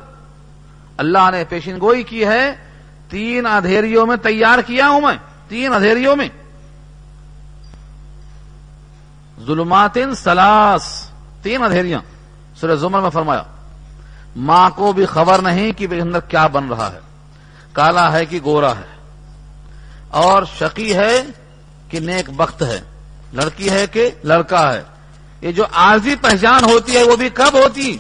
اللہ 0.98 1.32
نے 1.32 1.44
پیشن 1.50 1.80
گوئی 1.82 2.04
کی 2.04 2.26
ہے، 2.26 2.56
تین 3.10 3.46
ادھیریوں 3.46 4.06
میں 4.06 4.18
تیار 4.18 4.60
کیا 4.60 4.90
ہوں 4.90 5.02
میں۔ 5.02 5.18
تین 5.48 5.74
ادھیریوں 5.74 6.16
میں۔ 6.16 6.30
ظلمات 9.46 9.98
سلاس 10.18 11.07
تین 11.48 11.64
ادھیریاں 11.64 12.00
سورہ 12.62 12.76
زمر 12.76 13.02
میں 13.02 13.10
فرمایا، 13.10 13.44
ماں 14.36 14.70
کو 14.70 14.94
بھی 14.94 15.06
خبر 15.06 15.40
نہیں 15.40 15.72
کہ 15.72 15.88
اندر 16.02 16.20
کیا 16.20 16.48
بن 16.48 16.68
رہا 16.68 16.92
ہے۔ 16.94 17.00
کالا 17.74 18.12
ہے 18.12 18.26
کہ 18.26 18.40
گورا 18.44 18.72
ہے۔ 18.72 18.96
اور 20.10 20.44
شقی 20.60 20.96
ہے 20.96 21.24
کہ 21.90 22.00
نیک 22.00 22.30
بخت 22.30 22.62
ہے۔ 22.62 22.82
لڑکی 23.34 23.70
ہے 23.70 23.88
کہ 23.88 24.10
لڑکا 24.24 24.74
ہے۔ 24.74 24.84
یہ 25.42 25.52
جو 25.52 25.64
عارضی 25.74 26.16
پہچان 26.16 26.64
ہوتی 26.64 26.98
ہے 26.98 27.04
وہ 27.04 27.16
بھی 27.16 27.30
کب 27.30 27.54
ہوتی؟ 27.54 27.98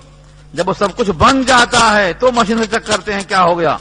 جب 0.54 0.70
وہ 0.70 0.74
سب 0.80 0.98
کچھ 0.98 1.12
بن 1.12 1.45
جاتا 1.45 1.95
ہے 1.95 2.14
تو 2.14 2.32
مشین 2.32 2.64
چیک 2.72 2.88
کرتے 2.88 3.14
ہیں، 3.14 3.24
کیا 3.28 3.43
ہو 3.43 3.60
گیا؟ 3.60 3.78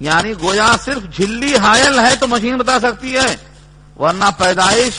یعنی 0.00 0.32
گویا 0.42 0.76
صرف 0.84 1.16
جھلی 1.16 1.56
حائل 1.56 1.98
ہے 1.98 2.16
تو 2.16 2.26
مشین 2.26 2.56
بتا 2.56 2.80
سکتی 2.80 3.16
ہے، 3.16 3.36
ورنہ 3.98 4.24
پیدائش 4.38 4.92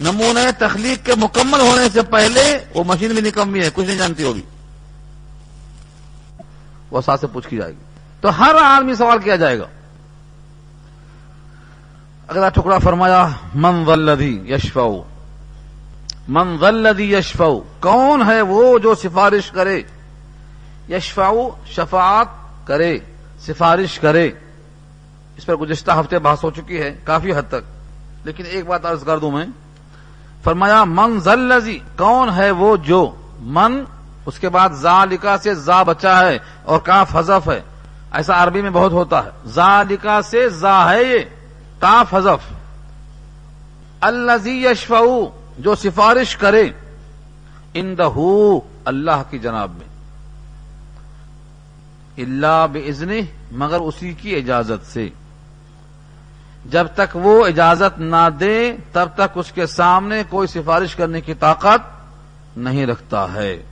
نمونے 0.00 0.52
تخلیق 0.58 1.06
کے 1.06 1.12
مکمل 1.14 1.60
ہونے 1.60 1.88
سے 1.92 2.02
پہلے 2.02 2.58
وہ 2.74 2.84
مشین 2.84 3.12
بھی 3.12 3.20
نکمی 3.20 3.60
ہے، 3.60 3.70
کچھ 3.74 3.86
نہیں 3.86 3.96
جانتی 3.96 4.22
ہوگی۔ 4.24 4.40
وہ 6.90 7.00
ساتھ 7.00 7.20
سے 7.20 7.26
پوچھ 7.26 7.48
کی 7.48 7.56
جائے 7.56 7.72
گی۔ 7.72 7.78
تو 8.20 8.38
ہر 8.38 8.54
آدمی 8.62 8.94
سوال 8.94 9.18
کیا 9.18 9.36
جائے 9.36 9.58
گا۔ 9.58 9.66
اگلا 12.28 12.48
ٹکڑا 12.48 12.78
فرمایا، 12.78 13.28
من 13.54 13.74
ولدی 13.74 14.52
یشفو 14.52 15.02
من 16.28 16.48
ولدی 16.60 17.14
یشفو 17.14 17.60
کون 17.80 18.22
ہے 18.26 18.40
وہ 18.40 18.78
جو 18.78 18.94
سفارش 18.94 19.50
کرے؟ 19.50 19.82
یشفاؤ 20.90 21.50
شفاعت 21.66 22.26
کرے، 22.64 22.98
سفارش 23.40 23.98
کرے۔ 23.98 24.30
اس 25.36 25.46
پر 25.46 25.56
گزشتہ 25.56 25.90
ہفتے 26.00 26.18
بحث 26.18 26.44
ہو 26.44 26.50
چکی 26.50 26.80
ہے، 26.80 26.96
کافی 27.04 27.32
حد 27.32 27.48
تک۔ 27.48 27.76
لیکن 28.24 28.44
ایک 28.46 28.66
بات 28.66 28.86
عرض 28.86 29.04
کر 29.04 29.18
دوں 29.18 29.30
میں 29.30 29.46
فرمایا، 30.46 30.84
من 30.84 31.20
ذلزی 31.20 31.78
کون 31.96 32.30
ہے 32.36 32.50
وہ 32.50 32.76
جو 32.76 33.14
من 33.40 33.84
اس 34.26 34.38
کے 34.38 34.48
بعد 34.48 34.68
ذالکا 34.70 35.38
سے 35.38 35.54
زا 35.54 35.82
بچا 35.82 36.20
ہے 36.20 36.38
اور 36.62 36.78
کاف 36.78 37.16
حذف 37.16 37.48
ہے؟ 37.48 37.62
ایسا 38.12 38.42
عربی 38.42 38.62
میں 38.62 38.70
بہت 38.70 38.92
ہوتا 38.92 39.24
ہے۔ 39.24 39.30
ذالکا 39.46 40.22
سے 40.22 40.48
زا 40.48 40.90
ہے 40.90 41.04
یہ 41.04 41.18
کاف 41.78 42.14
حذف 42.14 42.52
الزی 44.00 44.66
یشفع 44.66 45.00
جو 45.58 45.74
سفارش 45.74 46.36
کرے۔ 46.36 46.70
ان 47.74 47.94
اللہ 48.84 49.22
کی 49.30 49.38
جناب 49.38 49.70
میں۔ 49.78 49.88
اللہ 52.18 52.66
بزن 52.72 53.10
مگر 53.52 53.80
اسی 53.80 54.12
کی 54.12 54.36
اجازت 54.36 54.92
سے۔ 54.92 55.08
جب 56.70 56.86
تک 56.94 57.16
وہ 57.16 57.46
اجازت 57.46 57.98
نہ 57.98 58.28
دے، 58.40 58.76
تب 58.92 59.08
تک 59.14 59.28
اس 59.34 59.52
کے 59.52 59.66
سامنے 59.66 60.22
کوئی 60.30 60.48
سفارش 60.48 60.96
کرنے 60.96 61.20
کی 61.20 61.34
طاقت 61.34 61.78
نہیں 62.56 62.86
رکھتا 62.86 63.26
ہے۔ 63.34 63.62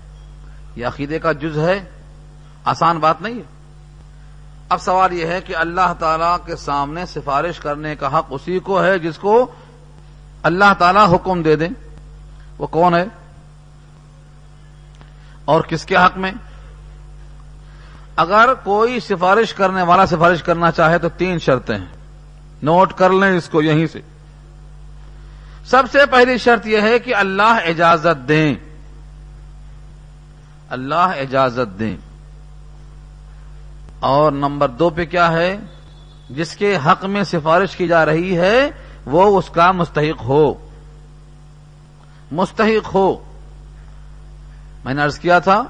یہ 0.76 0.86
عقیدے 0.86 1.18
کا 1.18 1.32
جز 1.32 1.58
ہے۔ 1.58 1.84
آسان 2.64 2.98
بات 2.98 3.22
نہیں 3.22 3.34
ہے۔ 3.34 3.42
اب 4.68 4.80
سوال 4.80 5.12
یہ 5.12 5.26
ہے 5.26 5.40
کہ 5.40 5.56
اللہ 5.56 5.94
تعالی 5.98 6.36
کے 6.46 6.56
سامنے 6.56 7.06
سفارش 7.06 7.58
کرنے 7.58 7.96
کا 7.96 8.18
حق 8.18 8.26
اسی 8.30 8.58
کو 8.58 8.82
ہے 8.82 8.98
جس 8.98 9.18
کو 9.18 9.52
اللہ 10.42 10.74
تعالی 10.78 11.14
حکم 11.14 11.42
دے 11.42 11.56
دیں۔ 11.56 11.68
وہ 12.58 12.66
کون 12.66 12.94
ہے؟ 12.94 13.04
اور 15.44 15.60
کس 15.60 15.84
کے 15.84 15.96
حق 15.96 16.18
میں؟ 16.18 16.32
اگر 18.16 18.54
کوئی 18.64 19.00
سفارش 19.00 19.54
کرنے 19.54 19.82
والا 19.82 20.06
سفارش 20.06 20.42
کرنا 20.42 20.70
چاہے 20.70 20.98
تو 20.98 21.08
تین 21.08 21.38
شرطیں 21.38 21.78
ہیں۔ 21.78 21.93
نوٹ 22.64 22.92
کر 22.92 23.10
لیں 23.10 23.36
اس 23.36 23.48
کو 23.48 23.62
یہیں 23.62 23.86
سے۔ 23.86 24.00
سب 25.66 25.82
سے 25.92 25.98
پہلی 26.10 26.38
شرط 26.38 26.66
یہ 26.66 26.80
ہے 26.80 26.98
کہ 26.98 27.14
اللہ 27.14 27.58
اجازت 27.66 28.28
دیں۔ 28.28 28.54
اللہ 30.70 30.94
اجازت 30.94 31.78
دیں۔ 31.78 31.96
اور 34.00 34.32
نمبر 34.32 34.68
دو 34.68 34.90
پہ 34.90 35.04
کیا 35.04 35.32
ہے؟ 35.32 35.56
جس 36.30 36.56
کے 36.56 36.78
حق 36.86 37.04
میں 37.04 37.22
سفارش 37.22 37.76
کی 37.76 37.86
جا 37.86 38.06
رہی 38.06 38.38
ہے، 38.38 38.70
وہ 39.06 39.38
اس 39.38 39.50
کا 39.50 39.72
مستحق 39.72 40.22
ہو۔ 40.24 40.70
مستحق 42.32 42.94
ہو۔ 42.94 43.24
میں 44.84 44.94
نے 44.94 45.02
ارض 45.02 45.18
کیا 45.18 45.38
تھا، 45.38 45.64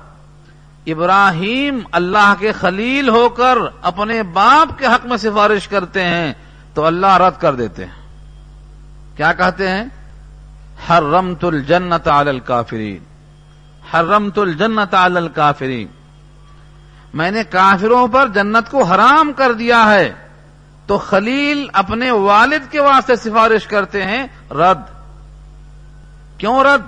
ابراہیم 0.87 1.79
اللہ 1.93 2.35
کے 2.39 2.53
خلیل 2.53 3.09
ہو 3.09 3.29
کر 3.29 3.59
اپنے 3.83 4.23
باپ 4.23 4.79
کے 4.79 4.87
حق 4.87 5.07
میں 5.07 5.17
سفارش 5.17 5.69
کرتے 5.69 6.03
ہیں۔ 6.03 6.33
تو 6.75 6.85
اللہ 6.85 7.17
رد 7.17 7.41
کر 7.41 7.55
دیتے 7.55 7.85
ہیں۔ 7.85 7.93
کیا 9.17 9.33
کہتے 9.33 9.69
ہیں؟ 9.69 9.85
حرمت 10.91 11.45
الجنت 11.45 12.09
علی 12.09 12.29
الکافرین۔ 12.29 12.99
حرمت 13.95 14.39
الجنت 14.39 14.95
علی 14.95 15.17
الکافرین۔ 15.17 15.87
میں 17.15 17.31
نے 17.31 17.45
کافروں 17.45 18.09
پر 18.09 18.29
جنت 18.29 18.71
کو 18.71 18.83
حرام 18.83 19.33
کر 19.33 19.53
دیا 19.53 19.95
ہے۔ 19.95 20.13
تو 20.87 20.99
خلیل 20.99 21.67
اپنے 21.73 22.11
والد 22.11 22.71
کے 22.71 22.81
واسطے 22.81 23.17
سفارش 23.17 23.67
کرتے 23.67 24.03
ہیں۔ 24.03 24.27
رد۔ 24.51 24.81
کیوں 26.39 26.65
رد؟ 26.65 26.83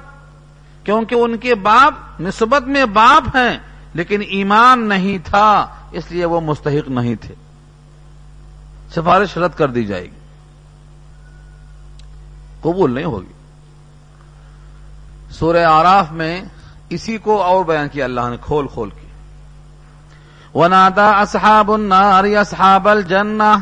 کیونکہ 0.85 1.15
ان 1.15 1.37
کے 1.37 1.55
باپ 1.55 2.21
نسبت 2.21 2.63
میں 2.63 2.85
باپ 2.85 3.37
ہیں، 3.37 3.59
لیکن 3.95 4.21
ایمان 4.29 4.89
نہیں 4.89 5.19
تھا، 5.25 5.67
اس 5.93 6.11
لیے 6.11 6.25
وہ 6.25 6.41
مستحق 6.41 6.89
نہیں 6.89 7.15
تھے۔ 7.15 7.35
سفارش 8.95 9.37
رد 9.37 9.55
کر 9.57 9.69
دی 9.69 9.85
جائے 9.85 10.05
گی۔ 10.05 10.19
قبول 12.61 12.95
نہیں 12.95 13.05
ہوگی۔ 13.05 13.33
سورہ 15.31 15.65
آراف 15.65 16.13
میں 16.13 16.43
اسی 16.89 17.19
کو 17.19 17.43
اور 17.43 17.65
بیان 17.65 17.89
کیا 17.89 18.05
اللہ 18.05 18.21
نے، 18.31 18.37
کھول 18.41 18.67
کھول 18.69 18.91
کے۔ 18.91 19.07
ونادا 20.55 21.11
اصحاب 21.11 21.73
النار 21.73 22.25
اصحاب 22.25 22.89
الجنہ 22.89 23.59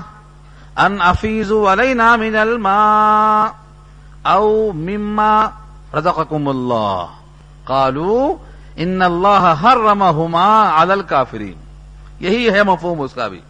ان 0.76 1.00
افیز 1.00 1.52
علینا 1.52 2.16
من 2.16 2.36
الماء 2.36 3.46
او 4.22 4.72
مما 4.72 5.46
رزقکم 5.94 6.48
اللہ 6.48 7.06
قالوا 7.64 8.34
ان 8.76 9.02
اللہ 9.02 9.54
حرمہما 9.62 10.82
علی 10.82 10.92
الکافرین 10.92 11.54
یہی 12.20 12.50
ہے 12.50 12.62
مفہوم 12.62 13.00
اس 13.00 13.14
کا 13.14 13.28
بھی۔ 13.28 13.40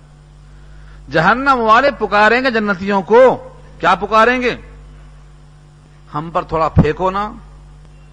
جہنم 1.12 1.60
والے 1.60 1.90
پکاریں 1.98 2.44
گے 2.44 2.50
جنتیوں 2.50 3.02
کو۔ 3.02 3.48
کیا 3.80 3.94
پکاریں 3.94 4.42
گے؟ 4.42 4.56
ہم 6.14 6.30
پر 6.32 6.42
تھوڑا 6.42 6.68
پھینکو 6.68 7.10
نا۔ 7.10 7.32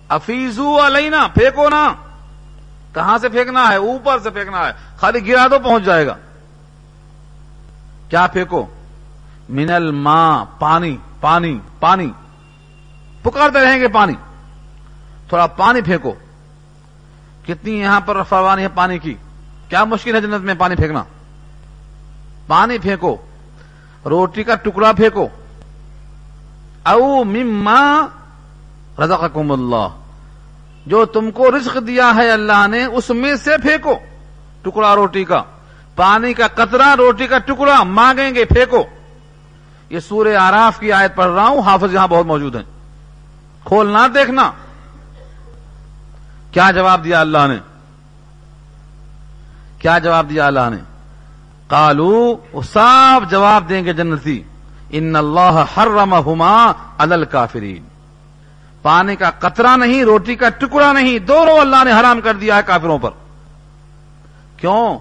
افیزو 0.09 0.85
علینا، 0.85 1.27
پھینکو 1.33 1.69
نا۔ 1.69 1.93
کہاں 2.93 3.17
سے 3.17 3.29
پھینکنا 3.29 3.69
ہے؟ 3.69 3.75
اوپر 3.75 4.19
سے 4.19 4.29
پھینکنا 4.29 4.67
ہے۔ 4.67 4.71
خالی 4.97 5.27
گرا 5.27 5.47
دو 5.47 5.59
پہنچ 5.59 5.83
جائے 5.83 6.07
گا۔ 6.07 6.15
کیا 8.09 8.27
پھینکو؟ 8.27 8.65
منل 9.49 9.91
ماں، 9.91 10.45
پانی 10.59 10.97
پانی 11.21 11.59
پانی۔ 11.79 12.11
پکارتے 13.23 13.61
رہیں 13.61 13.79
گے 13.79 13.87
پانی۔ 13.87 14.13
تھوڑا 15.29 15.47
پانی 15.47 15.81
پھینکو۔ 15.81 16.13
کتنی 17.45 17.79
یہاں 17.79 18.01
پر 18.01 18.17
رفاوانی 18.17 18.63
ہے 18.63 18.67
پانی 18.67 18.99
کی۔ 18.99 19.13
کیا 19.69 19.83
مشکل 19.83 20.15
ہے 20.15 20.21
جنت 20.21 20.41
میں 20.41 20.53
پانی 20.57 20.75
پھینکنا؟ 20.75 21.03
پانی 22.51 22.77
پھینکو، 22.77 23.17
روٹی 24.05 24.43
کا 24.43 24.55
ٹکڑا 24.55 24.91
پھینکو۔ 24.93 25.27
او 26.83 27.23
مما 27.23 28.07
رزقکم 28.99 29.51
اللہ۔ 29.51 29.87
جو 30.85 31.05
تم 31.05 31.31
کو 31.31 31.57
رزق 31.57 31.77
دیا 31.87 32.11
ہے 32.15 32.31
اللہ 32.31 32.67
نے، 32.67 32.85
اس 32.85 33.09
میں 33.09 33.35
سے 33.35 33.57
پھینکو 33.57 33.93
ٹکڑا 34.61 34.95
روٹی 34.95 35.23
کا۔ 35.23 35.43
پانی 35.95 36.33
کا 36.33 36.47
قطرہ 36.47 36.95
روٹی 36.95 37.27
کا 37.27 37.37
ٹکڑا 37.37 37.83
مانگیں 37.83 38.35
گے، 38.35 38.45
پھینکو۔ 38.45 38.83
یہ 39.89 39.99
سورہ 39.99 40.35
آراف 40.35 40.79
کی 40.79 40.91
آیت 40.91 41.15
پڑھ 41.15 41.31
رہا 41.31 41.47
ہوں، 41.47 41.59
حافظ 41.59 41.93
یہاں 41.93 42.07
بہت 42.07 42.25
موجود 42.25 42.55
ہیں۔ 42.55 42.63
کھولنا 43.65 44.07
دیکھنا۔ 44.07 44.51
کیا 46.51 46.71
جواب 46.71 47.03
دیا 47.03 47.21
اللہ 47.21 47.47
نے؟ 47.47 47.57
کیا 49.79 49.99
جواب 49.99 50.29
دیا 50.29 50.47
اللہ 50.47 50.69
نے؟ 50.71 50.90
کالو 51.71 52.35
صاف 52.73 53.31
جواب 53.31 53.69
دیں 53.69 53.85
گے 53.85 53.93
جنتی 53.93 54.43
ان 54.89 55.15
اللہ 55.15 55.65
حرم 55.77 56.13
ہما 56.13 56.71
الل 56.97 57.25
پانی 58.81 59.15
کا 59.15 59.29
قطرہ 59.29 59.77
نہیں، 59.77 60.03
روٹی 60.03 60.35
کا 60.35 60.49
ٹکڑا 60.49 60.93
نہیں، 60.93 61.19
دونوں 61.19 61.59
اللہ 61.59 61.83
نے 61.83 61.91
حرام 61.91 62.21
کر 62.21 62.33
دیا 62.33 62.55
ہے 62.55 62.61
کافروں 62.65 62.97
پر۔ 62.97 63.09
کیوں؟ 64.57 64.97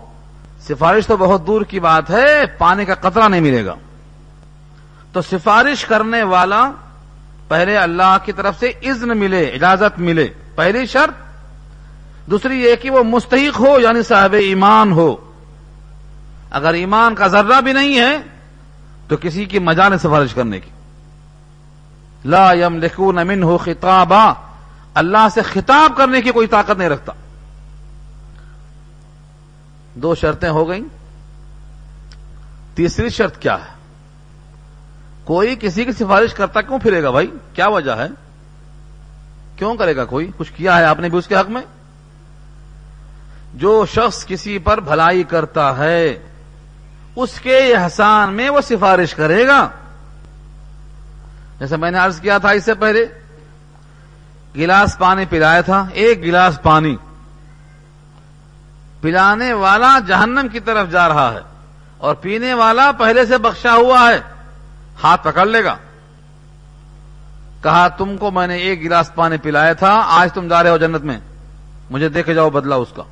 سفارش 0.69 1.07
تو 1.07 1.17
بہت 1.17 1.47
دور 1.47 1.63
کی 1.63 1.81
بات 1.81 2.11
ہے 2.11 2.47
پانی 2.59 2.85
کا 2.85 2.95
قطرہ 2.95 3.29
نہیں 3.29 3.41
ملے 3.41 3.65
گا۔ 3.65 3.75
تو 5.13 5.23
سفارش 5.23 5.85
کرنے 5.85 6.23
والا، 6.23 6.71
پہلے 7.49 7.77
اللہ 7.77 8.17
کی 8.25 8.33
طرف 8.33 8.61
سے 8.61 8.67
اذن 8.67 9.19
ملے، 9.19 9.43
اجازت 9.43 9.99
ملے۔ 9.99 10.29
پہلی 10.55 10.87
شرط، 10.87 11.15
دوسری 12.31 12.63
یہ 12.63 12.75
کہ 12.77 12.91
وہ 12.91 13.03
مستحق 13.03 13.61
ہو 13.61 13.81
یعنی 13.81 14.03
صاحب 14.03 14.33
ایمان 14.33 14.93
ہو۔ 14.93 15.17
اگر 16.51 16.75
ایمان 16.75 17.15
کا 17.15 17.27
ذرہ 17.27 17.61
بھی 17.61 17.73
نہیں 17.73 18.01
ہے 18.01 18.19
تو 19.09 19.17
کسی 19.21 19.45
کی 19.45 19.59
مجال 19.59 19.99
سفارش 19.99 20.35
کرنے 20.35 20.61
کی۔ 20.61 20.71
لا 22.25 22.53
یم 22.53 22.79
لکھو 22.79 23.13
نمن 23.13 23.43
ہو 23.43 23.59
خطابہ 23.59 24.35
اللہ 24.95 25.29
سے 25.35 25.43
خطاب 25.43 25.97
کرنے 25.97 26.23
کی 26.23 26.31
کوئی 26.31 26.47
طاقت 26.47 26.79
نہیں 26.79 26.89
رکھتا۔ 26.89 27.13
دو 29.95 30.15
شرطیں 30.15 30.51
ہو 30.51 30.69
گئیں۔ 30.69 30.85
تیسری 32.75 33.09
شرط 33.09 33.39
کیا 33.39 33.55
ہے؟ 33.55 33.75
کوئی 35.25 35.57
کسی 35.61 35.85
کی 35.85 35.93
سفارش 35.93 36.35
کرتا 36.35 36.61
کیوں 36.61 36.79
پھرے 36.79 37.03
گا 37.03 37.11
بھائی؟ 37.11 37.31
کیا 37.55 37.69
وجہ 37.69 37.91
ہے؟ 37.91 38.07
کیوں 39.57 39.77
کرے 39.77 39.97
گا 39.97 40.05
کوئی؟ 40.05 40.31
کچھ 40.37 40.53
کیا 40.53 40.79
ہے 40.79 40.85
آپ 40.85 41.01
نے 41.01 41.09
بھی 41.09 41.19
اس 41.19 41.27
کے 41.27 41.37
حق 41.37 41.51
میں؟ 41.51 41.63
جو 43.55 43.87
شخص 43.87 44.27
کسی 44.27 44.59
پر 44.59 44.81
بھلائی 44.81 45.23
کرتا 45.23 45.79
ہے 45.79 46.30
اس 47.17 47.41
کے 47.41 47.77
احسان 47.77 48.35
میں 48.35 48.51
وہ 48.51 48.61
سفارش 48.61 49.15
کرے 49.15 49.47
گا۔ 49.47 49.69
جیسے 51.59 51.77
میں 51.77 51.91
نے 51.91 51.99
عرض 51.99 52.21
کیا 52.21 52.39
تھا 52.39 52.51
اس 52.51 52.65
سے 52.65 52.75
پہلے، 52.75 53.07
گلاس 54.57 54.99
پانی 54.99 55.25
پلایا 55.31 55.61
تھا، 55.61 55.87
ایک 55.93 56.23
گلاس 56.23 56.63
پانی۔ 56.63 56.97
پلانے 59.01 59.53
والا 59.53 59.99
جہنم 60.07 60.47
کی 60.53 60.61
طرف 60.61 60.91
جا 60.91 61.09
رہا 61.09 61.35
ہے 61.35 61.41
اور 61.99 62.15
پینے 62.15 62.55
والا 62.55 62.93
پہلے 62.93 63.27
سے 63.27 63.39
بخشا 63.39 63.75
ہوا 63.75 64.11
ہے۔ 64.11 64.21
ہاتھ 65.03 65.25
پکڑ 65.25 65.47
لے 65.47 65.65
گا۔ 65.65 65.77
کہا، 67.63 67.89
تم 67.89 68.17
کو 68.17 68.31
میں 68.31 68.47
نے 68.47 68.55
ایک 68.55 68.83
گلاس 68.83 69.15
پانی 69.15 69.37
پلایا 69.37 69.73
تھا، 69.73 70.03
آج 70.07 70.33
تم 70.33 70.49
جا 70.49 70.63
رہے 70.63 70.71
ہو 70.71 70.77
جنت 70.77 71.03
میں۔ 71.03 71.21
مجھے 71.91 72.09
دیکھے 72.09 72.35
جاؤ 72.35 72.51
بدلا 72.51 72.75
اس 72.75 72.89
کا۔ 72.97 73.03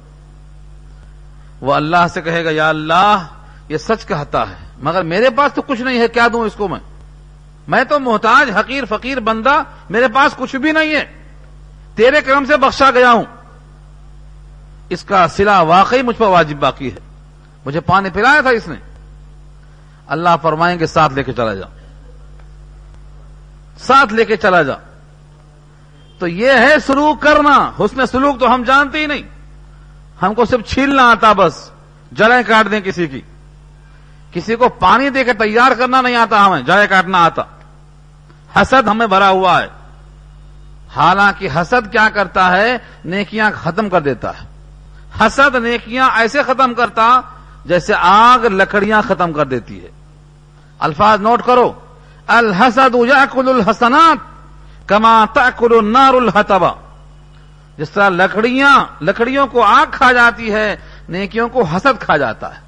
وہ 1.60 1.74
اللہ 1.74 2.06
سے 2.14 2.22
کہے 2.22 2.44
گا، 2.44 2.50
یا 2.50 2.68
اللہ 2.68 3.26
یہ 3.68 3.76
سچ 3.76 4.06
کہتا 4.06 4.50
ہے۔ 4.50 4.54
مگر 4.82 5.02
میرے 5.02 5.30
پاس 5.30 5.52
تو 5.52 5.62
کچھ 5.62 5.80
نہیں 5.80 6.00
ہے، 6.00 6.08
کیا 6.08 6.28
دوں 6.32 6.40
اس 6.40 6.54
کو 6.54 6.68
میں؟ 6.68 6.80
میں 7.68 7.84
تو 7.84 8.00
محتاج، 8.00 8.50
حقیر، 8.50 8.84
فقیر 8.84 9.20
بندہ 9.20 9.62
میرے 9.90 10.08
پاس 10.08 10.32
کچھ 10.36 10.56
بھی 10.56 10.72
نہیں 10.72 10.94
ہے۔ 10.94 11.22
تیرے 11.94 12.20
کرم 12.20 12.44
سے 12.44 12.56
بخشا 12.56 12.90
گیا 12.90 13.12
ہوں۔ 13.12 13.24
اس 14.88 15.04
کا 15.04 15.28
سلا 15.28 15.60
واقعی 15.60 16.02
مجھ 16.02 16.16
پر 16.16 16.26
واجب 16.26 16.56
باقی 16.56 16.92
ہے۔ 16.92 16.98
مجھے 17.66 17.80
پانی 17.80 18.10
پلایا 18.10 18.40
تھا 18.40 18.50
اس 18.50 18.68
نے۔ 18.68 18.74
اللہ 20.06 20.28
فرمائیں 20.42 20.78
گے، 20.78 20.86
ساتھ 20.86 21.12
لے 21.12 21.22
کے 21.22 21.32
چلا 21.32 21.54
جا۔ 21.54 21.66
ساتھ 23.78 24.14
لے 24.14 24.24
کے 24.24 24.36
چلا 24.36 24.62
جا۔ 24.62 24.74
تو 26.18 26.26
یہ 26.26 26.50
ہے 26.50 26.74
سلوک 26.86 27.22
کرنا۔ 27.22 27.72
حسن 27.80 28.06
سلوک 28.06 28.40
تو 28.40 28.54
ہم 28.54 28.62
جانتے 28.62 28.98
ہی 28.98 29.06
نہیں۔ 29.06 29.22
ہم 30.22 30.34
کو 30.34 30.44
صرف 30.44 30.66
چھیلنا 30.66 31.10
آتا 31.10 31.32
بس، 31.32 31.70
جڑیں 32.12 32.42
کاٹ 32.46 32.70
دیں 32.70 32.80
کسی 32.80 33.06
کی۔ 33.06 33.20
کسی 34.32 34.56
کو 34.56 34.68
پانی 34.68 35.10
دے 35.10 35.24
کے 35.24 35.32
تیار 35.32 35.72
کرنا 35.78 36.00
نہیں 36.00 36.16
آتا 36.16 36.46
ہمیں 36.46 36.62
جڑیں 36.62 36.86
کاٹنا 36.86 37.24
آتا۔ 37.24 37.42
حسد 38.56 38.88
ہمیں 38.88 39.06
بھرا 39.06 39.28
ہوا 39.28 39.62
ہے۔ 39.62 39.68
حالانکہ 40.96 41.48
حسد 41.54 41.92
کیا 41.92 42.08
کرتا 42.08 42.56
ہے؟ 42.56 42.78
نیکیاں 43.04 43.50
ختم 43.62 43.88
کر 43.88 44.00
دیتا 44.00 44.30
ہے۔ 44.30 44.46
حسد 45.20 45.54
نیکیاں 45.54 46.10
ایسے 46.14 46.42
ختم 46.42 46.74
کرتا 46.74 47.20
جیسے 47.64 47.92
آگ 47.98 48.44
لکڑیاں 48.44 49.02
ختم 49.02 49.32
کر 49.32 49.46
دیتی 49.46 49.84
ہے۔ 49.84 49.88
الفاظ 50.78 51.20
نوٹ 51.20 51.42
کرو۔ 51.46 51.72
الحسد 52.26 52.94
یاکل 52.94 53.48
الحسنات 53.48 54.18
کما 54.88 55.24
تاکل 55.34 55.78
النار 55.78 56.14
الحتبا 56.14 56.72
جس 57.78 57.90
طرح 57.90 58.08
لکڑیاں، 58.08 58.84
لکڑیوں 59.00 59.46
کو 59.46 59.62
آگ 59.62 59.86
کھا 59.90 60.12
جاتی 60.12 60.52
ہے، 60.52 60.76
نیکیوں 61.08 61.48
کو 61.48 61.62
حسد 61.62 62.00
کھا 62.00 62.16
جاتا 62.16 62.56
ہے۔ 62.56 62.67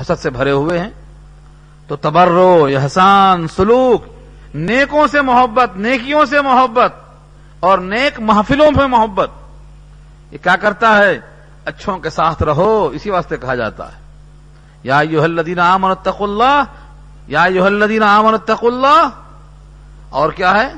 حسد 0.00 0.18
سے 0.18 0.30
بھرے 0.30 0.50
ہوئے 0.50 0.78
ہیں، 0.78 0.90
تو 1.88 1.96
تبرو 1.96 2.68
احسان، 2.82 3.48
سلوک، 3.48 4.04
نیکوں 4.54 5.06
سے 5.06 5.20
محبت، 5.20 5.76
نیکیوں 5.76 6.24
سے 6.24 6.40
محبت 6.40 6.92
اور 7.60 7.78
نیک 7.78 8.20
محفلوں 8.20 8.70
میں 8.76 8.86
محبت، 8.86 9.30
یہ 10.30 10.38
کیا 10.42 10.56
کرتا 10.56 10.98
ہے؟ 10.98 11.20
اچھوں 11.64 11.98
کے 11.98 12.10
ساتھ 12.10 12.42
رہو، 12.42 12.90
اسی 12.92 13.10
واسطے 13.10 13.36
کہا 13.36 13.54
جاتا 13.54 13.92
ہے۔ 13.92 13.96
یا 14.82 15.00
یو 15.10 15.22
الدین 15.22 15.58
عامن 15.58 15.94
تق 16.02 16.22
اللہ، 16.22 16.62
یا 17.26 17.44
یو 17.44 17.64
الدین 17.64 18.02
عامن 18.02 18.38
تق 18.38 18.64
اللہ، 18.64 19.08
اور 20.10 20.30
کیا 20.30 20.62
ہے؟ 20.62 20.72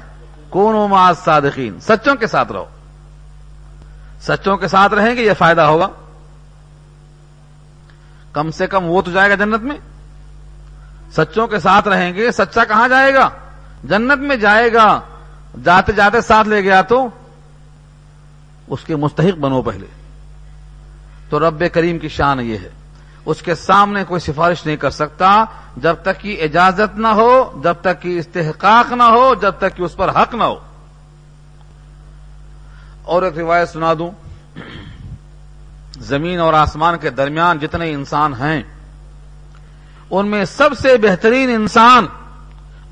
کون 0.51 0.91
ماز 0.91 1.19
صادقین 1.19 1.81
سچوں 1.81 2.15
کے 2.15 2.27
ساتھ 2.27 2.53
رہو۔ 2.53 2.65
سچوں 4.21 4.57
کے 4.57 4.69
ساتھ 4.69 4.95
رہیں 4.95 5.17
گے، 5.17 5.23
یہ 5.23 5.33
فائدہ 5.39 5.61
ہوگا۔ 5.61 5.89
کم 8.33 8.51
سے 8.51 8.67
کم 8.67 8.85
وہ 8.85 9.03
تو 9.03 9.11
جائے 9.11 9.31
گا 9.31 9.35
جنت 9.35 9.63
میں۔ 9.63 9.77
سچوں 11.13 11.47
کے 11.47 11.59
ساتھ 11.59 11.89
رہیں 11.89 12.15
گے، 12.15 12.33
سچا 12.33 12.65
کہاں 12.65 12.89
جائے 12.89 13.15
گا؟ 13.15 13.31
جنت 13.85 14.19
میں 14.19 14.37
جائے 14.37 14.73
گا۔ 14.73 15.01
جاتے 15.65 15.93
جاتے 15.93 16.21
ساتھ 16.21 16.49
لے 16.49 16.65
گیا 16.65 16.83
تو 16.83 17.09
اس 18.67 18.85
کے 18.85 18.97
مستحق 18.97 19.39
بنو 19.39 19.63
پہلے۔ 19.63 19.87
تو 21.29 21.49
رب 21.49 21.63
کریم 21.73 21.99
کی 21.99 22.09
شان 22.09 22.41
یہ 22.41 22.59
ہے۔ 22.59 22.69
اس 23.25 23.43
کے 23.43 23.55
سامنے 23.55 24.05
کوئی 24.09 24.21
سفارش 24.21 24.67
نہیں 24.67 24.77
کر 24.77 24.91
سکتا۔ 24.91 25.45
جب 25.77 25.95
تک 26.03 26.21
کہ 26.21 26.43
اجازت 26.43 26.99
نہ 26.99 27.09
ہو، 27.09 27.61
جب 27.65 27.75
تک 27.81 28.03
کہ 28.03 28.19
استحقاق 28.19 28.93
نہ 28.93 29.03
ہو، 29.03 29.35
جب 29.35 29.53
تک 29.59 29.77
کہ 29.77 29.83
اس 29.83 29.97
پر 29.97 30.23
حق 30.23 30.35
نہ 30.35 30.45
ہو۔ 30.45 30.59
اور 33.03 33.23
ایک 33.23 33.39
روایت 33.39 33.69
سنا 33.69 33.95
دوں۔ 33.99 34.11
زمین 36.03 36.41
اور 36.41 36.53
آسمان 36.53 36.99
کے 36.99 37.11
درمیان 37.11 37.59
جتنے 37.59 37.93
انسان 37.93 38.35
ہیں، 38.35 38.63
ان 40.11 40.27
میں 40.27 40.45
سب 40.45 40.71
سے 40.79 40.97
بہترین 40.97 41.55
انسان 41.55 42.07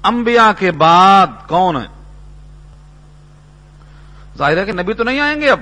انبیاء 0.02 0.50
کے 0.58 0.70
بعد 0.70 1.26
کون 1.48 1.76
ہے 1.76 1.86
ظاہر 4.38 4.56
ہے 4.56 4.64
کہ 4.64 4.72
نبی 4.72 4.92
تو 4.92 5.04
نہیں 5.04 5.20
آئیں 5.20 5.40
گے 5.40 5.50
اب۔ 5.50 5.60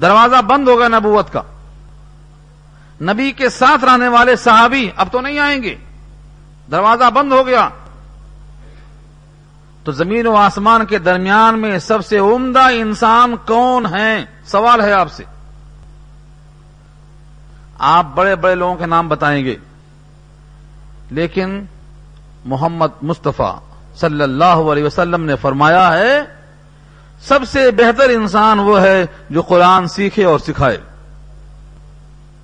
دروازہ 0.00 0.42
بند 0.42 0.68
ہوگا 0.68 0.88
نبوت 0.88 1.32
کا۔ 1.32 1.42
نبی 3.00 3.32
کے 3.32 3.48
ساتھ 3.48 3.84
رہنے 3.84 4.08
والے 4.08 4.36
صحابی 4.36 4.90
اب 4.96 5.08
تو 5.12 5.20
نہیں 5.20 5.38
آئیں 5.38 5.62
گے۔ 5.62 5.76
دروازہ 6.70 7.10
بند 7.10 7.32
ہو 7.32 7.46
گیا۔ 7.46 7.68
تو 9.84 9.92
زمین 9.92 10.26
و 10.26 10.36
آسمان 10.36 10.86
کے 10.86 10.98
درمیان 10.98 11.58
میں 11.58 11.78
سب 11.78 12.06
سے 12.06 12.18
عمدہ 12.18 12.68
انسان 12.72 13.36
کون 13.46 13.86
ہے 13.86 14.24
سوال 14.44 14.80
ہے 14.80 14.92
آپ 14.92 15.12
سے۔ 15.12 15.24
آپ 17.78 18.06
بڑے 18.14 18.36
بڑے 18.36 18.54
لوگوں 18.54 18.74
کے 18.74 18.86
نام 18.86 19.08
بتائیں 19.08 19.44
گے۔ 19.44 19.56
لیکن 21.10 21.64
محمد 22.44 22.86
مصطفیٰ 23.02 23.58
صلی 23.96 24.22
اللہ 24.22 24.44
علیہ 24.44 24.84
وسلم 24.84 25.24
نے 25.24 25.36
فرمایا 25.36 25.98
ہے، 25.98 26.22
سب 27.20 27.38
سے 27.48 27.70
بہتر 27.70 28.08
انسان 28.08 28.58
وہ 28.58 28.80
ہے 28.80 29.06
جو 29.30 29.42
قرآن 29.42 29.88
سیکھے 29.88 30.24
اور 30.24 30.38
سکھائے۔ 30.38 30.76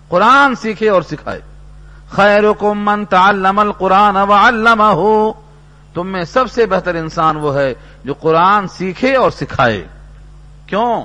قرآن 0.09 0.55
سیکھے 0.55 0.89
اور 0.89 1.03
سکھائے۔ 1.03 1.41
خیر 2.11 2.72
من 2.74 3.05
تعلم 3.05 3.59
القرآن 3.59 4.16
وعلمہ۔ 4.16 4.82
ہو 4.82 5.32
تم 5.95 6.07
میں 6.07 6.24
سب 6.24 6.51
سے 6.51 6.66
بہتر 6.66 6.95
انسان 6.95 7.37
وہ 7.37 7.57
ہے 7.57 7.74
جو 8.05 8.14
قرآن 8.14 8.68
سیکھے 8.68 9.16
اور 9.16 9.30
سکھائے۔ 9.30 9.87
کیوں؟ 10.66 11.03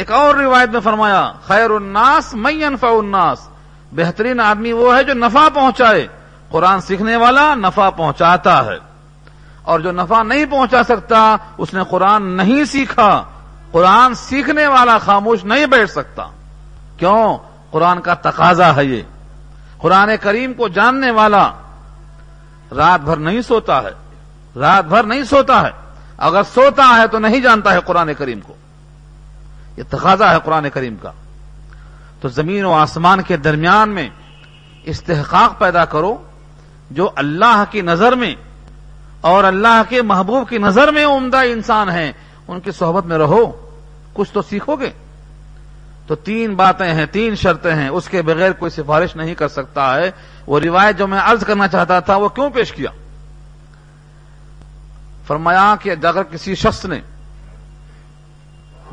ایک 0.00 0.12
اور 0.12 0.34
روایت 0.34 0.68
میں 0.68 0.80
فرمایا، 0.80 1.32
خیر 1.46 1.70
الناس 1.70 2.34
میں 2.34 2.64
انفع 2.64 2.86
الناس۔ 2.86 3.48
بہترین 3.92 4.40
آدمی 4.40 4.72
وہ 4.72 4.96
ہے 4.96 5.04
جو 5.04 5.14
نفع 5.14 5.48
پہنچائے۔ 5.54 6.06
قرآن 6.50 6.80
سیکھنے 6.80 7.16
والا 7.16 7.54
نفع 7.54 7.90
پہنچاتا 7.90 8.64
ہے۔ 8.64 8.78
اور 9.62 9.80
جو 9.80 9.92
نفع 9.92 10.22
نہیں 10.22 10.44
پہنچا 10.46 10.82
سکتا، 10.82 11.36
اس 11.58 11.74
نے 11.74 11.80
قرآن 11.90 12.22
نہیں 12.22 12.64
سیکھا۔ 12.64 13.24
قرآن 13.72 14.14
سیکھنے 14.14 14.66
والا 14.66 14.98
خاموش 14.98 15.44
نہیں 15.44 15.66
بیٹھ 15.66 15.90
سکتا۔ 15.90 16.26
کیوں؟ 16.96 17.38
قرآن 17.70 18.00
کا 18.00 18.14
تقاضا 18.14 18.76
ہے 18.76 18.84
یہ۔ 18.84 19.02
قرآن 19.78 20.10
کریم 20.20 20.54
کو 20.54 20.68
جاننے 20.68 21.10
والا 21.10 21.50
رات 22.76 23.00
بھر 23.00 23.16
نہیں 23.16 23.40
سوتا 23.40 23.82
ہے۔ 23.82 23.92
رات 24.56 24.84
بھر 24.84 25.02
نہیں 25.02 25.24
سوتا 25.24 25.62
ہے۔ 25.62 25.70
اگر 26.18 26.42
سوتا 26.54 26.96
ہے 26.96 27.06
تو 27.06 27.18
نہیں 27.18 27.40
جانتا 27.40 27.74
ہے 27.74 27.78
قرآن 27.86 28.14
کریم 28.14 28.40
کو۔ 28.40 28.54
یہ 29.80 29.84
تقاضا 29.90 30.32
ہے 30.32 30.36
قرآن 30.44 30.70
کریم 30.70 30.96
کا۔ 30.96 31.10
تو 32.20 32.28
زمین 32.28 32.64
و 32.64 32.72
آسمان 32.72 33.22
کے 33.22 33.36
درمیان 33.36 33.90
میں 33.90 34.08
استحقاق 34.84 35.58
پیدا 35.58 35.84
کرو 35.84 36.22
جو 36.90 37.10
اللہ 37.16 37.64
کی 37.70 37.80
نظر 37.80 38.12
میں 38.12 38.34
اور 39.20 39.44
اللہ 39.44 39.82
کے 39.88 40.02
محبوب 40.02 40.48
کی 40.48 40.58
نظر 40.58 40.92
میں 40.92 41.04
عمدہ 41.04 41.36
انسان 41.36 41.90
ہیں۔ 41.90 42.12
ان 42.48 42.60
کی 42.60 42.70
صحبت 42.72 43.06
میں 43.06 43.18
رہو، 43.18 43.70
کچھ 44.12 44.30
تو 44.32 44.42
سیکھو 44.42 44.76
گے۔ 44.76 44.90
تو 46.06 46.14
تین 46.14 46.54
باتیں 46.54 46.94
ہیں، 46.94 47.06
تین 47.06 47.34
شرطیں 47.34 47.74
ہیں۔ 47.74 47.88
اس 47.88 48.08
کے 48.08 48.22
بغیر 48.22 48.52
کوئی 48.52 48.70
سفارش 48.70 49.16
نہیں 49.16 49.34
کر 49.34 49.48
سکتا 49.48 49.96
ہے۔ 49.96 50.10
وہ 50.46 50.60
روایت 50.60 50.98
جو 50.98 51.06
میں 51.06 51.20
عرض 51.20 51.44
کرنا 51.44 51.68
چاہتا 51.68 52.00
تھا، 52.00 52.16
وہ 52.16 52.28
کیوں 52.28 52.50
پیش 52.50 52.72
کیا؟ 52.72 52.90
فرمایا 55.26 55.74
کہ 55.82 55.90
اگر 55.90 56.22
کسی 56.22 56.54
شخص 56.54 56.84
نے 56.84 57.00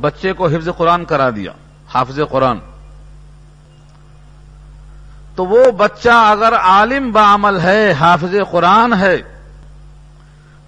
بچے 0.02 0.34
کو 0.34 0.48
حفظ 0.48 0.70
قرآن 0.78 1.06
کرا 1.06 1.30
دیا، 1.30 1.52
حافظ 1.94 2.20
قرآن۔ 2.30 2.58
تو 5.36 5.46
وہ 5.46 5.72
بچہ 5.72 6.10
اگر 6.10 6.54
عالم 6.54 7.12
بعمل 7.12 7.60
ہے، 7.60 7.92
حافظ 7.92 8.36
قرآن 8.52 8.94
ہے، 8.94 9.18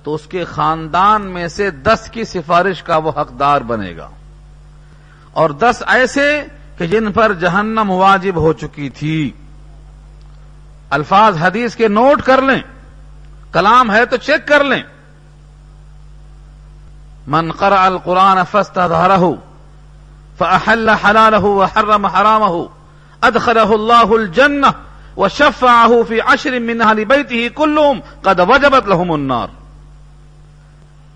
تو 0.04 0.16
اس 0.16 0.22
کے 0.30 0.46
خاندان 0.46 1.22
میں 1.22 1.48
سے 1.48 1.72
دس 1.72 2.10
کی 2.12 2.24
سفارش 2.24 2.84
کا 2.84 2.98
وہ 2.98 3.12
حقدار 3.12 3.62
بنے 3.62 3.98
گا۔ 3.98 4.10
اور 5.32 5.50
دس 5.50 5.84
ایسے 5.88 6.44
کہ 6.78 6.88
جن 6.88 7.12
پر 7.12 7.34
جہنم 7.34 7.90
واجب 7.90 8.36
ہو 8.36 8.54
چکی 8.54 8.90
تھی۔ 8.90 9.32
الفاظ 10.90 11.38
حدیث 11.42 11.76
کے 11.76 11.88
نوٹ 11.88 12.22
کر 12.22 12.42
لیں، 12.42 12.62
کلام 13.52 13.92
ہے 13.92 14.06
تو 14.06 14.18
چیک 14.18 14.48
کر 14.48 14.64
لیں۔ 14.64 14.84
من 17.30 17.52
قرأ 17.52 17.86
القرآن 17.86 18.38
فاستظهره، 18.52 19.32
فأحل 20.38 20.90
حلاله 20.90 21.46
وحرم 21.46 22.06
حرامه، 22.06 22.64
أدخله 23.28 23.74
الله 23.74 24.18
الجنة 24.20 24.72
وشفعه 25.18 26.04
في 26.08 26.22
عشر 26.22 26.60
من 26.60 26.82
أهل 26.82 27.06
بيته 27.06 27.48
كلهم، 27.56 28.00
قد 28.22 28.40
وجبت 28.40 28.88
لهم 28.88 29.12
النار. 29.12 29.48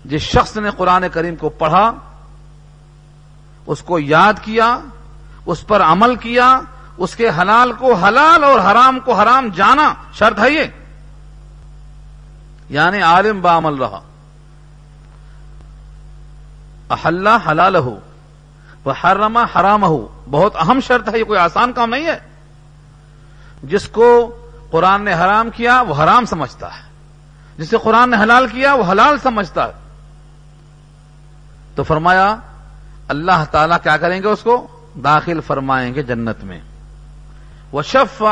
جس 0.04 0.22
شخص 0.22 0.56
نے 0.56 0.70
قرآن 0.70 1.04
کریم 1.12 1.36
کو 1.36 1.48
پڑھا، 1.48 1.92
اس 3.66 3.82
کو 3.82 3.98
یاد 3.98 4.34
کیا، 4.42 4.78
اس 5.46 5.66
پر 5.66 5.82
عمل 5.82 6.16
کیا، 6.16 6.60
اس 6.98 7.16
کے 7.16 7.28
حلال 7.28 7.72
کو 7.72 7.94
حلال 7.94 8.44
اور 8.44 8.60
حرام 8.60 8.98
کو 9.04 9.14
حرام 9.14 9.48
جانا 9.48 9.94
شرط 10.12 10.38
ہے 10.38 10.50
یہ۔ 10.50 10.64
یعنی 12.70 13.02
عالم 13.02 13.40
بعمل 13.40 13.74
رہا۔ 13.74 14.00
احلہ 16.94 17.50
حلال 17.50 17.76
ہو 17.76 17.98
وہ 18.84 18.92
حرما 19.04 19.42
حرام 19.42 19.84
ہو 19.84 20.22
بہت 20.30 20.56
اہم 20.56 20.80
شرط 20.80 21.14
ہے، 21.14 21.18
یہ 21.18 21.24
کوئی 21.24 21.38
آسان 21.38 21.72
کام 21.72 21.90
نہیں 21.90 22.06
ہے۔ 22.06 22.18
جس 23.62 23.88
کو 23.88 24.36
قرآن 24.70 25.02
نے 25.02 25.14
حرام 25.14 25.50
کیا، 25.50 25.80
وہ 25.80 26.02
حرام 26.02 26.24
سمجھتا 26.24 26.66
ہے۔ 26.66 26.82
جسے 27.58 27.76
قرآن 27.82 28.10
نے 28.10 28.16
حلال 28.16 28.46
کیا، 28.46 28.74
وہ 28.74 28.92
حلال 28.92 29.18
سمجھتا 29.18 29.66
ہے۔ 29.66 29.72
تو 31.74 31.82
فرمایا، 31.82 32.36
اللہ 33.08 33.44
تعالی 33.50 33.74
کیا 33.82 33.96
کریں 33.96 34.22
گے 34.22 34.28
اس 34.28 34.42
کو؟ 34.42 34.66
داخل 35.04 35.40
فرمائیں 35.40 35.94
گے 35.94 36.02
جنت 36.02 36.44
میں۔ 36.44 36.60
وہ 37.72 37.82
شف 37.82 38.22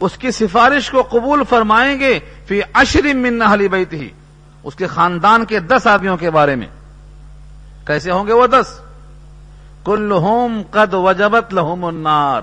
اس 0.00 0.16
کی 0.18 0.30
سفارش 0.30 0.90
کو 0.90 1.02
قبول 1.02 1.44
فرمائیں 1.48 2.00
گے۔ 2.00 2.18
فی 2.46 2.60
اشری 2.72 3.12
من 3.12 3.42
اہل 3.42 3.68
بیت 3.68 3.92
ہی 3.92 4.08
اس 4.62 4.74
کے 4.74 4.86
خاندان 4.86 5.44
کے 5.44 5.60
دس 5.60 5.86
آدمیوں 5.86 6.16
کے 6.16 6.30
بارے 6.30 6.56
میں۔ 6.56 6.66
کیسے 7.86 8.10
ہوں 8.10 8.26
گے 8.26 8.32
وہ 8.32 8.46
دس؟ 8.46 8.80
کل 9.84 10.12
ہوم 10.12 10.62
قد 10.70 10.94
وجبت 10.94 11.54
لہم 11.54 11.84
النار۔ 11.84 12.42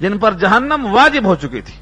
جن 0.00 0.18
پر 0.18 0.32
جہنم 0.32 0.86
واجب 0.90 1.24
ہو 1.24 1.34
چکی 1.34 1.60
تھی۔ 1.60 1.74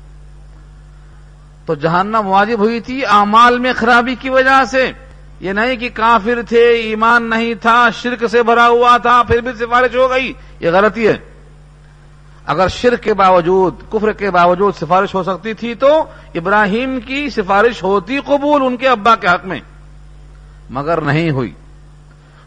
تو 1.67 1.75
جہنم 1.75 2.21
واجب 2.25 2.59
ہوئی 2.59 2.81
تھی 2.81 3.05
اعمال 3.05 3.59
میں 3.59 3.73
خرابی 3.77 4.15
کی 4.15 4.31
وجہ 4.31 4.65
سے۔ 4.71 4.93
یہ 5.41 5.53
نہیں 5.53 5.77
کہ 5.77 5.89
کافر 5.95 6.39
تھے، 6.49 6.69
ایمان 6.69 7.31
نہیں 7.31 7.55
تھا، 7.55 7.91
شرک 7.91 8.25
سے 8.31 8.43
بھرا 8.43 8.69
ہوا 8.69 8.97
تھا، 8.97 9.23
پھر 9.23 9.41
بھی 9.41 9.53
سفارش 9.53 9.97
ہو 9.97 10.11
گئی۔ 10.11 10.33
یہ 10.61 10.71
غلطی 10.71 11.09
ہے۔ 11.09 11.17
اگر 12.47 12.69
شرک 12.69 13.03
کے 13.03 13.15
باوجود، 13.15 13.75
کفر 13.91 14.13
کے 14.13 14.31
باوجود 14.31 14.75
سفارش 14.75 15.15
ہو 15.15 15.23
سکتی 15.23 15.55
تھی 15.55 15.75
تو 15.75 16.05
ابراہیم 16.35 17.01
کی 17.07 17.31
سفارش 17.31 17.83
ہوتی 17.83 18.19
قبول 18.27 18.63
ان 18.65 18.77
کے 18.77 18.89
ابا 18.89 19.17
کے 19.17 19.29
حق 19.29 19.45
میں۔ 19.45 19.61
مگر 20.71 21.01
نہیں 21.01 21.31
ہوئی۔ 21.31 21.53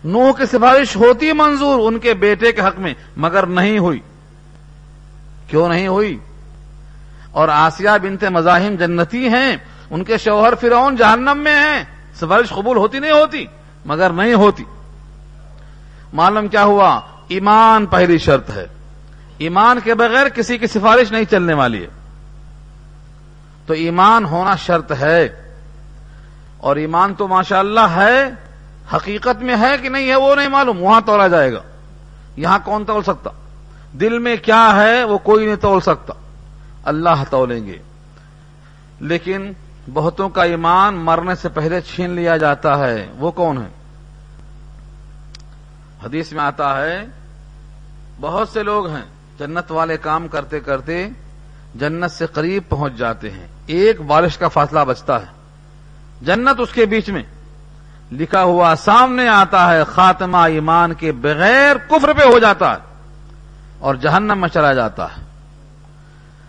نوح 0.06 0.32
کی 0.38 0.45
سفارش 0.45 0.95
ہوتی 0.95 1.34
منظور 1.34 1.80
ان 1.80 1.99
کے 1.99 2.14
بیٹے 2.14 2.51
کے 2.51 2.62
حق 2.62 2.80
میں، 2.80 2.93
مگر 3.18 3.45
نہیں 3.45 3.80
ہوئی۔ 3.80 3.99
کیوں 5.47 5.70
نہیں 5.70 5.88
ہوئی؟ 5.88 6.20
اور 7.32 7.49
آسیہ 7.49 7.89
بنت 8.01 8.24
مزاحم 8.24 8.76
جنتی 8.76 9.28
ہیں، 9.28 9.58
ان 9.89 10.03
کے 10.03 10.18
شوہر 10.18 10.56
فرعون 10.56 10.95
جہنم 10.95 11.38
میں 11.38 11.56
ہیں، 11.56 11.84
سفارش 12.16 12.49
قبول 12.49 12.78
ہوتی 12.78 12.99
نہیں 12.99 13.12
ہوتی، 13.12 13.45
مگر 13.86 14.10
نہیں 14.10 14.34
ہوتی۔ 14.34 14.64
معلوم 16.14 16.47
کیا 16.47 16.64
ہوا؟ 16.64 16.99
ایمان 17.28 17.86
پہلی 17.86 18.18
شرط 18.18 18.49
ہے۔ 18.49 18.68
ایمان 19.38 19.80
کے 19.84 19.93
بغیر 19.93 20.30
کسی 20.30 20.58
کی 20.58 20.68
سفارش 20.68 21.12
نہیں 21.12 21.24
چلنے 21.32 21.53
والی 21.53 21.82
ہے۔ 21.82 21.88
تو 23.66 23.74
ایمان 23.74 24.26
ہونا 24.26 24.56
شرط 24.56 24.91
ہے۔ 24.99 25.30
اور 26.58 26.76
ایمان 26.76 27.14
تو 27.14 27.28
ماشاء 27.28 27.60
اللہ 27.60 27.88
ہے 27.95 28.45
حقیقت 28.93 29.41
میں 29.41 29.57
ہے 29.57 29.77
کہ 29.81 29.89
نہیں 29.89 30.09
ہے 30.09 30.15
وہ 30.15 30.36
نہیں 30.36 30.47
معلوم، 30.47 30.81
وہاں 30.81 31.01
تولا 31.05 31.27
جائے 31.27 31.53
گا۔ 31.53 31.61
یہاں 32.36 32.59
کون 32.63 32.86
تول 32.86 33.03
سکتا؟ 33.03 33.29
دل 33.93 34.19
میں 34.19 34.36
کیا 34.36 34.75
ہے 34.75 35.03
وہ 35.03 35.17
کوئی 35.17 35.45
نہیں 35.45 35.55
تول 35.55 35.81
سکتا۔ 35.81 36.13
اللہ 36.83 37.23
تولیں 37.29 37.65
گے۔ 37.65 37.77
لیکن 38.99 39.51
بہتوں 39.93 40.29
کا 40.29 40.43
ایمان 40.43 40.95
مرنے 40.95 41.36
سے 41.36 41.49
پہلے 41.49 41.81
چھین 41.81 42.09
لیا 42.09 42.38
جاتا 42.38 42.88
ہے۔ 42.88 43.07
وہ 43.17 43.31
کون 43.31 43.57
ہے؟ 43.57 43.67
حدیث 46.05 46.33
میں 46.33 46.43
آتا 46.43 46.81
ہے، 46.81 47.05
بہت 48.21 48.49
سے 48.49 48.63
لوگ 48.63 48.88
ہیں 48.88 49.05
جنت 49.39 49.71
والے 49.71 49.97
کام 49.97 50.27
کرتے 50.27 50.59
کرتے 50.59 51.09
جنت 51.75 52.11
سے 52.11 52.25
قریب 52.25 52.63
پہنچ 52.69 52.93
جاتے 52.95 53.31
ہیں۔ 53.31 53.47
ایک 53.65 54.01
بارش 54.01 54.38
کا 54.38 54.47
فاصلہ 54.47 54.79
بچتا 54.79 55.21
ہے۔ 55.21 55.31
جنت 56.21 56.59
اس 56.59 56.71
کے 56.71 56.86
بیچ 56.86 57.09
میں۔ 57.09 57.23
لکھا 58.12 58.43
ہوا 58.43 58.74
سامنے 58.78 59.28
آتا 59.28 59.74
ہے، 59.74 59.84
خاتمہ 59.84 60.38
ایمان 60.38 60.93
کے 60.93 61.12
بغیر 61.12 61.76
کفر 61.89 62.14
پہ 62.14 62.24
ہو 62.24 62.39
جاتا 62.39 62.72
ہے 62.72 62.78
اور 63.80 63.95
جہنم 63.95 64.38
میں 64.41 64.49
چلا 64.49 64.74
جاتا 64.74 65.06
ہے۔ 65.06 65.24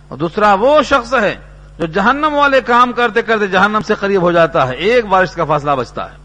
اور 0.07 0.17
دوسرا 0.17 0.53
وہ 0.53 0.81
شخص 0.81 1.13
ہے 1.13 1.35
جو 1.79 1.85
جہنم 1.85 2.33
والے 2.33 2.61
کام 2.61 2.91
کرتے 2.91 3.21
کرتے 3.21 3.47
جہنم 3.47 3.79
سے 3.87 3.95
قریب 3.95 4.21
ہو 4.21 4.31
جاتا 4.31 4.67
ہے، 4.67 4.73
ایک 4.73 5.05
بارش 5.05 5.31
کا 5.31 5.45
فاصلہ 5.45 5.71
بچتا 5.71 6.11
ہے۔ 6.11 6.17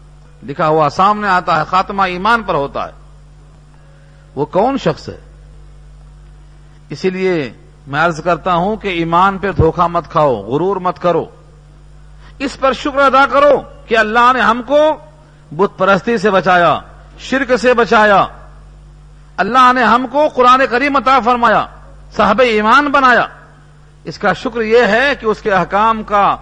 لکھا 0.43 0.67
ہوا 0.67 0.89
سامنے 0.89 1.27
آتا 1.27 1.59
ہے، 1.59 1.63
خاتمہ 1.69 2.01
ایمان 2.01 2.43
پر 2.43 2.53
ہوتا 2.53 2.87
ہے۔ 2.87 2.91
وہ 4.35 4.45
کون 4.45 4.77
شخص 4.77 5.09
ہے؟ 5.09 5.19
اسی 6.89 7.09
لیے 7.09 7.53
میں 7.87 8.05
عرض 8.05 8.23
کرتا 8.23 8.55
ہوں 8.55 8.75
کہ 8.75 8.87
ایمان 8.87 9.37
پہ 9.37 9.51
دھوکہ 9.51 9.87
مت 9.87 10.11
کھاؤ، 10.11 10.35
غرور 10.35 10.75
مت 10.75 11.01
کرو۔ 11.01 11.25
اس 12.39 12.59
پر 12.59 12.73
شکر 12.73 12.99
ادا 12.99 13.25
کرو 13.31 13.61
کہ 13.87 13.97
اللہ 13.97 14.31
نے 14.33 14.41
ہم 14.41 14.61
کو 14.67 14.97
بت 15.55 15.77
پرستی 15.77 16.17
سے 16.17 16.31
بچایا، 16.31 16.79
شرک 17.19 17.57
سے 17.57 17.73
بچایا۔ 17.73 18.25
اللہ 19.37 19.73
نے 19.73 19.83
ہم 19.83 20.05
کو 20.11 20.27
قرآن 20.27 20.61
کریم 20.69 20.95
عطا 20.95 21.19
فرمایا، 21.19 21.67
صاحب 22.15 22.41
ایمان 22.41 22.85
بنایا۔ 22.85 23.27
اس 24.03 24.19
کا 24.19 24.33
شکر 24.33 24.61
یہ 24.61 24.83
ہے 24.83 25.15
کہ 25.19 25.25
اس 25.25 25.41
کے 25.41 25.51
احکام 25.51 26.03
کا 26.03 26.35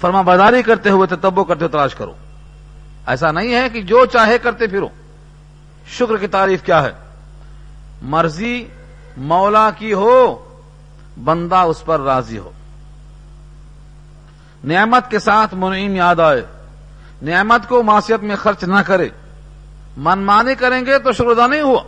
فرما 0.00 0.22
بازاری 0.22 0.62
کرتے 0.62 0.90
ہوئے 0.90 1.16
تتبو 1.16 1.44
کرتے 1.44 1.68
تلاش 1.68 1.94
کرو۔ 1.94 2.12
ایسا 3.06 3.30
نہیں 3.30 3.54
ہے 3.54 3.68
کہ 3.68 3.82
جو 3.82 4.04
چاہے 4.04 4.38
کرتے 4.38 4.66
پھرو۔ 4.66 4.88
شکر 5.88 6.16
کی 6.16 6.26
تعریف 6.26 6.62
کیا 6.62 6.82
ہے؟ 6.82 6.92
مرضی 8.02 8.68
مولا 9.16 9.70
کی 9.70 9.92
ہو، 9.92 10.48
بندہ 11.24 11.56
اس 11.56 11.84
پر 11.84 12.00
راضی 12.00 12.38
ہو۔ 12.38 12.50
نعمت 14.64 15.10
کے 15.10 15.18
ساتھ 15.18 15.54
منعیم 15.54 15.96
یاد 15.96 16.20
آئے۔ 16.20 16.46
نعمت 17.22 17.68
کو 17.68 17.82
معاشیت 17.82 18.22
میں 18.22 18.36
خرچ 18.36 18.64
نہ 18.64 18.80
کرے۔ 18.86 19.08
من 19.96 20.18
مانی 20.18 20.54
کریں 20.54 20.86
گے 20.86 20.98
تو 20.98 21.12
شکر 21.12 21.26
ادا 21.26 21.46
نہیں 21.46 21.62
ہوا۔ 21.62 21.82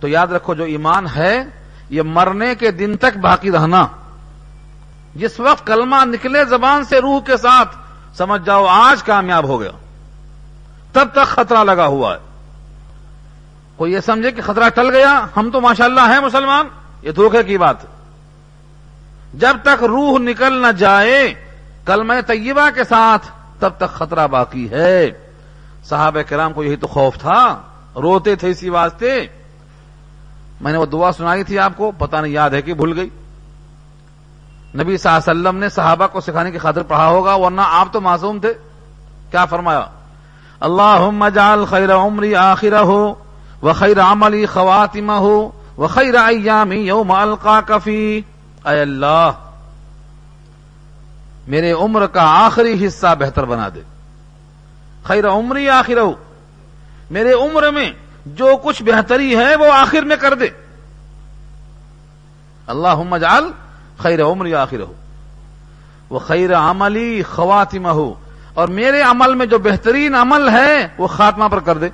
تو 0.00 0.08
یاد 0.08 0.26
رکھو 0.26 0.54
جو 0.54 0.64
ایمان 0.64 1.06
ہے، 1.16 1.44
یہ 1.90 2.02
مرنے 2.02 2.54
کے 2.54 2.70
دن 2.70 2.96
تک 2.96 3.18
باقی 3.18 3.50
رہنا۔ 3.50 3.86
جس 5.14 5.40
وقت 5.40 5.66
کلمہ 5.66 5.96
نکلے 6.04 6.44
زبان 6.44 6.84
سے 6.84 6.98
روح 6.98 7.20
کے 7.20 7.36
ساتھ، 7.36 7.76
سمجھ 8.16 8.42
جاؤ 8.46 8.66
آج 8.66 9.02
کامیاب 9.02 9.44
ہو 9.44 9.60
گیا۔ 9.60 9.70
تب 10.92 11.08
تک 11.12 11.26
خطرہ 11.26 11.64
لگا 11.64 11.86
ہوا 11.86 12.14
ہے۔ 12.14 12.18
کوئی 13.76 13.92
یہ 13.92 14.00
سمجھے 14.00 14.30
کہ 14.30 14.42
خطرہ 14.42 14.68
ٹل 14.68 14.90
گیا؟ 14.90 15.26
ہم 15.36 15.50
تو 15.50 15.60
ماشاءاللہ 15.60 16.00
اللہ 16.00 16.14
ہیں 16.14 16.20
مسلمان۔ 16.20 16.66
یہ 17.02 17.12
دھوکے 17.12 17.42
کی 17.42 17.58
بات 17.58 17.76
جب 19.34 19.56
تک 19.62 19.84
روح 19.84 20.18
نکل 20.18 20.62
نہ 20.62 20.72
جائے، 20.72 21.34
کلمہ 21.86 22.14
طیبہ 22.26 22.70
کے 22.74 22.84
ساتھ 22.84 23.26
تب 23.62 23.72
تک 23.76 23.94
خطرہ 23.94 24.26
باقی 24.26 24.70
ہے۔ 24.70 25.10
صحابہ 25.84 26.22
کرام 26.22 26.52
کو 26.52 26.64
یہی 26.64 26.76
تو 26.76 26.86
خوف 26.86 27.18
تھا۔ 27.18 27.62
روتے 27.96 28.36
تھے 28.36 28.50
اسی 28.50 28.68
واسطے۔ 28.68 29.26
میں 30.60 30.72
نے 30.72 30.78
وہ 30.78 30.86
دعا 30.86 31.12
سنائی 31.12 31.44
تھی 31.44 31.58
آپ 31.58 31.72
کو، 31.76 31.90
پتہ 31.98 32.16
نہیں 32.16 32.32
یاد 32.32 32.50
ہے 32.50 32.62
کہ 32.62 32.74
بھول 32.74 32.98
گئی۔ 32.98 33.08
نبی 34.74 34.96
صلی 34.96 35.12
اللہ 35.12 35.30
علیہ 35.30 35.40
وسلم 35.40 35.60
نے 35.60 35.68
صحابہ 35.68 36.06
کو 36.06 36.20
سکھانے 36.20 36.50
کی 36.50 36.58
خاطر 36.58 36.82
پڑھا 36.82 37.08
ہوگا، 37.08 37.34
ورنہ 37.34 37.60
آپ 37.64 37.92
تو 37.92 38.00
معصوم 38.00 38.38
تھے۔ 38.38 38.54
کیا 39.30 39.44
فرمایا؟ 39.44 39.86
اللہ 40.60 41.28
جعل 41.34 41.64
خیر 41.64 41.94
عمری 41.94 42.34
آخر 42.34 42.82
ہو 42.82 43.14
وہ 43.62 43.72
خیر 43.72 44.00
عملی 44.00 44.46
خواتمہ 44.46 45.12
ہو 45.12 45.50
وہ 45.76 45.86
خیر 45.86 46.14
ایامی 46.14 46.76
یوم 46.76 47.12
القا 47.12 47.60
کفی 47.60 48.20
اے 48.64 48.80
اللہ 48.80 49.30
میرے 51.46 51.72
عمر 51.72 52.06
کا 52.06 52.22
آخری 52.22 52.86
حصہ 52.86 53.14
بہتر 53.18 53.44
بنا 53.44 53.68
دے۔ 53.74 53.80
خیر 55.04 55.28
عمری 55.28 55.68
آخر 55.68 55.98
ہو۔ 55.98 56.12
میرے 57.10 57.32
عمر 57.32 57.70
میں 57.70 57.92
جو 58.26 58.56
کچھ 58.62 58.82
بہتری 58.82 59.36
ہے 59.36 59.56
وہ 59.56 59.72
آخر 59.72 60.02
میں 60.02 60.16
کر 60.16 60.34
دے۔ 60.34 60.46
اللہ 62.66 63.02
مجال 63.08 63.44
خیر 63.98 64.22
عمر 64.22 64.54
آخر 64.54 64.80
ہو۔ 64.80 64.92
وہ 66.10 66.18
خیر 66.18 66.54
عملی 66.54 67.22
خواتمہ 67.22 67.88
ہو۔ 67.88 68.14
اور 68.54 68.68
میرے 68.68 69.02
عمل 69.02 69.34
میں 69.34 69.46
جو 69.46 69.58
بہترین 69.58 70.14
عمل 70.14 70.48
ہے 70.48 70.88
وہ 70.98 71.06
خاتمہ 71.06 71.48
پر 71.48 71.60
کر 71.60 71.78
دے۔ 71.78 71.88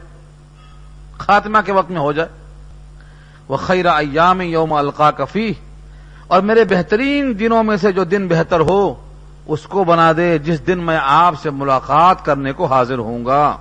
خاتمہ 1.18 1.58
کے 1.66 1.72
وقت 1.72 1.90
میں 1.90 2.00
ہو 2.00 2.12
جائے۔ 2.12 2.28
وہ 3.48 3.56
خیر 3.56 3.86
ایام 3.86 4.40
یوم 4.40 4.72
القا 4.72 5.10
کفی 5.10 5.52
اور 6.26 6.42
میرے 6.42 6.64
بہترین 6.64 7.38
دنوں 7.38 7.62
میں 7.62 7.76
سے 7.76 7.92
جو 7.92 8.04
دن 8.04 8.28
بہتر 8.28 8.60
ہو 8.60 9.07
اس 9.48 9.62
کو 9.62 9.84
بنا 9.84 10.12
دے 10.16 10.38
جس 10.38 10.66
دن 10.66 10.78
میں 10.78 10.98
آپ 11.02 11.34
سے 11.42 11.50
ملاقات 11.50 12.24
کرنے 12.24 12.52
کو 12.52 12.64
حاضر 12.64 12.98
ہوں 12.98 13.26
گا۔ 13.26 13.56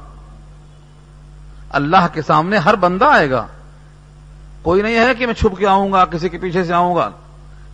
اللہ 1.70 2.08
کے 2.14 2.22
سامنے 2.22 2.58
ہر 2.58 2.76
بندہ 2.76 3.06
آئے 3.06 3.32
گا۔ 3.32 3.48
کوئی 4.62 4.82
نہیں 4.82 4.96
ہے 4.96 5.16
کہ 5.16 5.26
میں 5.26 5.34
چھپ 5.34 5.58
کے 5.58 5.68
آؤں 5.68 5.92
گا، 5.92 6.06
کسی 6.06 6.30
کے 6.30 6.38
پیچھے 6.38 6.64
سے 6.64 6.74
آؤں 6.74 6.96
گا۔ 6.96 7.10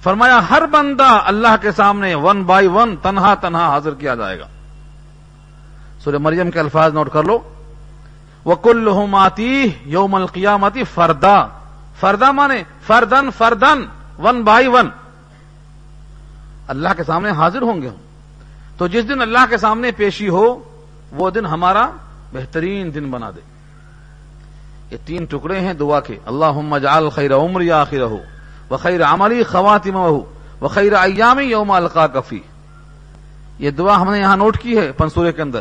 فرمایا، 0.03 0.49
ہر 0.49 0.65
بندہ 0.65 1.19
اللہ 1.25 1.55
کے 1.61 1.71
سامنے 1.71 2.15
ون 2.15 2.43
بائی 2.43 2.67
ون 2.67 2.95
تنہا 3.01 3.35
تنہا 3.35 3.67
حاضر 3.67 3.93
کیا 3.93 4.15
جائے 4.15 4.39
گا۔ 4.39 4.47
سورہ 6.03 6.17
مریم 6.17 6.51
کے 6.51 6.59
الفاظ 6.59 6.93
نوٹ 6.93 7.09
کر 7.13 7.23
لو۔ 7.23 7.39
وہ 8.45 8.55
کل 8.55 8.89
آتی 9.13 9.71
یوم 9.85 10.15
القیامتی 10.15 10.83
فردا۔ 10.83 11.47
فردا 11.99 12.31
مانے، 12.31 12.63
فردن 12.87 13.31
فردن 13.31 13.85
ون 14.19 14.43
بائی 14.43 14.67
ون 14.67 14.89
اللہ 16.67 16.89
کے 16.97 17.03
سامنے 17.03 17.31
حاضر 17.31 17.61
ہوں 17.61 17.81
گے 17.81 17.87
ہم۔ 17.87 18.02
تو 18.77 18.87
جس 18.87 19.09
دن 19.09 19.21
اللہ 19.21 19.45
کے 19.49 19.57
سامنے 19.57 19.91
پیشی 19.91 20.29
ہو، 20.29 20.63
وہ 21.11 21.29
دن 21.29 21.45
ہمارا 21.45 21.89
بہترین 22.33 22.93
دن 22.93 23.11
بنا 23.11 23.31
دے۔ 23.31 23.41
یہ 24.91 24.97
تین 25.05 25.25
ٹکڑے 25.25 25.59
ہیں 25.59 25.73
دعا 25.73 25.99
کے۔ 25.99 26.17
اللہ 26.25 26.79
جعل 26.79 27.09
خیر 27.09 27.35
عمر 27.35 27.61
یا 27.61 27.81
آخر 27.81 28.01
ہو 28.01 28.17
وہ 28.69 28.77
خیر 28.77 29.03
عملی 29.03 29.43
خواتم 29.43 29.95
ہو 29.95 30.33
وہ 30.59 30.67
خیر 30.67 30.93
ایامی 30.93 31.43
یوم 31.43 31.71
القا 31.71 32.07
کفی 32.07 32.39
یہ 33.59 33.71
دعا 33.71 34.01
ہم 34.01 34.11
نے 34.11 34.19
یہاں 34.19 34.37
نوٹ 34.37 34.57
کی 34.57 34.77
ہے 34.77 34.91
پنسورے 34.91 35.31
کے 35.31 35.41
اندر۔ 35.41 35.59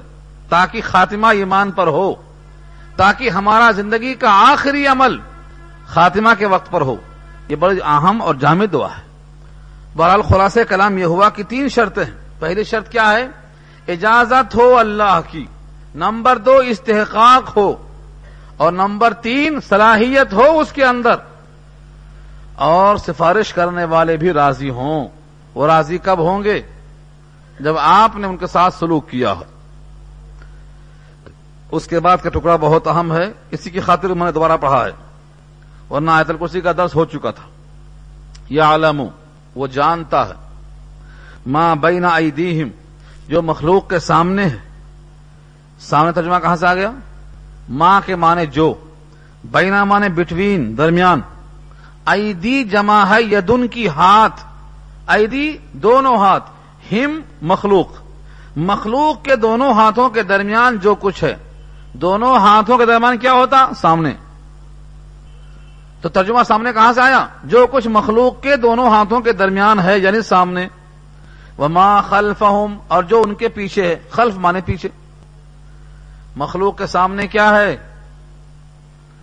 تاکہ 0.49 0.81
خاتمہ 0.85 1.27
ایمان 1.27 1.71
پر 1.71 1.87
ہو، 1.87 2.15
تاکہ 2.97 3.31
ہمارا 3.31 3.71
زندگی 3.71 4.15
کا 4.15 4.31
آخری 4.31 4.87
عمل 4.87 5.19
خاتمہ 5.87 6.29
کے 6.39 6.47
وقت 6.47 6.71
پر 6.71 6.81
ہو۔ 6.81 6.97
یہ 7.49 7.57
بڑی 7.57 7.79
اہم 7.85 8.23
اور 8.23 8.35
جامع 8.35 8.65
دعا 8.73 8.89
ہے۔ 8.89 9.03
بہرحال 9.97 10.23
خلاصہ 10.23 10.61
کلام 10.69 10.99
یہ 10.99 11.05
ہوا 11.05 11.29
کہ 11.29 11.43
تین 11.43 11.69
شرطیں 11.69 12.05
ہیں۔ 12.05 12.22
پہلی 12.43 12.65
شرط 12.65 12.89
کیا 12.89 13.13
ہے؟ 13.13 13.27
اجازت 13.89 14.55
ہو 14.55 14.79
اللہ 14.79 15.21
کی۔ 15.31 15.47
نمبر 15.95 16.39
دو، 16.39 16.57
استحقاق 16.57 17.57
ہو۔ 17.57 17.89
اور 18.57 18.73
نمبر 18.73 19.13
تین، 19.13 19.59
صلاحیت 19.69 20.33
ہو 20.33 20.59
اس 20.61 20.73
کے 20.73 20.85
اندر۔ 20.85 21.15
اور 22.55 22.97
سفارش 22.97 23.53
کرنے 23.53 23.85
والے 23.85 24.17
بھی 24.17 24.33
راضی 24.33 24.71
ہوں۔ 24.71 25.09
وہ 25.55 25.67
راضی 25.67 25.99
کب 25.99 26.19
ہوں 26.19 26.45
گے؟ 26.45 26.63
جب 27.61 27.75
آپ 27.79 28.17
نے 28.17 28.27
ان 28.27 28.37
کے 28.37 28.47
ساتھ 28.47 28.75
سلوک 28.75 29.11
کیا 29.11 29.33
ہو۔ 29.33 29.43
اس 31.71 31.87
کے 31.87 32.01
بعد 32.01 32.17
کا 32.23 32.31
ٹکڑا 32.31 32.57
بہت 32.57 32.87
اہم 32.87 33.13
ہے۔ 33.13 33.33
اسی 33.51 33.71
کی 33.71 33.81
خاطر 33.81 34.09
میں 34.09 34.27
نے 34.27 34.33
دوبارہ 34.33 34.57
پڑھا 34.61 34.87
ہے۔ 34.87 34.93
ورنہ 35.95 36.11
آیت 36.11 36.31
الکرسی 36.31 36.61
کا 36.61 36.73
درس 36.73 36.95
ہو 36.95 37.05
چکا 37.05 37.31
تھا۔ 37.31 37.45
یا 38.49 38.65
عالم 38.65 39.03
وہ 39.55 39.67
جانتا 39.67 40.29
ہے۔ 40.29 40.52
ماں 41.47 41.77
بینا 41.77 42.09
ایدیہم 42.09 42.69
جو 43.29 43.43
مخلوق 43.43 43.91
کے 43.91 43.99
سامنے 43.99 44.45
ہے۔ 44.45 44.57
سامنے 45.81 46.13
ترجمہ 46.13 46.39
کہاں 46.43 46.57
سے 46.57 46.67
آ 46.67 46.75
گیا؟ 46.75 46.91
ماں 47.69 48.01
کے 48.07 48.17
معنی 48.17 48.47
جو 48.47 48.75
بینا 49.45 49.85
مانے 49.85 50.09
بٹوین 50.09 50.79
درمیان۔ 50.79 51.21
ایدی 52.07 52.65
جمع 52.65 53.05
ہے، 53.05 53.23
یدن 53.23 53.69
کی 53.69 53.89
ہاتھ۔ 53.89 54.41
ایدی 55.07 55.57
دونوں 55.73 56.17
ہاتھ، 56.17 56.51
ہم 56.93 57.21
مخلوق۔ 57.43 57.89
مخلوق 58.57 59.25
کے 59.25 59.37
دونوں 59.37 59.73
ہاتھوں 59.73 60.11
کے 60.11 60.23
درمیان 60.23 60.79
جو 60.79 60.95
کچھ 60.95 61.25
ہے۔ 61.25 61.37
دونوں 61.93 62.37
ہاتھوں 62.37 62.79
کے 62.79 62.87
درمیان 62.87 63.19
کیا 63.19 63.33
ہوتا؟ 63.33 63.69
سامنے۔ 63.77 64.13
تو 66.01 66.09
ترجمہ 66.09 66.43
سامنے 66.47 66.73
کہاں 66.73 66.93
سے 66.93 67.01
آیا؟ 67.01 67.27
جو 67.45 67.67
کچھ 67.73 67.89
مخلوق 67.89 68.43
کے 68.43 68.57
دونوں 68.57 68.89
ہاتھوں 68.89 69.21
کے 69.21 69.33
درمیان 69.33 69.81
ہے 69.81 69.99
یعنی 69.99 70.21
سامنے۔ 70.21 70.69
وہ 71.57 71.69
ماں 71.69 72.03
خلف 72.03 72.43
اور 72.89 73.03
جو 73.03 73.23
ان 73.23 73.35
کے 73.35 73.49
پیچھے 73.49 73.87
ہے، 73.87 73.97
خلف 74.11 74.35
مانے 74.35 74.61
پیچھے۔ 74.65 74.89
مخلوق 76.37 76.79
کے 76.79 76.87
سامنے 76.87 77.27
کیا 77.27 77.59
ہے؟ 77.59 77.77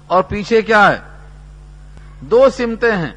اور 0.08 0.24
پیچھے 0.24 0.62
کیا 0.62 0.92
ہے؟ 0.92 1.00
دو 2.22 2.50
سمتیں 2.50 2.98
ہیں۔ 2.98 3.12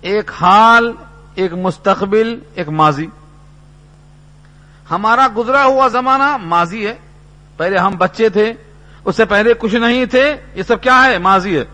ایک 0.00 0.30
حال، 0.40 0.92
ایک 1.34 1.52
مستقبل، 1.52 2.38
ایک 2.54 2.68
ماضی۔ 2.68 3.06
ہمارا 4.90 5.28
گزرا 5.36 5.64
ہوا 5.64 5.88
زمانہ 5.88 6.36
ماضی 6.36 6.86
ہے۔ 6.86 6.94
پہلے 7.56 7.78
ہم 7.78 7.92
بچے 7.98 8.28
تھے، 8.28 8.52
اس 9.04 9.16
سے 9.16 9.24
پہلے 9.24 9.54
کچھ 9.58 9.74
نہیں 9.74 10.06
تھے، 10.06 10.36
یہ 10.54 10.62
سب 10.62 10.80
کیا 10.80 11.04
ہے؟ 11.04 11.18
ماضی 11.18 11.58
ہے۔ 11.58 11.64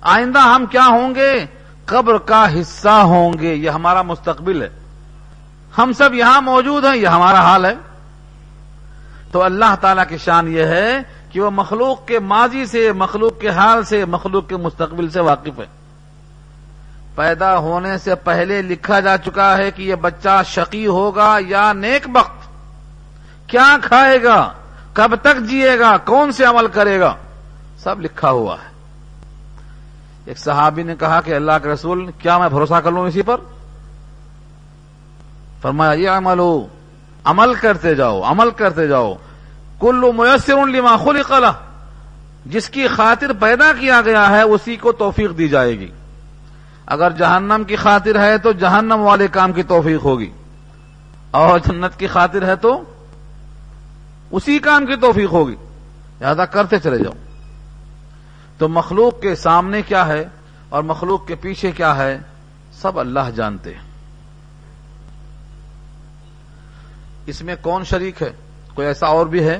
آئندہ 0.00 0.38
ہم 0.38 0.66
کیا 0.66 0.86
ہوں 0.86 1.14
گے؟ 1.14 1.46
قبر 1.84 2.18
کا 2.18 2.60
حصہ 2.60 2.88
ہوں 2.88 3.32
گے، 3.40 3.54
یہ 3.54 3.70
ہمارا 3.70 4.02
مستقبل 4.02 4.62
ہے۔ 4.62 4.81
ہم 5.78 5.92
سب 5.92 6.14
یہاں 6.14 6.40
موجود 6.40 6.84
ہیں، 6.84 6.96
یہ 6.96 7.06
ہمارا 7.06 7.40
حال 7.40 7.64
ہے۔ 7.64 7.74
تو 9.32 9.42
اللہ 9.42 9.74
تعالی 9.80 10.02
کی 10.08 10.18
شان 10.18 10.52
یہ 10.52 10.62
ہے 10.62 10.98
کہ 11.30 11.40
وہ 11.40 11.50
مخلوق 11.50 12.06
کے 12.06 12.18
ماضی 12.18 12.66
سے، 12.66 12.92
مخلوق 12.92 13.40
کے 13.40 13.48
حال 13.48 13.84
سے، 13.84 14.04
مخلوق 14.04 14.48
کے 14.48 14.56
مستقبل 14.56 15.08
سے 15.08 15.20
واقف 15.20 15.58
ہے۔ 15.58 15.82
پیدا 17.14 17.58
ہونے 17.58 17.98
سے 17.98 18.14
پہلے 18.14 18.62
لکھا 18.62 19.00
جا 19.00 19.18
چکا 19.18 19.56
ہے 19.56 19.70
کہ 19.70 19.82
یہ 19.82 19.94
بچہ 19.94 20.42
شقی 20.46 20.86
ہوگا 20.86 21.38
یا 21.46 21.72
نیک 21.72 22.08
بخت۔ 22.08 22.48
کیا 23.46 23.76
کھائے 23.82 24.22
گا؟ 24.22 24.52
کب 24.92 25.14
تک 25.22 25.40
جیے 25.40 25.78
گا؟ 25.78 25.96
کون 25.96 26.32
سے 26.32 26.44
عمل 26.44 26.66
کرے 26.66 27.00
گا؟ 27.00 27.14
سب 27.78 28.00
لکھا 28.00 28.30
ہوا 28.30 28.56
ہے۔ 28.64 28.72
ایک 30.24 30.38
صحابی 30.38 30.82
نے 30.82 30.96
کہا 30.96 31.20
کہ 31.20 31.34
اللہ 31.34 31.52
کے 31.62 31.68
رسول، 31.68 32.10
کیا 32.18 32.38
میں 32.38 32.48
بھروسہ 32.48 32.74
کر 32.74 32.92
لوں 32.92 33.06
اسی 33.06 33.22
پر؟ 33.22 33.36
فرمایا، 35.62 35.92
یہ 35.92 36.10
عمل 36.10 36.38
ہو 36.38 36.66
عمل 37.24 37.54
کرتے 37.54 37.94
جاؤ، 37.94 38.22
عمل 38.22 38.50
کرتے 38.50 38.88
جاؤ۔ 38.88 39.14
کلو 39.80 40.12
میسر 40.12 40.66
لما 40.66 40.96
خلق 40.96 41.32
له 41.32 41.50
جس 42.46 42.70
کی 42.70 42.88
خاطر 42.88 43.32
پیدا 43.40 43.72
کیا 43.80 44.00
گیا 44.00 44.30
ہے، 44.30 44.42
اسی 44.42 44.76
کو 44.76 44.92
توفیق 44.92 45.38
دی 45.38 45.48
جائے 45.48 45.78
گی۔ 45.78 45.90
اگر 46.86 47.10
جہنم 47.10 47.62
کی 47.66 47.76
خاطر 47.76 48.20
ہے، 48.20 48.38
تو 48.38 48.52
جہنم 48.52 49.00
والے 49.00 49.28
کام 49.28 49.52
کی 49.52 49.62
توفیق 49.62 50.04
ہوگی۔ 50.04 50.30
اور 51.30 51.58
جنت 51.58 51.98
کی 51.98 52.06
خاطر 52.06 52.46
ہے، 52.46 52.56
تو 52.56 52.82
اسی 54.30 54.58
کام 54.58 54.86
کی 54.86 54.96
توفیق 54.96 55.32
ہوگی۔ 55.32 55.56
لہذا 56.20 56.44
کرتے 56.44 56.78
چلے 56.78 56.98
جاؤ۔ 56.98 57.12
تو 58.58 58.68
مخلوق 58.68 59.20
کے 59.20 59.34
سامنے 59.34 59.82
کیا 59.82 60.06
ہے 60.06 60.24
اور 60.68 60.82
مخلوق 60.82 61.26
کے 61.26 61.34
پیچھے 61.34 61.72
کیا 61.72 61.96
ہے، 61.96 62.18
سب 62.72 63.00
اللہ 63.00 63.30
جانتے 63.34 63.74
ہیں۔ 63.74 63.91
اس 67.26 67.42
میں 67.42 67.56
کون 67.62 67.84
شریک 67.84 68.22
ہے؟ 68.22 68.32
کوئی 68.74 68.86
ایسا 68.86 69.06
اور 69.06 69.26
بھی 69.26 69.48
ہے؟ 69.48 69.58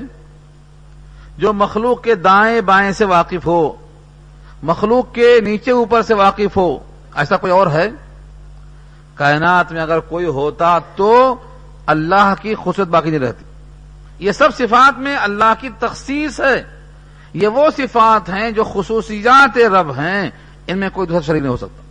جو 1.37 1.53
مخلوق 1.53 2.03
کے 2.03 2.15
دائیں 2.15 2.61
بائیں 2.61 2.91
سے 2.91 3.05
واقف 3.05 3.45
ہو، 3.45 3.73
مخلوق 4.63 5.13
کے 5.13 5.39
نیچے 5.41 5.71
اوپر 5.71 6.01
سے 6.01 6.13
واقف 6.13 6.57
ہو، 6.57 6.79
ایسا 7.15 7.37
کوئی 7.37 7.53
اور 7.53 7.67
ہے؟ 7.67 7.89
کائنات 9.15 9.71
میں 9.71 9.81
اگر 9.81 9.99
کوئی 9.99 10.25
ہوتا 10.25 10.79
تو 10.95 11.35
اللہ 11.85 12.33
کی 12.41 12.55
خصوصیت 12.55 12.87
باقی 12.87 13.09
نہیں 13.09 13.19
رہتی۔ 13.19 13.45
یہ 14.19 14.31
سب 14.31 14.49
صفات 14.57 14.99
میں 14.99 15.17
اللہ 15.17 15.53
کی 15.59 15.69
تخصیص 15.79 16.39
ہے۔ 16.39 16.63
یہ 17.33 17.47
وہ 17.47 17.67
صفات 17.77 18.29
ہیں 18.29 18.51
جو 18.51 18.63
خصوصیات 18.63 19.57
رب 19.57 19.91
ہیں، 19.91 20.29
ان 20.67 20.77
میں 20.77 20.89
کوئی 20.93 21.07
دوسرا 21.07 21.21
شریک 21.21 21.41
نہیں 21.41 21.51
ہو 21.51 21.57
سکتا۔ 21.57 21.81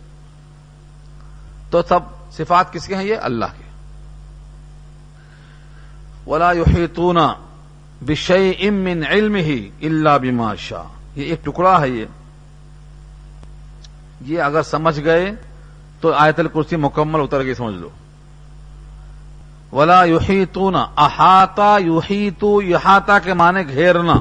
تو 1.69 1.81
سب 1.81 1.99
صفات 2.31 2.73
کس 2.73 2.87
کے 2.87 2.95
ہیں؟ 2.95 3.03
یہ 3.03 3.15
اللہ 3.21 3.45
کے۔ 3.57 3.62
ولا 6.27 6.51
يحيطون 6.51 7.19
بشيء 8.01 8.71
من 8.71 9.03
علمه 9.03 9.57
الا 9.81 10.17
بما 10.17 10.55
شاء. 10.55 10.83
یہ 11.15 11.23
ایک 11.23 11.45
ٹکڑا 11.45 11.81
ہے 11.81 11.89
یہ. 11.89 12.05
یہ 14.21 14.41
اگر 14.41 14.63
سمجھ 14.63 14.99
گئے 15.03 15.31
تو 16.01 16.13
آیت 16.13 16.39
الکرسی 16.39 16.75
مکمل 16.75 17.21
اتر 17.21 17.43
گئی 17.43 17.53
سمجھ 17.53 17.75
لو. 17.75 17.89
ولا 19.73 20.03
یحیطون 20.03 20.75
احاطہ، 20.75 21.77
یحیطو 21.79 22.57
احاطہ 22.57 23.11
کے 23.23 23.33
معنی 23.33 23.67
گھیرنا. 23.69 24.13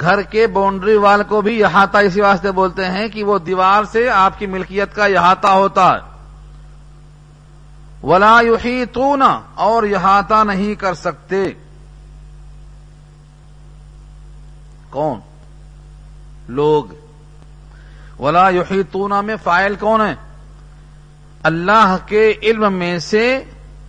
گھر 0.00 0.22
کے 0.22 0.46
باؤنڈری 0.46 0.96
وال 0.96 1.22
کو 1.28 1.42
بھی 1.42 1.64
احاطہ 1.64 1.98
اسی 1.98 2.20
واسطے 2.20 2.52
بولتے 2.52 2.84
ہیں 2.84 3.08
کہ 3.08 3.24
وہ 3.24 3.38
دیوار 3.38 3.84
سے 3.84 4.08
آپ 4.08 4.38
کی 4.38 4.46
ملکیت 4.46 4.94
کا 4.94 5.04
احاطہ 5.04 5.46
ہوتا 5.46 5.94
ہے. 5.94 6.13
ولا 8.04 8.40
یحیطون 8.40 9.22
اور 9.54 9.82
احاطہ 9.82 10.44
نہیں 10.44 10.74
کر 10.74 10.94
سکتے۔ 10.94 11.44
کون؟ 14.90 15.20
لوگ۔ 16.48 16.84
ولا 18.22 18.48
یحیطون 18.48 19.12
میں 19.24 19.36
فائل 19.42 19.74
کون 19.74 20.00
ہے؟ 20.00 20.14
اللہ 21.42 21.96
کے 22.06 22.32
علم 22.42 22.72
میں 22.72 22.98
سے 22.98 23.44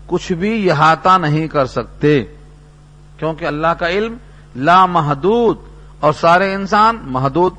کچھ 0.08 0.32
بھی 0.32 0.72
احاطہ 0.72 1.18
نہیں 1.18 1.48
کر 1.48 1.66
سکتے۔ 1.66 2.24
کیونکہ 3.18 3.46
اللہ 3.46 3.68
کا 3.68 3.90
علم 3.90 4.18
لا 4.56 4.86
محدود، 4.86 5.58
اور 6.00 6.14
سارے 6.14 6.54
انسان 6.54 7.00
محدود۔ 7.04 7.54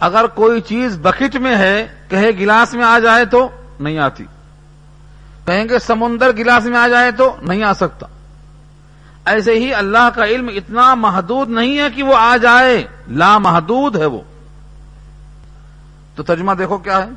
اگر 0.00 0.26
کوئی 0.26 0.60
چیز 0.60 0.98
بکٹ 1.02 1.36
میں 1.36 1.56
ہے، 1.56 1.86
کہے 2.08 2.30
گلاس 2.30 2.74
میں 2.74 2.84
آ 2.84 2.98
جائے 2.98 3.24
تو 3.24 3.48
نہیں 3.80 3.98
آتی۔ 3.98 4.24
کہیں 5.46 5.68
گے 5.68 5.78
سمندر 5.78 6.36
گلاس 6.36 6.64
میں 6.64 6.78
آ 6.78 6.88
جائے 6.88 7.12
تو 7.12 7.36
نہیں 7.42 7.62
آ 7.62 7.72
سکتا۔ 7.72 8.06
ایسے 9.24 9.52
ہی 9.52 9.74
اللہ 9.74 10.10
کا 10.14 10.24
علم 10.24 10.48
اتنا 10.48 10.94
محدود 10.94 11.50
نہیں 11.50 11.78
ہے 11.78 11.86
کہ 11.96 12.02
وہ 12.02 12.14
آ 12.16 12.36
جائے۔ 12.36 12.84
لا 13.08 13.38
محدود 13.38 13.96
ہے 13.96 14.06
وہ۔ 14.06 14.20
تو 16.14 16.22
ترجمہ 16.22 16.52
دیکھو 16.52 16.78
کیا 16.78 17.06
ہے۔ 17.06 17.10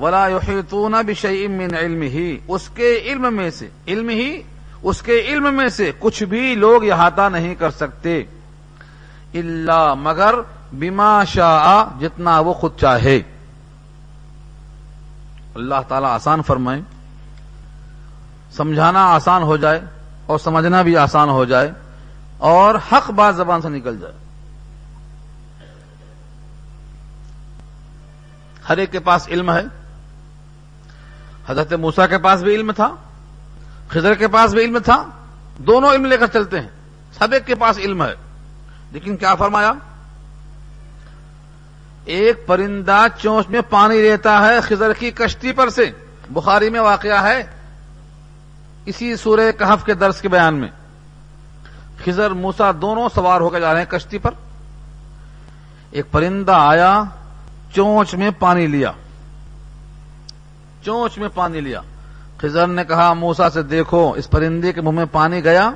ولا 0.00 0.28
یحیطون 0.28 0.92
بشیء 0.92 1.48
من 1.48 1.74
علم 1.74 2.02
ہی 2.02 2.38
اس 2.48 2.68
کے 2.68 3.00
علم 3.04 3.34
میں 3.34 3.50
سے، 3.50 3.68
علم 3.88 4.08
ہی 4.08 4.42
اس 4.82 5.02
کے 5.02 5.20
علم 5.20 5.54
میں 5.54 5.68
سے 5.68 5.92
کچھ 5.98 6.22
بھی 6.22 6.54
لوگ 6.54 6.90
احاطہ 6.90 7.28
نہیں 7.28 7.54
کر 7.54 7.70
سکتے۔ 7.70 8.22
اللہ 9.34 9.94
مگر 9.94 10.34
بما 10.72 11.24
شاء، 11.24 11.98
جتنا 12.00 12.38
وہ 12.38 12.52
خود 12.52 12.72
چاہے۔ 12.80 13.22
اللہ 15.56 15.74
تعالی 15.88 16.06
آسان 16.06 16.42
فرمائے، 16.42 16.80
سمجھانا 18.50 19.04
آسان 19.04 19.42
ہو 19.42 19.56
جائے 19.56 19.80
اور 20.26 20.38
سمجھنا 20.38 20.82
بھی 20.82 20.96
آسان 20.96 21.28
ہو 21.28 21.44
جائے 21.44 21.72
اور 22.38 22.74
حق 22.92 23.10
بات 23.10 23.36
زبان 23.36 23.62
سے 23.62 23.68
نکل 23.68 24.00
جائے۔ 24.00 24.14
ہر 28.68 28.76
ایک 28.76 28.92
کے 28.92 29.00
پاس 29.00 29.28
علم 29.28 29.50
ہے۔ 29.50 29.62
حضرت 31.48 31.72
موسا 31.72 32.06
کے 32.06 32.18
پاس 32.18 32.40
بھی 32.40 32.54
علم 32.54 32.72
تھا، 32.72 32.94
خضر 33.88 34.14
کے 34.14 34.28
پاس 34.28 34.54
بھی 34.54 34.64
علم 34.64 34.78
تھا، 34.78 35.04
دونوں 35.58 35.90
علم 35.90 36.04
لے 36.04 36.16
کر 36.16 36.26
چلتے 36.26 36.60
ہیں۔ 36.60 36.68
سب 37.18 37.32
ایک 37.32 37.46
کے 37.46 37.54
پاس 37.54 37.78
علم 37.78 38.02
ہے۔ 38.02 38.14
لیکن 38.92 39.16
کیا 39.16 39.34
فرمایا؟ 39.34 39.72
ایک 42.06 42.46
پرندہ 42.46 43.06
چونچ 43.18 43.48
میں 43.48 43.60
پانی 43.70 43.98
لیتا 43.98 44.48
ہے 44.48 44.60
خضر 44.60 44.92
کی 44.92 45.10
کشتی 45.10 45.52
پر 45.52 45.68
سے۔ 45.68 45.90
بخاری 46.30 46.70
میں 46.70 46.80
واقعہ 46.80 47.22
ہے۔ 47.22 47.42
اسی 48.84 49.16
سورہ 49.16 49.52
کہف 49.58 49.84
کے 49.84 49.94
درس 49.94 50.20
کے 50.20 50.28
بیان 50.28 50.54
میں۔ 50.54 50.68
خضر 52.04 52.30
موسا 52.30 52.70
دونوں 52.80 53.08
سوار 53.14 53.40
ہو 53.40 53.48
کے 53.48 53.60
جا 53.60 53.72
رہے 53.72 53.80
ہیں 53.80 53.90
کشتی 53.90 54.18
پر۔ 54.18 54.30
ایک 55.90 56.06
پرندہ 56.10 56.52
آیا، 56.52 57.02
چونچ 57.74 58.14
میں 58.14 58.30
پانی 58.38 58.66
لیا۔ 58.66 58.92
چونچ 60.82 61.18
میں 61.18 61.28
پانی 61.34 61.60
لیا۔ 61.60 61.80
خزر 62.38 62.66
نے 62.66 62.84
کہا 62.84 63.12
موسا 63.12 63.50
سے 63.50 63.62
دیکھو، 63.62 64.12
اس 64.16 64.30
پرندے 64.30 64.72
کے 64.72 64.80
منہ 64.80 64.90
میں 64.90 65.06
پانی 65.12 65.44
گیا۔ 65.44 65.70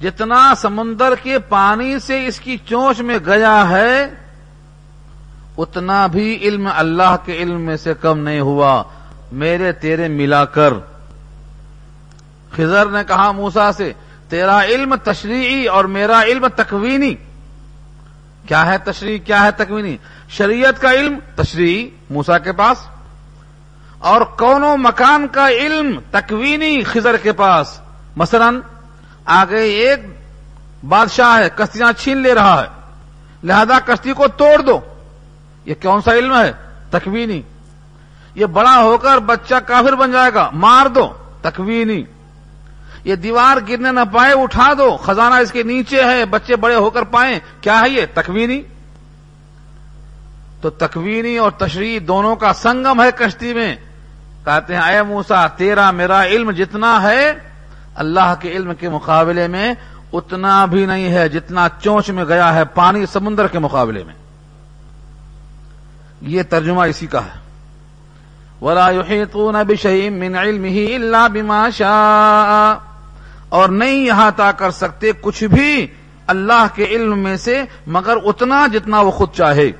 جتنا 0.00 0.54
سمندر 0.54 1.14
کے 1.22 1.38
پانی 1.38 1.98
سے 1.98 2.26
اس 2.26 2.40
کی 2.40 2.56
چونچ 2.66 3.00
میں 3.00 3.18
گیا 3.26 3.68
ہے، 3.68 4.06
اتنا 5.58 6.06
بھی 6.06 6.38
علم 6.42 6.68
اللہ 6.76 7.16
کے 7.24 7.32
علم 7.32 7.60
میں 7.60 7.76
سے 7.76 7.94
کم 7.94 8.18
نہیں 8.18 8.40
ہوا۔ 8.40 8.82
میرے 9.32 9.72
تیرے 9.72 10.08
ملا 10.08 10.44
کر۔ 10.44 10.72
خزر 12.56 12.86
نے 12.86 13.00
کہا 13.08 13.30
موسا 13.32 13.72
سے، 13.72 13.92
تیرا 14.28 14.64
علم 14.64 14.94
تشریعی 14.94 15.66
اور 15.66 15.84
میرا 15.84 16.22
علم 16.22 16.46
تکوینی۔ 16.46 17.14
کیا 18.48 18.66
ہے 18.66 18.78
تشریح 18.78 19.18
کیا 19.18 19.42
ہے 19.44 19.50
تکوینی؟ 19.50 19.96
شریعت 20.28 20.80
کا 20.80 20.92
علم 20.92 21.18
تشریعی 21.34 21.90
موسا 22.10 22.38
کے 22.38 22.52
پاس، 22.52 22.78
اور 23.98 24.20
کونوں 24.20 24.76
مکان 24.76 25.26
کا 25.32 25.48
علم 25.48 26.00
تکوینی 26.10 26.82
خزر 26.82 27.16
کے 27.16 27.32
پاس۔ 27.32 27.80
مثلا 28.16 28.50
آگے 29.28 29.60
ایک 29.60 30.00
بادشاہ 30.88 31.38
ہے، 31.38 31.48
کشتیاں 31.54 31.92
چھین 31.92 32.18
لے 32.18 32.34
رہا 32.34 32.62
ہے۔ 32.62 32.66
لہذا 33.44 33.78
کشتی 33.86 34.12
کو 34.12 34.28
توڑ 34.28 34.62
دو۔ 34.62 34.80
یہ 35.64 35.74
کون 35.82 36.02
سا 36.02 36.12
علم 36.12 36.34
ہے؟ 36.34 36.52
تکوینی۔ 36.90 37.42
یہ 38.34 38.46
بڑا 38.46 38.82
ہو 38.82 38.98
کر 38.98 39.18
بچہ 39.18 39.54
کافر 39.66 39.94
بن 39.94 40.12
جائے 40.12 40.34
گا۔ 40.34 40.50
مار 40.52 40.86
دو۔ 40.86 41.12
تکوینی۔ 41.42 42.02
یہ 43.04 43.14
دیوار 43.14 43.56
گرنے 43.68 43.92
نہ 43.92 44.00
پائے، 44.12 44.32
اٹھا 44.32 44.72
دو۔ 44.78 44.96
خزانہ 44.96 45.34
اس 45.34 45.52
کے 45.52 45.62
نیچے 45.62 46.04
ہے، 46.04 46.24
بچے 46.24 46.56
بڑے 46.56 46.74
ہو 46.74 46.90
کر 46.90 47.02
پائیں۔ 47.02 47.38
کیا 47.60 47.80
ہے 47.80 47.88
یہ؟ 47.90 48.06
تکوینی۔ 48.14 48.62
تو 50.60 50.70
تکوینی 50.70 51.36
اور 51.36 51.50
تشریح 51.50 52.00
دونوں 52.08 52.36
کا 52.36 52.52
سنگم 52.52 53.02
ہے 53.02 53.10
کشتی 53.16 53.54
میں۔ 53.54 53.76
کہتے 54.44 54.74
ہیں، 54.74 54.82
اے 54.82 55.02
موسا 55.02 55.46
تیرا 55.46 55.90
میرا 55.90 56.24
علم 56.24 56.50
جتنا 56.50 57.02
ہے 57.02 57.47
اللہ 57.98 58.34
کے 58.40 58.52
علم 58.52 58.74
کے 58.74 58.88
مقابلے 58.88 59.48
میں 59.48 59.74
اتنا 60.12 60.64
بھی 60.64 60.86
نہیں 60.86 61.12
ہے 61.12 61.28
جتنا 61.28 61.68
چونچ 61.82 62.10
میں 62.10 62.24
گیا 62.24 62.54
ہے 62.54 62.64
پانی 62.64 63.06
سمندر 63.06 63.46
کے 63.46 63.58
مقابلے 63.58 64.04
میں۔ 64.04 64.14
یہ 66.20 66.42
ترجمہ 66.42 66.82
اسی 66.82 67.06
کا 67.06 67.24
ہے۔ 67.24 67.38
ولا 68.64 68.90
يحيطون 68.90 69.54
بشيء 69.68 70.10
من 70.10 70.34
علمه 70.36 70.94
الا 70.94 71.26
بما 71.26 71.70
شاء۔ 71.70 72.84
اور 73.48 73.68
نہیں 73.68 74.10
احاطہ 74.10 74.50
کر 74.56 74.70
سکتے 74.70 75.12
کچھ 75.20 75.44
بھی 75.44 75.86
اللہ 76.26 76.66
کے 76.74 76.84
علم 76.84 77.18
میں 77.18 77.36
سے 77.36 77.62
مگر 77.86 78.16
اتنا 78.24 78.66
جتنا 78.66 79.00
وہ 79.00 79.10
خود 79.10 79.28
چاہے۔ 79.32 79.72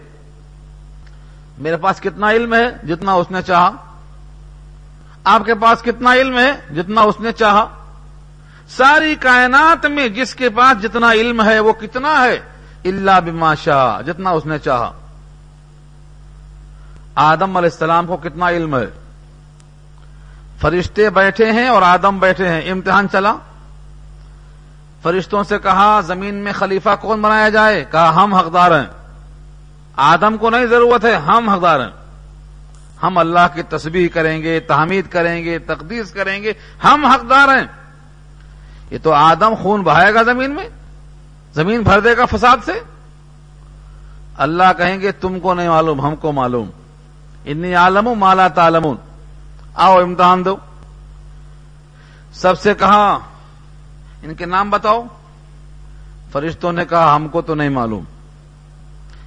میرے 1.59 1.77
پاس 1.77 2.01
کتنا 2.01 2.31
علم 2.31 2.55
ہے 2.55 2.87
جتنا 2.87 3.13
اس 3.13 3.31
نے 3.31 3.43
چاہا۔ 3.43 3.71
آپ 5.25 5.45
کے 5.45 5.55
پاس 5.55 5.83
کتنا 5.83 6.15
علم 6.15 6.39
ہے 6.39 6.53
جتنا 6.75 7.01
اس 7.01 7.21
نے 7.21 7.33
چاہا۔ 7.33 7.78
ساری 8.69 9.15
کائنات 9.15 9.87
میں 9.87 10.09
جس 10.09 10.35
کے 10.35 10.49
پاس 10.49 10.83
جتنا 10.83 11.13
علم 11.13 11.45
ہے 11.45 11.61
وہ 11.61 11.73
کتنا 11.73 12.25
ہے؟ 12.25 12.41
اللہ 12.85 13.21
بما 13.25 13.55
شاء 13.55 14.01
جتنا 14.01 14.31
اس 14.31 14.47
نے 14.47 14.59
چاہا۔ 14.59 14.93
آدم 17.15 17.57
علیہ 17.57 17.69
السلام 17.73 18.07
کو 18.07 18.17
کتنا 18.17 18.49
علم 18.49 18.77
ہے؟ 18.77 18.87
فرشتے 20.61 21.11
بیٹھے 21.11 21.53
ہیں 21.53 21.69
اور 21.69 21.83
آدم 21.83 22.19
بیٹھے 22.19 22.49
ہیں۔ 22.49 22.71
امتحان 22.71 23.07
چلا۔ 23.13 23.35
فرشتوں 25.03 25.45
سے 25.45 25.59
کہا، 25.59 26.01
زمین 26.01 26.35
میں 26.35 26.53
خلیفہ 26.53 26.89
کون 27.01 27.23
بنایا 27.23 27.49
جائے؟ 27.49 27.85
کہا، 27.91 28.15
ہم 28.15 28.35
حقدار 28.35 28.71
ہیں۔ 28.71 28.87
آدم 29.97 30.37
کو 30.37 30.51
نہیں 30.51 30.67
ضرورت 30.67 31.05
ہے، 31.05 31.17
ہم 31.17 31.49
حقدار 31.49 31.81
ہیں۔ 31.81 31.91
ہم 33.03 33.19
اللہ 33.19 33.47
کی 33.55 33.63
تسبیح 33.63 34.09
کریں 34.09 34.43
گے، 34.43 34.61
تحمید 34.61 35.09
کریں 35.09 35.45
گے، 35.45 35.59
تقدیس 35.59 36.11
کریں 36.11 36.43
گے۔ 36.43 36.53
ہم 36.85 37.07
حقدار 37.07 37.49
ہیں۔ 37.49 37.78
یہ 38.91 38.99
تو 39.03 39.13
آدم 39.13 39.55
خون 39.63 39.83
بہائے 39.83 40.15
گا 40.15 40.23
زمین 40.23 40.51
میں؟ 40.51 40.69
زمین 41.55 41.83
بھر 41.83 42.01
دے 42.01 42.17
گا 42.17 42.25
فساد 42.25 42.57
سے؟ 42.65 42.73
اللہ 44.37 44.73
کہیں 44.79 45.01
گے 45.01 45.13
تم 45.13 45.41
کو 45.41 45.55
نہیں 45.55 45.69
معلوم، 45.69 46.01
ہم 46.01 46.17
کو 46.17 46.33
معلوم۔ 46.33 46.71
انی 47.45 47.75
عالم 47.75 48.09
مالا 48.09 48.49
تعلم 48.49 48.87
آؤ 49.75 49.99
امتحان 49.99 50.45
دو۔ 50.45 50.57
سب 52.33 52.61
سے 52.61 52.75
کہا 52.75 53.19
ان 54.23 54.35
کے 54.35 54.47
نام 54.47 54.71
بتاؤ۔ 54.71 55.05
فرشتوں 56.33 56.73
نے 56.73 56.85
کہا، 56.85 57.17
ہم 57.17 57.29
کو 57.29 57.43
تو 57.43 57.55
نہیں 57.55 57.69
معلوم۔ 57.69 58.05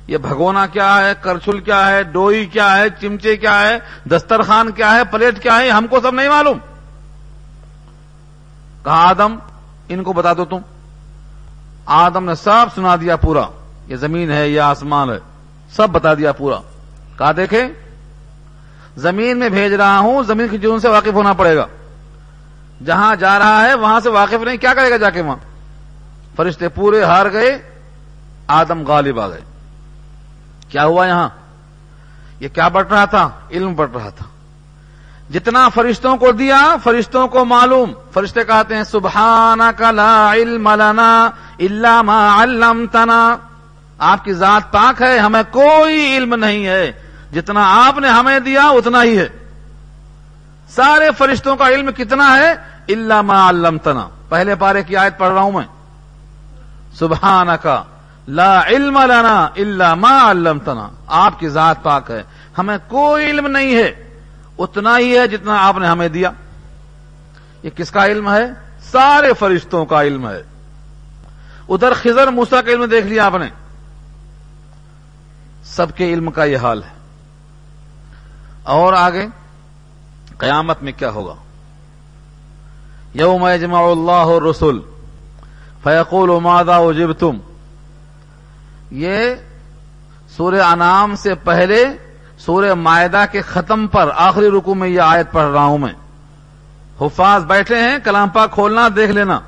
یہ 0.07 0.18
بھگونا 0.18 0.68
کیا 0.68 0.98
ہے؟ 0.98 1.14
کرچل 1.22 1.60
کیا 1.60 1.90
ہے؟ 1.90 2.03
ڈوئی 2.03 2.45
کیا 2.45 2.77
ہے؟ 2.77 2.90
چمچے 3.02 3.38
کیا 3.38 3.61
ہے؟ 3.61 3.80
دسترخوان 4.11 4.72
کیا 4.72 4.95
ہے؟ 4.95 5.03
پلیٹ 5.03 5.44
کیا 5.44 5.57
ہے؟ 5.57 5.69
ہم 5.69 5.88
کو 5.88 5.99
سب 6.02 6.14
نہیں 6.14 6.30
معلوم۔ 6.30 6.57
کہا 8.84 9.10
آدم، 9.10 9.36
ان 9.90 10.03
کو 10.03 10.14
بتا 10.14 10.34
دو 10.34 10.45
تم۔ 10.45 10.58
آدم 11.86 12.26
نے 12.26 12.36
سب 12.36 12.66
سنا 12.76 12.95
دیا 12.95 13.16
پورا۔ 13.16 13.41
یہ 13.88 13.95
زمین 13.95 14.32
ہے، 14.32 14.49
یہ 14.49 14.62
آسمان 14.62 15.10
ہے۔ 15.10 15.18
سب 15.72 15.90
بتا 15.90 16.14
دیا 16.14 16.32
پورا۔ 16.32 16.56
کہا 17.18 17.32
دیکھیں، 17.38 17.68
زمین 18.98 19.38
میں 19.38 19.49
بھیج 19.49 19.74
رہا 19.74 19.99
ہوں، 19.99 20.24
زمین 20.24 20.48
کی 20.48 20.58
جون 20.58 20.80
سے 20.80 20.90
واقف 20.90 21.14
ہونا 21.14 21.34
پڑے 21.34 21.56
گا۔ 21.56 21.66
جہاں 22.86 23.16
جا 23.16 23.40
رہا 23.40 23.62
ہے، 23.62 23.74
وہاں 23.74 23.99
سے 23.99 24.10
واقف 24.10 24.44
نہیں، 24.45 24.58
کیا 24.58 24.74
کرے 24.74 24.91
گا 24.91 24.98
جا 24.98 25.10
کے 25.10 25.22
وہاں؟ 25.22 25.38
فرشتے 26.36 26.70
پورے 26.70 27.03
ہار 27.03 27.26
گئے، 27.34 27.72
آدم 28.48 28.84
غالب 28.88 29.20
آ 29.20 29.30
گئے۔ 29.30 29.41
کیا 30.70 30.86
ہوا 30.86 31.08
یہاں؟ 31.08 31.30
یہ 32.40 32.48
کیا 32.49 32.68
بٹ 32.68 32.91
رہا 32.91 33.06
تھا؟ 33.06 33.30
علم 33.52 33.74
بٹ 33.74 33.95
رہا 33.95 34.10
تھا۔ 34.10 34.26
جتنا 35.34 35.70
فرشتوں 35.70 36.18
کو 36.18 36.32
دیا، 36.32 36.76
فرشتوں 36.84 37.28
کو 37.28 37.45
معلوم۔ 37.45 37.94
فرشتے 38.14 38.44
کہتے 38.44 38.76
ہیں 38.76 38.84
سبحان 38.84 39.60
کا 39.78 39.91
لا 39.91 40.34
علم 40.34 40.70
لنا 40.70 41.30
الا 41.60 42.02
ما 42.02 42.44
علمتنا۔ 42.44 43.38
آپ 43.99 44.26
کی 44.26 44.34
ذات 44.34 44.72
پاک 44.72 45.02
ہے، 45.02 45.18
ہمیں 45.18 45.44
کوئی 45.52 46.18
علم 46.18 46.36
نہیں 46.36 46.68
ہے۔ 46.68 46.91
جتنا 47.34 47.88
آپ 47.88 47.99
نے 47.99 48.10
ہمیں 48.10 48.40
دیا، 48.40 48.70
اتنا 48.70 49.03
ہی 49.03 49.18
ہے۔ 49.18 49.28
سارے 50.70 51.10
فرشتوں 51.18 51.56
کا 51.56 51.70
علم 51.70 51.91
کتنا 51.91 52.38
ہے؟ 52.38 52.53
اللہ 52.90 53.22
ما 53.22 53.49
علمتنا۔ 53.49 54.08
پہلے 54.30 54.56
پارے 54.56 54.84
کی 54.84 54.95
آیت 54.95 55.18
پڑھ 55.18 55.34
رہا 55.34 55.41
ہوں 55.41 55.52
میں۔ 55.52 55.68
سبحان 56.99 57.48
کا 57.62 57.84
لا 58.28 58.66
علم 58.68 58.98
لنا 58.98 59.48
اللہ 59.58 59.95
ما 59.95 60.32
علمتنا۔ 60.32 60.90
آپ 61.08 61.40
کی 61.40 61.49
ذات 61.49 61.84
پاک 61.84 62.12
ہے۔ 62.12 62.24
ہمیں 62.58 62.78
کوئی 62.88 63.26
علم 63.26 63.48
نہیں 63.48 63.76
ہے۔ 63.76 64.11
اتنا 64.64 64.98
ہی 64.98 65.18
ہے 65.18 65.28
جتنا 65.28 65.68
آپ 65.68 65.78
نے 65.78 65.88
ہمیں 65.88 66.08
دیا۔ 66.08 66.32
یہ 67.64 67.70
کس 67.70 67.92
کا 67.92 68.06
علم 68.06 68.32
ہے؟ 68.32 68.46
سارے 68.92 69.34
فرشتوں 69.34 69.86
کا 69.86 70.04
علم 70.04 70.30
ہے۔ 70.30 70.44
ادھر 71.70 71.94
خزر 71.94 72.28
موسا 72.28 72.62
کا 72.62 72.72
علم 72.72 72.86
دیکھ 72.86 73.06
لیا 73.06 73.26
آپ 73.26 73.36
نے۔ 73.36 73.50
سب 75.64 75.88
کے 75.96 76.14
علم 76.14 76.32
کا 76.32 76.44
یہ 76.44 76.58
حال 76.58 76.84
ہے۔ 76.84 76.94
اور 78.64 78.94
آگے 78.94 79.28
قیامت 80.38 80.84
میں 80.84 80.92
کیا 80.92 81.10
ہوگا؟ 81.10 81.36
یوم 83.14 83.44
اجمع 83.44 83.80
اللہ 83.80 84.50
رسول 84.50 84.82
فیقول 85.84 86.30
مادا 86.44 86.76
اجب 86.76 87.14
تم 87.14 87.38
یہ 88.92 89.36
سورہ 90.38 90.62
انعام 90.62 91.16
سے 91.16 91.36
پہلے 91.36 91.86
سورہ 92.45 92.73
معدہ 92.73 93.26
کے 93.31 93.41
ختم 93.41 93.88
پر 93.88 94.09
آخری 94.15 94.47
رکو 94.47 94.76
میں 94.76 94.89
یہ 94.89 95.01
آیت 95.01 95.31
پڑھ 95.31 95.51
رہا 95.51 95.63
ہوں 95.63 95.77
میں۔ 95.77 95.93
حفاظ 97.01 97.43
بیٹھے 97.43 97.76
ہیں، 97.76 97.97
کلام 98.03 98.30
پاک 98.30 98.51
کھولنا، 98.51 98.88
دیکھ 98.95 99.11
لینا۔ 99.11 99.39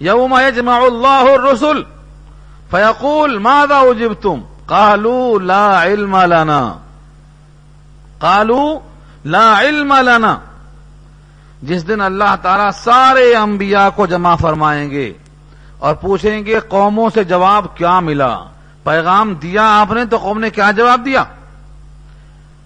یوم 0.00 0.38
یجمع 0.48 0.76
اللہ 0.76 1.32
الرسل 1.32 1.82
فیقول 2.70 3.38
ماذا 3.38 3.78
اجبتم؟ 3.78 4.40
قالوا 4.66 5.38
لا 5.38 5.84
علم 5.84 6.16
لنا۔ 6.16 6.74
قالوا 8.18 8.78
لا 9.24 9.60
علم 9.60 9.94
لنا۔ 10.00 10.38
جس 11.62 11.88
دن 11.88 12.00
اللہ 12.00 12.36
تعالیٰ 12.42 12.70
سارے 12.74 13.36
انبیاء 13.36 13.88
کو 13.94 14.06
جمع 14.06 14.34
فرمائیں 14.34 14.90
گے 14.90 15.12
اور 15.78 15.94
پوچھیں 15.94 16.46
گے 16.46 16.60
قوموں 16.60 17.10
سے 17.14 17.24
جواب 17.24 17.76
کیا 17.76 18.00
ملا؟ 18.00 18.38
پیغام 18.84 19.34
دیا 19.34 19.80
آپ 19.80 19.92
نے 19.92 20.04
تو 20.04 20.16
قوم 20.16 20.40
نے 20.40 20.50
کیا 20.50 20.70
جواب 20.70 21.02
دیا؟ 21.04 21.24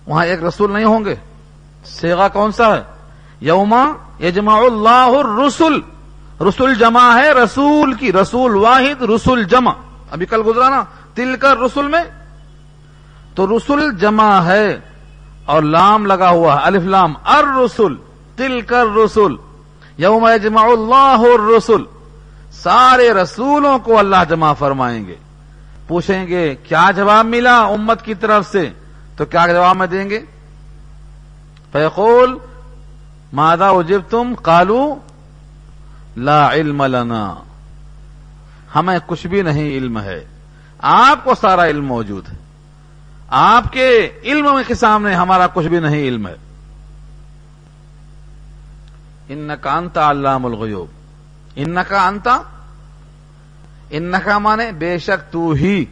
وہاں 0.06 0.24
ایک 0.24 0.44
رسول 0.44 0.72
نہیں 0.72 0.84
ہوں 0.84 1.04
گے۔ 1.04 1.14
سیگا 1.84 2.28
کون 2.28 2.52
سا 2.52 2.76
ہے؟ 2.76 2.82
یوما 3.40 3.92
یجمع 4.20 4.56
اللہ 4.56 4.88
الرسل۔ 4.88 5.72
رسول 6.48 6.74
جمع 6.74 7.18
ہے، 7.18 7.32
رسول 7.32 7.92
کی، 7.92 8.12
رسول 8.12 8.56
واحد، 8.56 9.02
رسول 9.02 9.44
جمع۔ 9.44 9.72
ابھی 10.10 10.26
کل 10.26 10.42
گزرا 10.46 10.68
نا 10.68 10.84
تل 11.14 11.36
کر 11.36 11.58
رسول 11.58 11.88
میں۔ 11.88 12.04
تو 13.34 13.56
رسول 13.56 13.96
جمع 13.96 14.40
ہے 14.40 14.80
اور 15.44 15.62
لام 15.62 16.06
لگا 16.06 16.30
ہوا 16.30 16.60
ہے۔ 16.60 16.66
الف 16.66 16.82
لام۔ 16.82 17.14
ار 17.24 17.44
رسول 17.64 17.96
تل 18.36 18.60
کر 18.60 18.84
رسول 19.04 19.36
یوم 19.98 20.28
یجمع 20.34 20.62
اللہ 20.62 21.22
الرسل۔ 21.34 21.82
سارے 22.52 23.12
رسولوں 23.12 23.78
کو 23.78 23.98
اللہ 23.98 24.16
جمع 24.28 24.52
فرمائیں 24.52 25.06
گے۔ 25.06 25.14
پوچھیں 25.88 26.26
گے، 26.26 26.54
کیا 26.68 26.90
جواب 26.96 27.26
ملا 27.26 27.60
امت 27.60 28.02
کی 28.02 28.14
طرف 28.14 28.52
سے؟ 28.52 28.70
تو 29.16 29.24
کیا 29.24 29.46
جواب 29.46 29.76
میں 29.76 29.86
دیں 29.86 30.10
گے؟ 30.10 30.20
فیقول 31.72 32.38
مادا 33.32 33.68
اجب 33.68 34.00
تم 34.10 34.34
کالو 34.42 34.94
لا 36.16 36.52
علم 36.52 36.82
لنا۔ 36.82 37.34
ہمیں 38.74 38.98
کچھ 39.06 39.26
بھی 39.26 39.42
نہیں 39.42 39.70
علم 39.70 40.00
ہے۔ 40.00 40.24
آپ 40.78 41.24
کو 41.24 41.34
سارا 41.40 41.66
علم 41.66 41.86
موجود 41.86 42.28
ہے۔ 42.28 42.36
آپ 43.28 43.72
کے 43.72 44.10
علم 44.22 44.48
کے 44.66 44.74
سامنے 44.74 45.14
ہمارا 45.14 45.46
کچھ 45.46 45.66
بھی 45.66 45.80
نہیں 45.80 46.08
علم 46.08 46.26
ہے۔ 46.26 46.36
ان 49.28 49.50
کا 49.60 49.76
انتا 49.76 50.10
علام 50.10 50.46
الغیوب۔ 50.46 50.88
ان 51.56 51.76
کا 51.88 52.06
انتا 52.06 52.42
ان 53.90 54.14
کا 54.24 54.38
مانے 54.38 54.72
بے 54.72 54.98
شک 54.98 55.32
تو 55.32 55.50
ہی۔ 55.50 55.84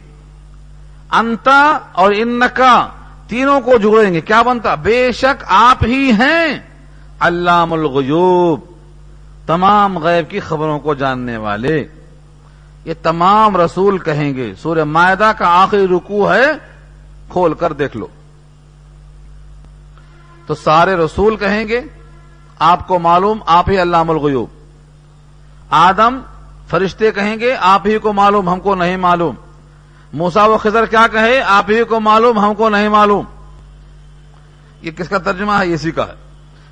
انتا 1.11 1.79
اور 1.91 2.11
ان 2.15 2.41
کا 2.53 2.89
تینوں 3.33 3.61
کو 3.61 3.77
جوڑیں 3.77 4.13
گے۔ 4.13 4.21
کیا 4.21 4.41
بنتا؟ 4.41 4.75
بے 4.75 5.11
شک 5.11 5.43
آپ 5.47 5.83
ہی 5.83 6.11
ہیں۔ 6.11 6.59
علام 7.19 7.73
الغیوب، 7.73 8.59
تمام 9.45 9.97
غیب 9.97 10.31
کی 10.31 10.39
خبروں 10.39 10.79
کو 10.79 10.93
جاننے 10.93 11.37
والے۔ 11.37 11.87
یہ 12.85 12.93
تمام 13.03 13.57
رسول 13.57 13.97
کہیں 13.97 14.35
گے۔ 14.35 14.53
سورہ 14.61 14.83
معدہ 14.83 15.31
کا 15.37 15.47
آخری 15.47 15.87
رکو 15.87 16.33
ہے، 16.33 16.45
کھول 17.29 17.53
کر 17.53 17.73
دیکھ 17.73 17.97
لو۔ 17.97 18.07
تو 20.47 20.55
سارے 20.55 20.95
رسول 20.95 21.37
کہیں 21.37 21.67
گے، 21.67 21.81
آپ 22.59 22.87
کو 22.87 22.99
معلوم، 22.99 23.39
آپ 23.45 23.69
ہی 23.69 23.81
علام 23.81 24.09
الغیوب۔ 24.09 24.49
آدم 25.69 26.19
فرشتے 26.67 27.11
کہیں 27.11 27.39
گے، 27.39 27.55
آپ 27.59 27.87
ہی 27.87 27.97
کو 27.97 28.13
معلوم، 28.13 28.49
ہم 28.49 28.59
کو 28.59 28.75
نہیں 28.75 28.97
معلوم۔ 28.97 29.35
موسا 30.13 30.45
و 30.45 30.57
خضر 30.57 30.85
کیا 30.85 31.07
کہے؟ 31.11 31.41
آپ 31.41 31.69
ہی 31.69 31.83
کو 31.83 31.99
معلوم، 31.99 32.39
ہم 32.39 32.53
کو 32.53 32.69
نہیں 32.69 32.89
معلوم۔ 32.89 33.25
یہ 34.81 34.91
کس 34.91 35.09
کا 35.09 35.17
ترجمہ 35.17 35.51
ہے؟ 35.51 35.73
اسی 35.73 35.91
کا 35.91 36.07
ہے۔ 36.07 36.13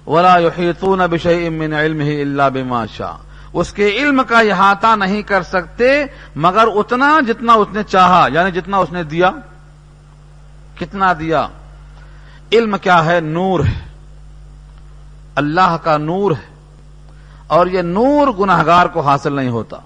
ولا 0.08 0.38
يحيطون 0.38 1.00
بشيء 1.00 1.50
من 1.50 1.74
علمه 1.74 2.22
الا 2.22 2.50
بما 2.50 2.86
شاء۔ 2.86 3.16
اس 3.54 3.74
کے 3.74 3.90
علم 3.90 4.22
کا 4.28 4.40
احاطہ 4.40 4.96
نہیں 4.96 5.22
کر 5.22 5.44
سکتے، 5.44 6.06
مگر 6.36 6.68
اتنا 6.76 7.20
جتنا 7.28 7.54
اس 7.54 7.68
نے 7.74 7.84
چاہا 7.84 8.28
یعنی 8.34 8.52
جتنا 8.52 8.78
اس 8.78 8.92
نے 8.92 9.04
دیا۔ 9.04 9.32
کتنا 10.80 11.14
دیا؟ 11.20 11.48
علم 12.52 12.76
کیا 12.82 13.06
ہے؟ 13.06 13.20
نور 13.20 13.60
ہے۔ 13.60 13.80
اللہ 15.36 15.78
کا 15.84 15.98
نور 15.98 16.32
ہے۔ 16.32 16.56
اور 17.48 17.68
یہ 17.68 17.82
نور 17.82 18.28
گناہگار 18.28 18.86
کو 18.86 19.02
حاصل 19.02 19.34
نہیں 19.34 19.50
ہوتا۔ 19.50 19.78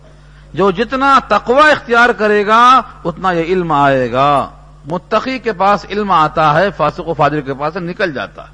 جو 0.55 0.71
جتنا 0.71 1.19
تقوی 1.27 1.71
اختیار 1.71 2.09
کرے 2.09 2.47
گا، 2.47 2.81
اتنا 3.05 3.31
یہ 3.31 3.43
علم 3.43 3.71
آئے 3.71 4.11
گا۔ 4.11 4.49
متقی 4.91 5.39
کے 5.39 5.53
پاس 5.53 5.85
علم 5.89 6.11
آتا 6.11 6.53
ہے، 6.53 6.71
فاسق 6.77 7.07
و 7.07 7.13
فاجر 7.13 7.41
کے 7.41 7.53
پاس 7.53 7.75
نکل 7.75 8.13
جاتا 8.13 8.41
ہے۔ 8.41 8.53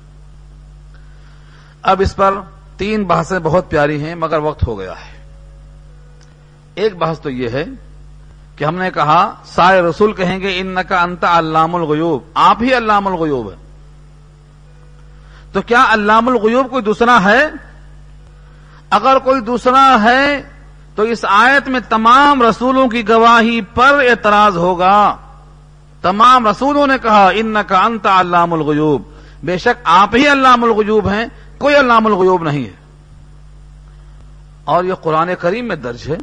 اب 1.82 2.02
اس 2.02 2.15
پر 2.15 2.34
تین 2.78 3.03
بحثیں 3.03 3.40
بہت 3.40 3.69
پیاری 3.69 4.03
ہیں، 4.03 4.15
مگر 4.15 4.38
وقت 4.38 4.68
ہو 4.68 4.80
گیا 4.80 4.91
ہے۔ 4.91 5.11
ایک 6.76 6.98
بحث 6.98 7.19
تو 7.19 7.30
یہ 7.30 7.49
ہے 7.49 7.65
کہ 8.56 8.64
ہم 8.64 8.76
نے 8.76 8.91
کہا، 8.91 9.34
سارے 9.45 9.82
رسول 9.82 10.14
کہیں 10.14 10.40
گے 10.40 10.60
ان 10.60 10.78
کا 10.88 11.02
انتا 11.02 11.40
علام 11.40 11.76
الغیوب۔ 11.76 12.23
آپ 12.34 12.57
ہی 12.61 12.78
علام 12.78 13.07
الغیوب 13.07 13.52
ہے 13.52 13.56
تو 15.52 15.61
کیا 15.61 15.86
علام 15.90 16.28
الغیوب 16.28 16.69
کوئی 16.69 16.84
دوسرا 16.84 17.19
ہے؟ 17.23 17.48
اگر 18.90 19.19
کوئی 19.19 19.41
دوسرا 19.41 19.98
ہے 20.03 20.44
تو 20.96 21.04
اس 21.04 21.26
آیت 21.30 21.68
میں 21.68 21.80
تمام 21.90 22.42
رسولوں 22.42 22.88
کی 22.88 23.10
گواہی 23.10 23.62
پر 23.62 24.00
اعتراض 24.10 24.58
ہوگا۔ 24.58 25.18
تمام 26.02 26.48
رسولوں 26.48 26.88
نے 26.88 26.94
کہا 27.02 27.30
ان 27.34 27.56
کا 27.68 27.86
انت 27.86 28.08
علام 28.08 28.54
الغیوب. 28.54 29.02
بے 29.44 29.58
شک 29.58 29.82
آپ 29.84 30.16
ہی 30.16 30.28
علام 30.28 30.64
الغیوب 30.64 31.10
ہیں، 31.10 31.26
کوئی 31.58 31.76
علام 31.76 32.06
الغیوب 32.06 32.44
نہیں 32.44 32.66
ہے۔ 32.66 32.74
اور 34.64 34.84
یہ 34.84 34.94
قرآن 34.94 35.30
کریم 35.40 35.68
میں 35.68 35.76
درج 35.76 36.04
ہے۔ 36.08 36.16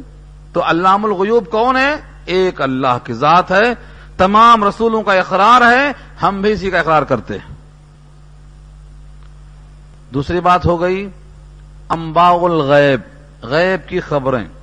تو 0.53 0.61
علام 0.63 1.05
الغیوب 1.05 1.51
کون 1.51 1.77
ہے؟ 1.77 1.95
ایک 2.25 2.61
اللہ 2.61 2.97
کی 3.03 3.13
ذات 3.13 3.51
ہے۔ 3.51 3.73
تمام 4.17 4.63
رسولوں 4.63 5.03
کا 5.03 5.13
اقرار 5.13 5.61
ہے، 5.61 5.91
ہم 6.23 6.41
بھی 6.41 6.51
اسی 6.51 6.71
کا 6.71 6.79
اقرار 6.79 7.01
کرتے 7.01 7.33
ہیں۔ 7.33 7.55
دوسری 10.13 10.39
بات 10.39 10.65
ہو 10.65 10.81
گئی 10.81 11.09
امبا 11.89 12.29
الغیب، 12.29 12.99
غیب 13.45 13.89
کی 13.89 13.99
خبریں۔ 13.99 14.58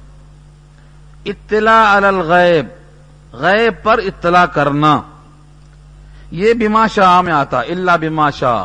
اطلاع 1.26 1.96
علی 1.96 2.06
الغیب۔ 2.06 2.66
غیب 3.32 3.74
پر 3.82 3.98
اطلاع 3.98 4.46
کرنا۔ 4.46 5.00
یہ 6.30 6.54
بیما 6.54 6.86
شاہ 6.86 7.20
میں 7.20 7.32
آتا 7.32 7.60
اللہ 7.60 7.90
بیما 7.90 8.30
شاہ 8.30 8.64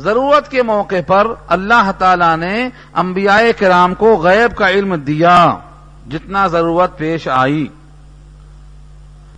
ضرورت 0.00 0.50
کے 0.50 0.62
موقع 0.62 0.96
پر 1.06 1.26
اللہ 1.48 1.90
تعالی 1.98 2.36
نے 2.36 2.68
انبیاء 2.94 3.40
کرام 3.58 3.94
کو 3.94 4.16
غیب 4.16 4.56
کا 4.56 4.70
علم 4.70 4.94
دیا، 4.94 5.56
جتنا 6.10 6.46
ضرورت 6.46 6.98
پیش 6.98 7.28
آئی۔ 7.28 7.66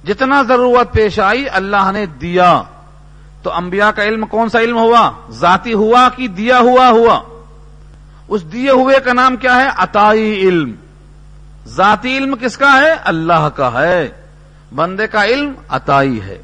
جتنا 0.04 0.42
ضرورت 0.42 0.92
پیش 0.92 1.20
آئی 1.20 1.44
اللہ 1.52 1.90
نے 1.92 2.06
دیا۔ 2.06 2.62
تو 3.42 3.52
انبیاء 3.52 3.90
کا 3.90 4.04
علم 4.04 4.26
کون 4.26 4.48
سا 4.48 4.60
علم 4.60 4.78
ہوا؟ 4.78 5.10
ذاتی 5.30 5.72
ہوا 5.72 6.08
کہ 6.16 6.28
دیا 6.28 6.58
ہوا 6.58 6.88
ہوا؟ 6.88 7.20
اس 8.28 8.52
دیے 8.52 8.70
ہوئے 8.70 9.00
کا 9.00 9.12
نام 9.12 9.36
کیا 9.36 9.56
ہے؟ 9.56 9.68
عطائی 9.76 10.48
علم۔ 10.48 10.72
ذاتی 11.66 12.16
علم 12.16 12.34
کس 12.40 12.56
کا 12.56 12.80
ہے؟ 12.80 12.92
اللہ 13.04 13.48
کا 13.56 13.82
ہے۔ 13.82 14.08
بندے 14.74 15.06
کا 15.06 15.24
علم 15.24 15.52
عطائی 15.68 16.22
ہے۔ 16.22 16.42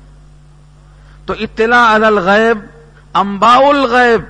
تو 1.27 1.35
اطلاع 1.39 1.95
الغیب 1.95 2.59
امبا 3.13 3.55
الغیب، 3.55 4.21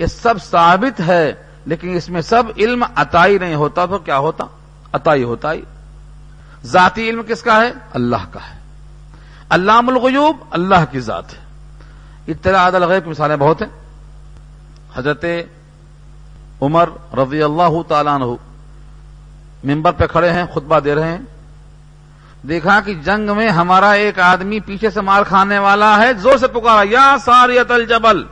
یہ 0.00 0.06
سب 0.06 0.34
ثابت 0.50 1.00
ہے، 1.00 1.32
لیکن 1.66 1.96
اس 1.96 2.08
میں 2.08 2.20
سب 2.20 2.42
علم 2.56 2.84
عطائی 2.94 3.38
نہیں 3.38 3.54
ہوتا، 3.54 3.86
تو 3.86 3.98
کیا 3.98 4.18
ہوتا؟ 4.18 4.44
عطائی 4.92 5.24
ہوتا 5.24 5.52
ہی۔ 5.52 5.62
ذاتی 6.64 7.10
علم 7.10 7.22
کس 7.28 7.42
کا 7.42 7.60
ہے؟ 7.60 7.70
اللہ 7.92 8.32
کا 8.32 8.40
ہے۔ 8.50 8.58
علام 9.50 9.88
الغیوب 9.88 10.36
اللہ 10.50 10.84
کی 10.90 11.00
ذات 11.00 11.34
ہے۔ 11.34 11.38
اطلاع 12.28 12.66
الغیب 12.66 13.04
کی 13.04 13.10
مثالیں 13.10 13.36
بہت 13.36 13.62
ہیں۔ 13.62 13.68
حضرت 14.94 15.24
عمر 16.62 16.88
رضی 17.14 17.42
اللہ 17.42 17.82
تعالیٰ 17.88 18.14
عنہ 18.14 18.24
ممبر 19.64 19.92
پہ 19.92 20.06
کھڑے 20.06 20.30
ہیں، 20.30 20.44
خطبہ 20.54 20.80
دے 20.80 20.94
رہے 20.94 21.08
ہیں۔ 21.08 21.18
دیکھا 22.48 22.80
کہ 22.80 22.94
جنگ 22.94 23.36
میں 23.36 23.48
ہمارا 23.48 23.90
ایک 23.90 24.18
آدمی 24.18 24.60
پیچھے 24.60 24.90
سے 24.90 25.00
مار 25.00 25.22
کھانے 25.22 25.58
والا 25.58 25.98
ہے، 25.98 26.12
زور 26.14 26.36
سے 26.38 26.46
پکارا، 26.46 26.82
یا 26.90 27.16
ساریت 27.24 27.70
الجبل، 27.70 28.24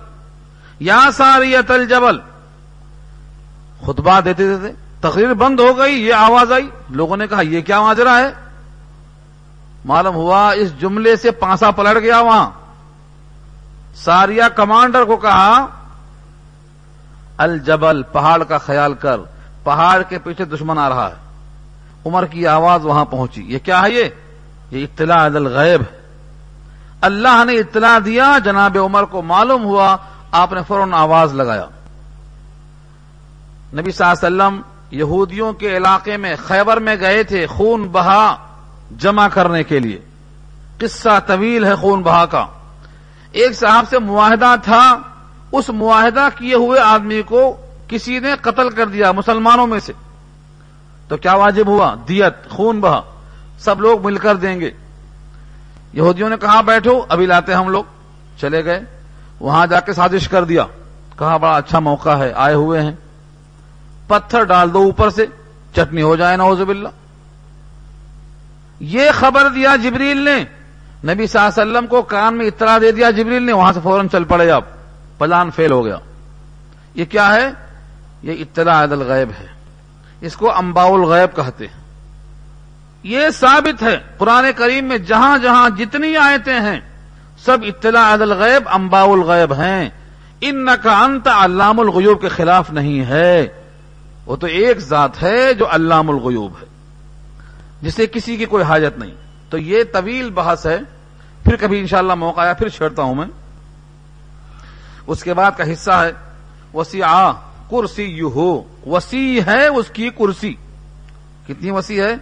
یا 0.81 1.01
ساریت 1.17 1.71
الجبل۔ 1.71 2.19
خطبہ 3.87 4.21
دیتے 4.21 4.57
دیتے 4.57 4.73
تقریر 5.01 5.35
بند 5.35 5.61
ہو 5.61 5.79
گئی، 5.79 5.95
یہ 5.95 6.15
آواز 6.15 6.53
آئی۔ 6.53 6.71
لوگوں 6.91 7.17
نے 7.17 7.27
کہا، 7.27 7.41
یہ 7.41 7.61
کیا 7.61 7.81
ماجرا 7.81 8.19
ہے؟ 8.19 8.33
معلوم 9.85 10.15
ہوا 10.15 10.51
اس 10.51 10.81
جملے 10.81 11.17
سے 11.17 11.31
پانسا 11.31 11.71
پلٹ 11.71 12.03
گیا 12.03 12.21
وہاں۔ 12.21 12.51
ساریا 13.97 14.49
کمانڈر 14.49 15.05
کو 15.05 15.17
کہا، 15.17 15.67
الجبل، 17.37 18.03
پہاڑ 18.03 18.45
کا 18.45 18.59
خیال 18.59 18.95
کر۔ 18.95 19.17
پہاڑ 19.65 20.03
کے 20.03 20.19
پیچھے 20.19 20.45
دشمن 20.45 20.79
آ 20.79 20.89
رہا 20.89 21.09
ہے۔ 21.09 21.25
عمر 22.07 22.27
کی 22.27 22.47
آواز 22.47 22.85
وہاں 22.85 23.05
پہنچی۔ 23.05 23.43
یہ 23.43 23.59
کیا 23.59 23.83
ہے 23.83 23.91
یہ؟ 23.91 24.05
یہ 24.71 24.85
اطلاع 24.85 25.27
عدل 25.27 25.47
غیب 25.47 25.81
ہے 25.81 26.05
اللہ 27.01 27.45
نے 27.47 27.53
اطلاع 27.53 27.99
دیا، 28.05 28.39
جناب 28.45 28.79
عمر 28.79 29.05
کو 29.05 29.23
معلوم 29.23 29.65
ہوا۔ 29.65 29.97
آپ 30.33 30.53
نے 30.53 30.61
فوراً 30.69 30.95
آواز 30.95 31.35
لگایا۔ 31.35 31.65
نبی 33.75 33.91
صلی 33.91 34.07
اللہ 34.07 34.27
علیہ 34.27 34.45
وسلم 34.45 34.61
یہودیوں 34.91 35.53
کے 35.53 35.77
علاقے 35.77 36.17
میں 36.17 36.37
خیبر 36.39 36.77
میں 36.77 36.97
گئے 37.01 37.23
تھے 37.23 37.47
خون 37.47 37.89
بہا 37.93 38.37
جمع 38.99 39.29
کرنے 39.29 39.63
کے 39.63 39.79
لیے۔ 39.79 39.99
قصہ 40.79 41.21
طویل 41.27 41.65
ہے 41.65 41.75
خون 41.75 42.03
بہا 42.03 42.27
کا۔ 42.27 42.47
ایک 43.33 43.53
صاحب 43.53 43.85
سے 43.91 43.99
معاہدہ 43.99 44.55
تھا۔ 44.63 44.99
اس 45.53 45.71
معاہدہ 45.71 46.29
کیے 46.39 46.55
ہوئے 46.55 46.81
آدمی 46.81 47.23
کو 47.23 47.64
کسی 47.95 48.19
نے 48.19 48.35
قتل 48.41 48.71
کر 48.71 48.87
دیا 48.87 49.13
مسلمانوں 49.13 49.67
میں 49.67 49.81
سے۔ 49.81 49.93
تو 51.09 51.17
کیا 51.17 51.35
واجب 51.35 51.67
ہوا؟ 51.67 51.95
دیت، 52.09 52.51
خون 52.51 52.81
بہا۔ 52.81 53.03
سب 53.59 53.81
لوگ 53.81 54.05
مل 54.05 54.17
کر 54.17 54.37
دیں 54.37 54.61
گے۔ 54.61 54.71
یہودیوں 55.93 56.29
نے 56.29 56.37
کہا، 56.41 56.61
بیٹھو، 56.61 57.03
ابھی 57.09 57.27
لاتے 57.27 57.55
ہم 57.55 57.69
لوگ۔ 57.69 57.85
چلے 58.41 58.65
گئے۔ 58.65 58.81
وہاں 59.41 59.67
جا 59.67 59.81
کے 59.81 59.93
سازش 59.93 60.29
کر 60.29 60.45
دیا۔ 60.45 60.65
کہا، 61.19 61.37
بڑا 61.37 61.57
اچھا 61.57 61.79
موقع 61.79 62.11
ہے، 62.11 62.33
آئے 62.37 62.55
ہوئے 62.55 62.83
ہیں۔ 62.83 62.93
پتھر 64.07 64.45
ڈال 64.45 64.75
دو 64.75 64.79
اوپر 64.79 65.11
سے۔ 65.11 65.27
چٹنی 65.75 66.03
ہو 66.03 66.17
جائے 66.17 66.37
نوز 66.37 66.61
باللہ۔ 66.61 66.89
یہ 68.81 69.11
خبر 69.15 69.49
دیا 69.49 69.77
جبریل 69.77 70.17
نے۔ 70.17 70.45
نبی 71.15 71.27
صلی 71.27 71.43
اللہ 71.43 71.63
علیہ 71.63 71.73
وسلم 71.73 71.87
کو 71.87 72.03
کان 72.03 72.39
میں 72.39 72.47
اطلاع 72.47 72.79
دے 72.81 72.93
دیا 72.93 73.11
جبریل 73.11 73.43
نے۔ 73.43 73.53
وہاں 73.53 73.73
سے 73.73 73.81
فوراً 73.83 74.09
چل 74.09 74.25
پڑے 74.25 74.51
آپ۔ 74.51 74.65
پلان 75.19 75.51
فیل 75.51 75.73
ہو 75.73 75.85
گیا۔ 75.85 75.97
یہ 76.95 77.05
کیا 77.05 77.35
ہے؟ 77.35 77.64
یہ 78.25 78.33
اطلاع 78.33 78.83
عدل 78.83 79.03
غیب 79.03 79.31
ہے۔ 79.41 79.47
اس 80.21 80.37
کو 80.37 80.55
امباء 80.55 80.87
الغیب 80.87 81.37
کہتے 81.37 81.67
ہیں۔ 81.67 81.83
یہ 83.03 83.31
ثابت 83.31 83.83
ہے 83.83 83.99
پرانے 84.19 84.53
کریم 84.53 84.85
میں 84.85 84.99
جہاں 84.99 85.39
جہاں 85.39 85.71
جتنی 85.71 86.17
آیتیں 86.17 86.61
ہیں، 86.61 86.81
سب 87.45 87.59
اطلاع 87.63 88.15
عدل 88.15 88.33
غیب 88.33 88.69
امباء 88.69 89.05
الغیب 89.05 89.53
ہیں۔ 89.53 89.89
ان 90.41 90.69
کا 90.83 91.05
انت 91.05 91.29
علام 91.29 91.81
الغیوب 91.81 92.21
کے 92.21 92.29
خلاف 92.29 92.71
نہیں 92.71 93.05
ہے۔ 93.05 93.47
وہ 94.27 94.37
تو 94.37 94.47
ایک 94.47 94.79
ذات 94.79 95.23
ہے 95.23 95.55
جو 95.55 95.67
علام 95.71 96.11
الغیوب 96.11 96.53
ہے۔ 96.61 96.67
جسے 97.83 98.07
کسی 98.07 98.37
کی 98.37 98.45
کوئی 98.45 98.65
حاجت 98.65 98.99
نہیں۔ 98.99 99.15
تو 99.51 99.59
یہ 99.59 99.85
طویل 99.93 100.31
بحث 100.31 100.67
ہے۔ 100.67 100.79
پھر 101.45 101.57
کبھی 101.57 101.79
انشاءاللہ 101.79 102.15
موقع 102.15 102.41
آیا، 102.41 102.53
پھر 102.53 102.69
چھیڑتا 102.69 103.03
ہوں 103.03 103.15
میں۔ 103.15 103.27
اس 105.07 105.23
کے 105.23 105.35
بعد 105.35 105.51
کا 105.57 105.73
حصہ 105.73 105.91
ہے۔ 105.91 106.13
وسیع 106.75 107.05
کرسی 107.71 108.03
یو 108.03 108.29
ہو 108.29 108.63
وسیع 108.87 109.43
ہے 109.47 109.67
اس 109.67 109.91
کی 109.91 110.11
کرسی۔ 110.11 110.55
کتنی 111.47 111.71
وسیع 111.71 112.05
ہے؟ 112.05 112.15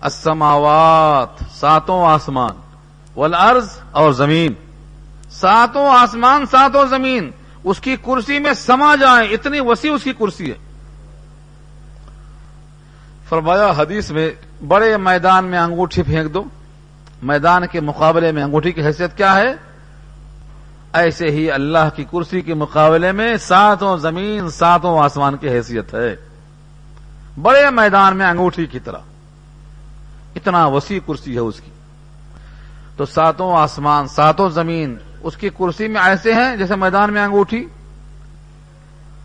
السماوات، 0.00 1.44
ساتوں 1.54 2.06
آسمان۔ 2.06 2.50
والارض 3.16 3.68
اور 3.90 4.12
زمین۔ 4.12 4.54
ساتوں 5.30 5.86
آسمان، 5.86 6.46
ساتوں 6.46 6.86
زمین۔ 6.86 7.30
اس 7.64 7.80
کی 7.80 7.96
کرسی 7.96 8.38
میں 8.38 8.52
سما 8.52 8.96
جائیں، 8.96 9.30
اتنی 9.30 9.60
وسیع 9.60 9.92
اس 9.92 10.04
کی 10.04 10.12
کرسی 10.12 10.50
ہے۔ 10.50 10.56
فرمایا، 13.28 13.70
حدیث 13.76 14.10
میں 14.10 14.30
بڑے 14.68 14.96
میدان 14.96 15.44
میں 15.44 15.58
انگوٹھی 15.58 16.02
پھینک 16.02 16.34
دو۔ 16.34 16.44
میدان 17.22 17.66
کے 17.66 17.80
مقابلے 17.80 18.32
میں 18.32 18.42
انگوٹھی 18.42 18.72
کی 18.72 18.84
حیثیت 18.84 19.16
کیا 19.16 19.36
ہے؟ 19.36 19.69
ایسے 20.92 21.30
ہی 21.30 21.50
اللہ 21.50 21.88
کی 21.96 22.04
کرسی 22.12 22.40
کے 22.40 22.54
مقابلے 22.54 23.12
میں 23.12 23.36
ساتوں 23.36 23.96
زمین، 23.96 24.50
ساتوں 24.50 24.98
آسمان 24.98 25.36
کی 25.36 25.48
حیثیت 25.48 25.94
ہے۔ 25.94 26.16
بڑے 27.42 27.70
میدان 27.70 28.16
میں 28.16 28.26
انگوٹھی 28.26 28.66
کی 28.66 28.78
طرح۔ 28.78 28.98
اتنا 30.36 30.66
وسیع 30.66 31.00
کرسی 31.06 31.34
ہے 31.34 31.38
اس 31.38 31.60
کی۔ 31.60 31.70
تو 32.96 33.06
ساتوں 33.06 33.56
آسمان، 33.56 34.08
ساتوں 34.08 34.50
زمین 34.50 34.96
اس 35.22 35.36
کی 35.36 35.48
کرسی 35.48 35.88
میں 35.88 36.00
ایسے 36.00 36.34
ہیں 36.34 36.56
جیسے 36.56 36.76
میدان 36.76 37.12
میں 37.12 37.24
انگوٹھی۔ 37.24 37.66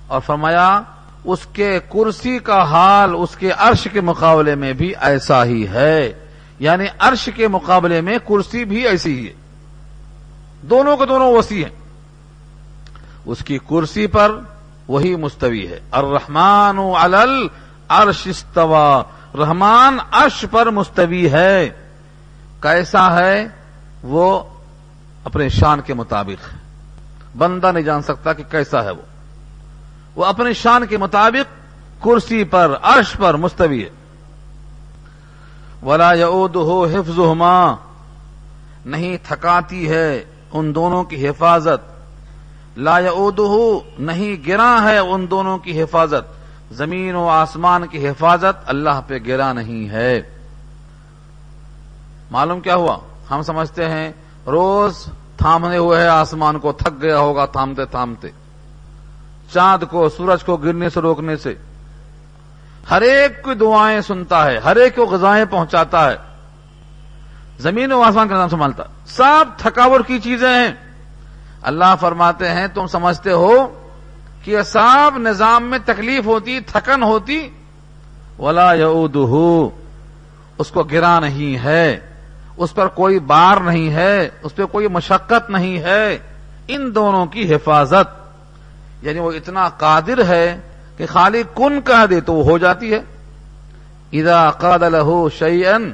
اور 0.08 0.22
فرمایا، 0.22 0.82
اس 1.24 1.40
کے 1.54 1.80
کرسی 1.90 2.40
کا 2.40 2.64
حال 2.64 3.10
اس 3.18 3.36
کے 3.36 3.52
عرش 3.52 3.88
کے 3.94 4.02
مقابلے 4.02 4.56
میں 4.56 4.74
بھی 4.74 4.94
ایسا 5.02 5.46
ہی 5.46 5.68
ہے۔ 5.68 6.14
یعنی 6.60 6.86
عرش 7.00 7.30
کے 7.36 7.48
مقابلے 7.48 8.02
میں 8.02 8.18
کرسی 8.28 8.66
بھی 8.66 8.88
ایسی 8.88 9.20
ہی 9.20 9.28
ہے۔ 9.28 9.45
دونوں 10.70 10.98
کے 10.98 11.06
دونوں 11.06 11.34
وسیع 11.34 11.66
ہیں۔ 11.66 11.76
اس 13.26 13.40
کی 13.40 13.58
کرسی 13.70 14.08
پر 14.08 14.40
وہی 14.88 15.16
مستوی 15.16 15.68
ہے۔ 15.68 15.80
الرحمن 15.92 16.80
علل 16.80 17.48
عرش 17.90 18.28
استوا 18.28 19.04
رحمان 19.38 19.98
عرش 20.12 20.46
پر 20.52 20.70
مستوی 20.70 21.32
ہے۔ 21.32 21.70
کیسا 22.60 23.20
ہے؟ 23.20 23.48
وہ 24.04 24.44
اپنے 25.24 25.50
شان 25.50 25.82
کے 25.82 25.94
مطابق 25.94 26.54
ہے۔ 26.54 26.58
بندہ 27.38 27.72
نہیں 27.72 27.84
جان 27.84 28.02
سکتا 28.02 28.34
کہ 28.34 28.44
کیسا 28.52 28.84
ہے 28.84 28.92
وہ۔ 28.92 29.02
وہ 30.16 30.26
اپنے 30.26 30.54
شان 30.54 30.86
کے 30.86 30.98
مطابق 30.98 31.58
کرسی 32.04 32.44
پر، 32.44 32.78
عرش 32.82 33.18
پر 33.18 33.34
مستوی 33.34 33.84
ہے۔ 33.84 33.90
ولا 35.84 36.14
یعود 36.14 36.56
ہو 36.56 36.86
حفظ 36.86 37.20
نہیں 38.86 39.18
تھکاتی 39.24 39.90
ہے۔ 39.90 40.24
ان 40.56 40.76
دونوں 40.76 41.04
کی 41.04 41.30
حفاظت۔ 41.30 42.06
لا 42.78 43.00
یعود 43.00 43.40
نہیں 44.00 44.48
گرا 44.48 44.78
ہے 44.84 44.98
ان 44.98 45.26
دونوں 45.30 45.58
کی 45.58 45.84
حفاظت۔ 45.84 46.46
زمین 46.74 47.16
و 47.16 47.28
آسمان 47.28 47.88
کی 47.88 48.10
حفاظت 48.10 48.64
اللہ 48.66 49.02
پہ 49.08 49.18
گرا 49.28 49.54
نہیں 49.54 49.90
ہے۔ 49.90 50.22
معلوم 52.32 52.60
کیا 52.60 52.76
ہوا؟ 52.76 52.98
ہم 53.32 53.42
سمجھتے 53.42 53.90
ہیں، 53.90 54.12
روز 54.48 55.06
تھامنے 55.38 55.78
ہوئے 55.78 56.02
ہے 56.02 56.08
آسمان 56.08 56.60
کو 56.60 56.72
تھک 56.72 57.02
گیا 57.02 57.20
ہوگا 57.20 57.46
تھامتے 57.46 57.86
تھامتے۔ 57.86 58.28
چاند 59.54 59.84
کو، 59.90 60.10
سورج 60.10 60.44
کو 60.44 60.58
گرنے 60.58 60.90
سے 60.90 61.02
روکنے 61.02 61.36
سے۔ 61.36 61.54
ہر 62.90 63.02
ایک 63.02 63.44
کی 63.44 63.54
دعائیں 63.54 64.02
سنتا 64.02 64.46
ہے، 64.46 64.58
ہر 64.58 64.76
ایک 64.76 64.96
کو 64.96 65.06
غذائیں 65.06 65.46
پہنچاتا 65.50 66.12
ہے۔ 66.12 66.35
زمین 67.60 67.92
و 67.92 68.02
آسمان 68.02 68.28
کا 68.28 68.36
نام 68.36 68.50
سنبھالتا۔ 68.50 68.84
سب 69.06 69.46
تھکاوٹ 69.58 70.08
کی 70.08 70.20
چیزیں 70.20 70.50
ہیں۔ 70.50 70.74
اللہ 71.62 71.96
فرماتے 72.00 72.50
ہیں، 72.50 72.68
تم 72.74 72.88
سمجھتے 72.88 73.32
ہو 73.32 73.86
کہ 74.44 74.62
سب 74.62 75.12
نظام 75.18 75.64
میں 75.64 75.80
تکلیف 75.86 76.26
ہوتی، 76.26 76.60
تھکن 76.60 77.04
ہوتی۔ 77.04 77.50
ولا 78.40 78.74
یعود 78.74 79.16
اس 80.58 80.72
کو 80.72 80.84
گرا 80.84 81.20
نہیں 81.20 81.64
ہے۔ 81.64 82.00
اس 82.58 82.76
پر 82.76 82.88
کوئی 82.88 83.20
بار 83.20 83.58
نہیں 83.58 83.94
ہے۔ 83.94 84.30
اس 84.44 84.56
پہ 84.56 84.66
کوئی 84.66 84.88
مشقت 84.88 85.50
نہیں 85.50 85.78
ہے۔ 85.78 86.18
ان 86.68 86.96
دونوں 86.96 87.26
کی 87.26 87.56
حفاظت۔ 87.56 88.36
یعنی 89.02 89.20
وہ 89.20 89.32
اتنا 89.32 89.70
قادر 89.70 90.26
ہے 90.26 90.60
کہ 90.98 91.06
خالی 91.06 91.44
کن 91.56 91.82
کہہ 91.82 92.06
دے 92.06 92.22
تو 92.22 92.34
وہ 92.34 92.44
ہو 92.44 92.58
جاتی 92.58 92.94
ہے۔ 92.94 93.00
ادا 94.12 94.52
قاد 94.52 94.80
لہو 94.80 95.30
شعین 95.30 95.94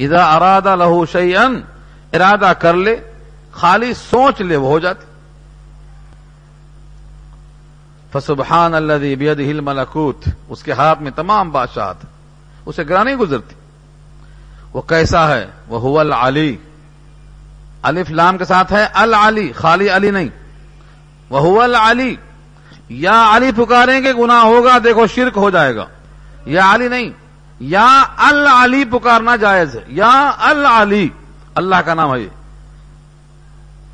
ادا 0.00 0.36
اراد 0.36 0.62
لہو 0.62 1.06
شعین 1.06 1.60
ارادہ 2.12 2.52
کر 2.58 2.74
لے، 2.74 2.96
خالی 3.52 3.94
سوچ 3.94 4.40
لے، 4.40 4.56
وہ 4.56 4.68
ہو 4.68 4.78
جاتی۔ 4.78 5.06
فسبحان 8.12 8.74
اللہ 8.74 9.14
بید 9.18 9.40
ہل 9.40 9.60
ملکوت 9.60 10.28
اس 10.48 10.62
کے 10.62 10.72
ہاتھ 10.72 11.02
میں 11.02 11.10
تمام 11.10 11.50
بادشاہت، 11.50 11.96
اسے 12.66 12.82
گرا 12.88 13.02
نہیں 13.02 13.16
گزرتی۔ 13.16 13.54
وہ 14.72 14.80
کیسا 14.80 15.36
ہے؟ 15.36 15.46
وہ 15.68 16.00
العلی۔ 16.00 16.56
الف 17.82 18.10
لام 18.10 18.38
کے 18.38 18.44
ساتھ 18.44 18.72
ہے 18.72 18.86
العلی، 18.92 19.52
خالی 19.52 19.88
علی 19.88 20.10
نہیں۔ 20.10 20.28
وہ 21.30 21.62
العلی۔ 21.62 22.16
یا 22.88 23.36
علی 23.36 23.50
پکاریں 23.56 24.04
گے 24.04 24.12
گنا 24.12 24.42
ہوگا، 24.42 24.78
دیکھو 24.84 25.06
شرک 25.06 25.36
ہو 25.36 25.50
جائے 25.50 25.76
گا۔ 25.76 25.86
یا 26.46 26.74
علی 26.74 26.88
نہیں۔ 26.88 27.10
یا 27.60 28.02
العلی 28.16 28.84
پکارنا 28.84 29.36
جائز 29.36 29.76
ہے۔ 29.76 29.80
یا 29.86 30.30
العلی، 30.38 31.08
اللہ 31.54 31.76
کا 31.76 31.94
نام 31.94 32.14
ہے 32.14 32.28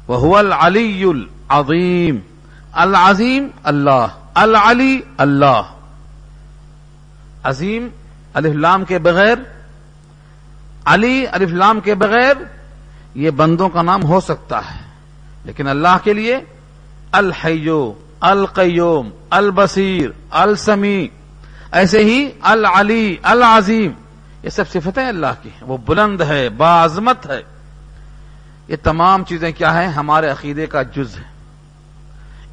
وہ 0.07 0.39
العلی 0.39 1.05
العظیم۔ 1.05 2.19
العظیم 2.73 3.49
اللہ، 3.63 4.07
العلی 4.35 5.01
اللہ۔ 5.17 5.63
عظیم 7.43 7.89
الفلام 8.35 8.85
کے 8.85 8.99
بغیر، 8.99 9.37
علی 10.85 11.27
الفلام 11.27 11.81
کے 11.81 11.95
بغیر 11.95 12.37
یہ 13.15 13.31
بندوں 13.31 13.69
کا 13.69 13.83
نام 13.83 14.05
ہو 14.05 14.21
سکتا 14.21 14.59
ہے۔ 14.59 14.81
لیکن 15.45 15.69
اللہ 15.69 15.97
کے 16.05 16.13
لیے 16.13 16.37
الحیو، 17.13 17.93
القیوم، 18.21 19.11
البصیر 19.31 20.11
السمی 20.31 21.09
ایسے 21.77 22.05
ہی 22.05 22.31
العلی، 22.41 23.17
العظیم، 23.23 23.93
یہ 24.43 24.49
سب 24.49 24.69
صفتیں 24.69 25.09
اللہ 25.09 25.27
کی 25.43 25.49
ہیں۔ 25.49 25.61
وہ 25.63 25.77
بلند 25.77 26.21
ہے 26.21 26.49
باعظمت 26.49 27.27
ہے۔ 27.27 27.43
یہ 28.69 28.77
تمام 28.83 29.25
چیزیں 29.25 29.53
کیا 29.53 29.81
ہیں؟ 29.81 29.89
ہمارے 29.89 30.31
عقیدے 30.31 30.67
کا 30.67 30.83
جز 30.83 31.19
ہے۔ 31.19 31.23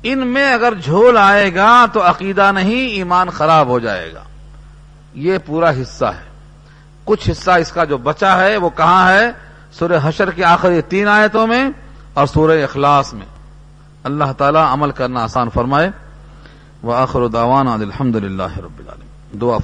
ان 0.03 0.27
میں 0.27 0.53
اگر 0.53 0.73
جھول 0.83 1.17
آئے 1.17 1.55
گا 1.55 1.85
تو 1.93 2.09
عقیدہ 2.09 2.51
نہیں، 2.51 2.87
ایمان 2.87 3.29
خراب 3.29 3.67
ہو 3.67 3.79
جائے 3.79 4.13
گا۔ 4.13 4.23
یہ 5.13 5.37
پورا 5.45 5.69
حصہ 5.69 6.05
ہے۔ 6.05 6.29
کچھ 7.03 7.29
حصہ 7.29 7.51
اس 7.51 7.71
کا 7.71 7.83
جو 7.83 7.97
بچا 7.97 8.39
ہے، 8.39 8.57
وہ 8.57 8.69
کہاں 8.69 9.11
ہے؟ 9.11 9.31
سورہ 9.71 9.99
حشر 10.03 10.31
کے 10.31 10.43
آخری 10.43 10.81
تین 10.81 11.07
آیتوں 11.07 11.47
میں 11.47 11.69
اور 12.13 12.27
سورہ 12.27 12.63
اخلاص 12.63 13.13
میں۔ 13.13 13.25
اللہ 14.03 14.31
تعالیٰ 14.37 14.73
عمل 14.73 14.91
کرنا 14.91 15.23
آسان 15.23 15.49
فرمائے۔ 15.49 15.89
وہ 16.83 16.95
آخر 16.95 17.27
داوان 17.27 17.67
الحمد 17.67 18.15
للہ 18.15 18.57
رب 18.57 18.79
العالم 18.79 19.12
دعا 19.33 19.59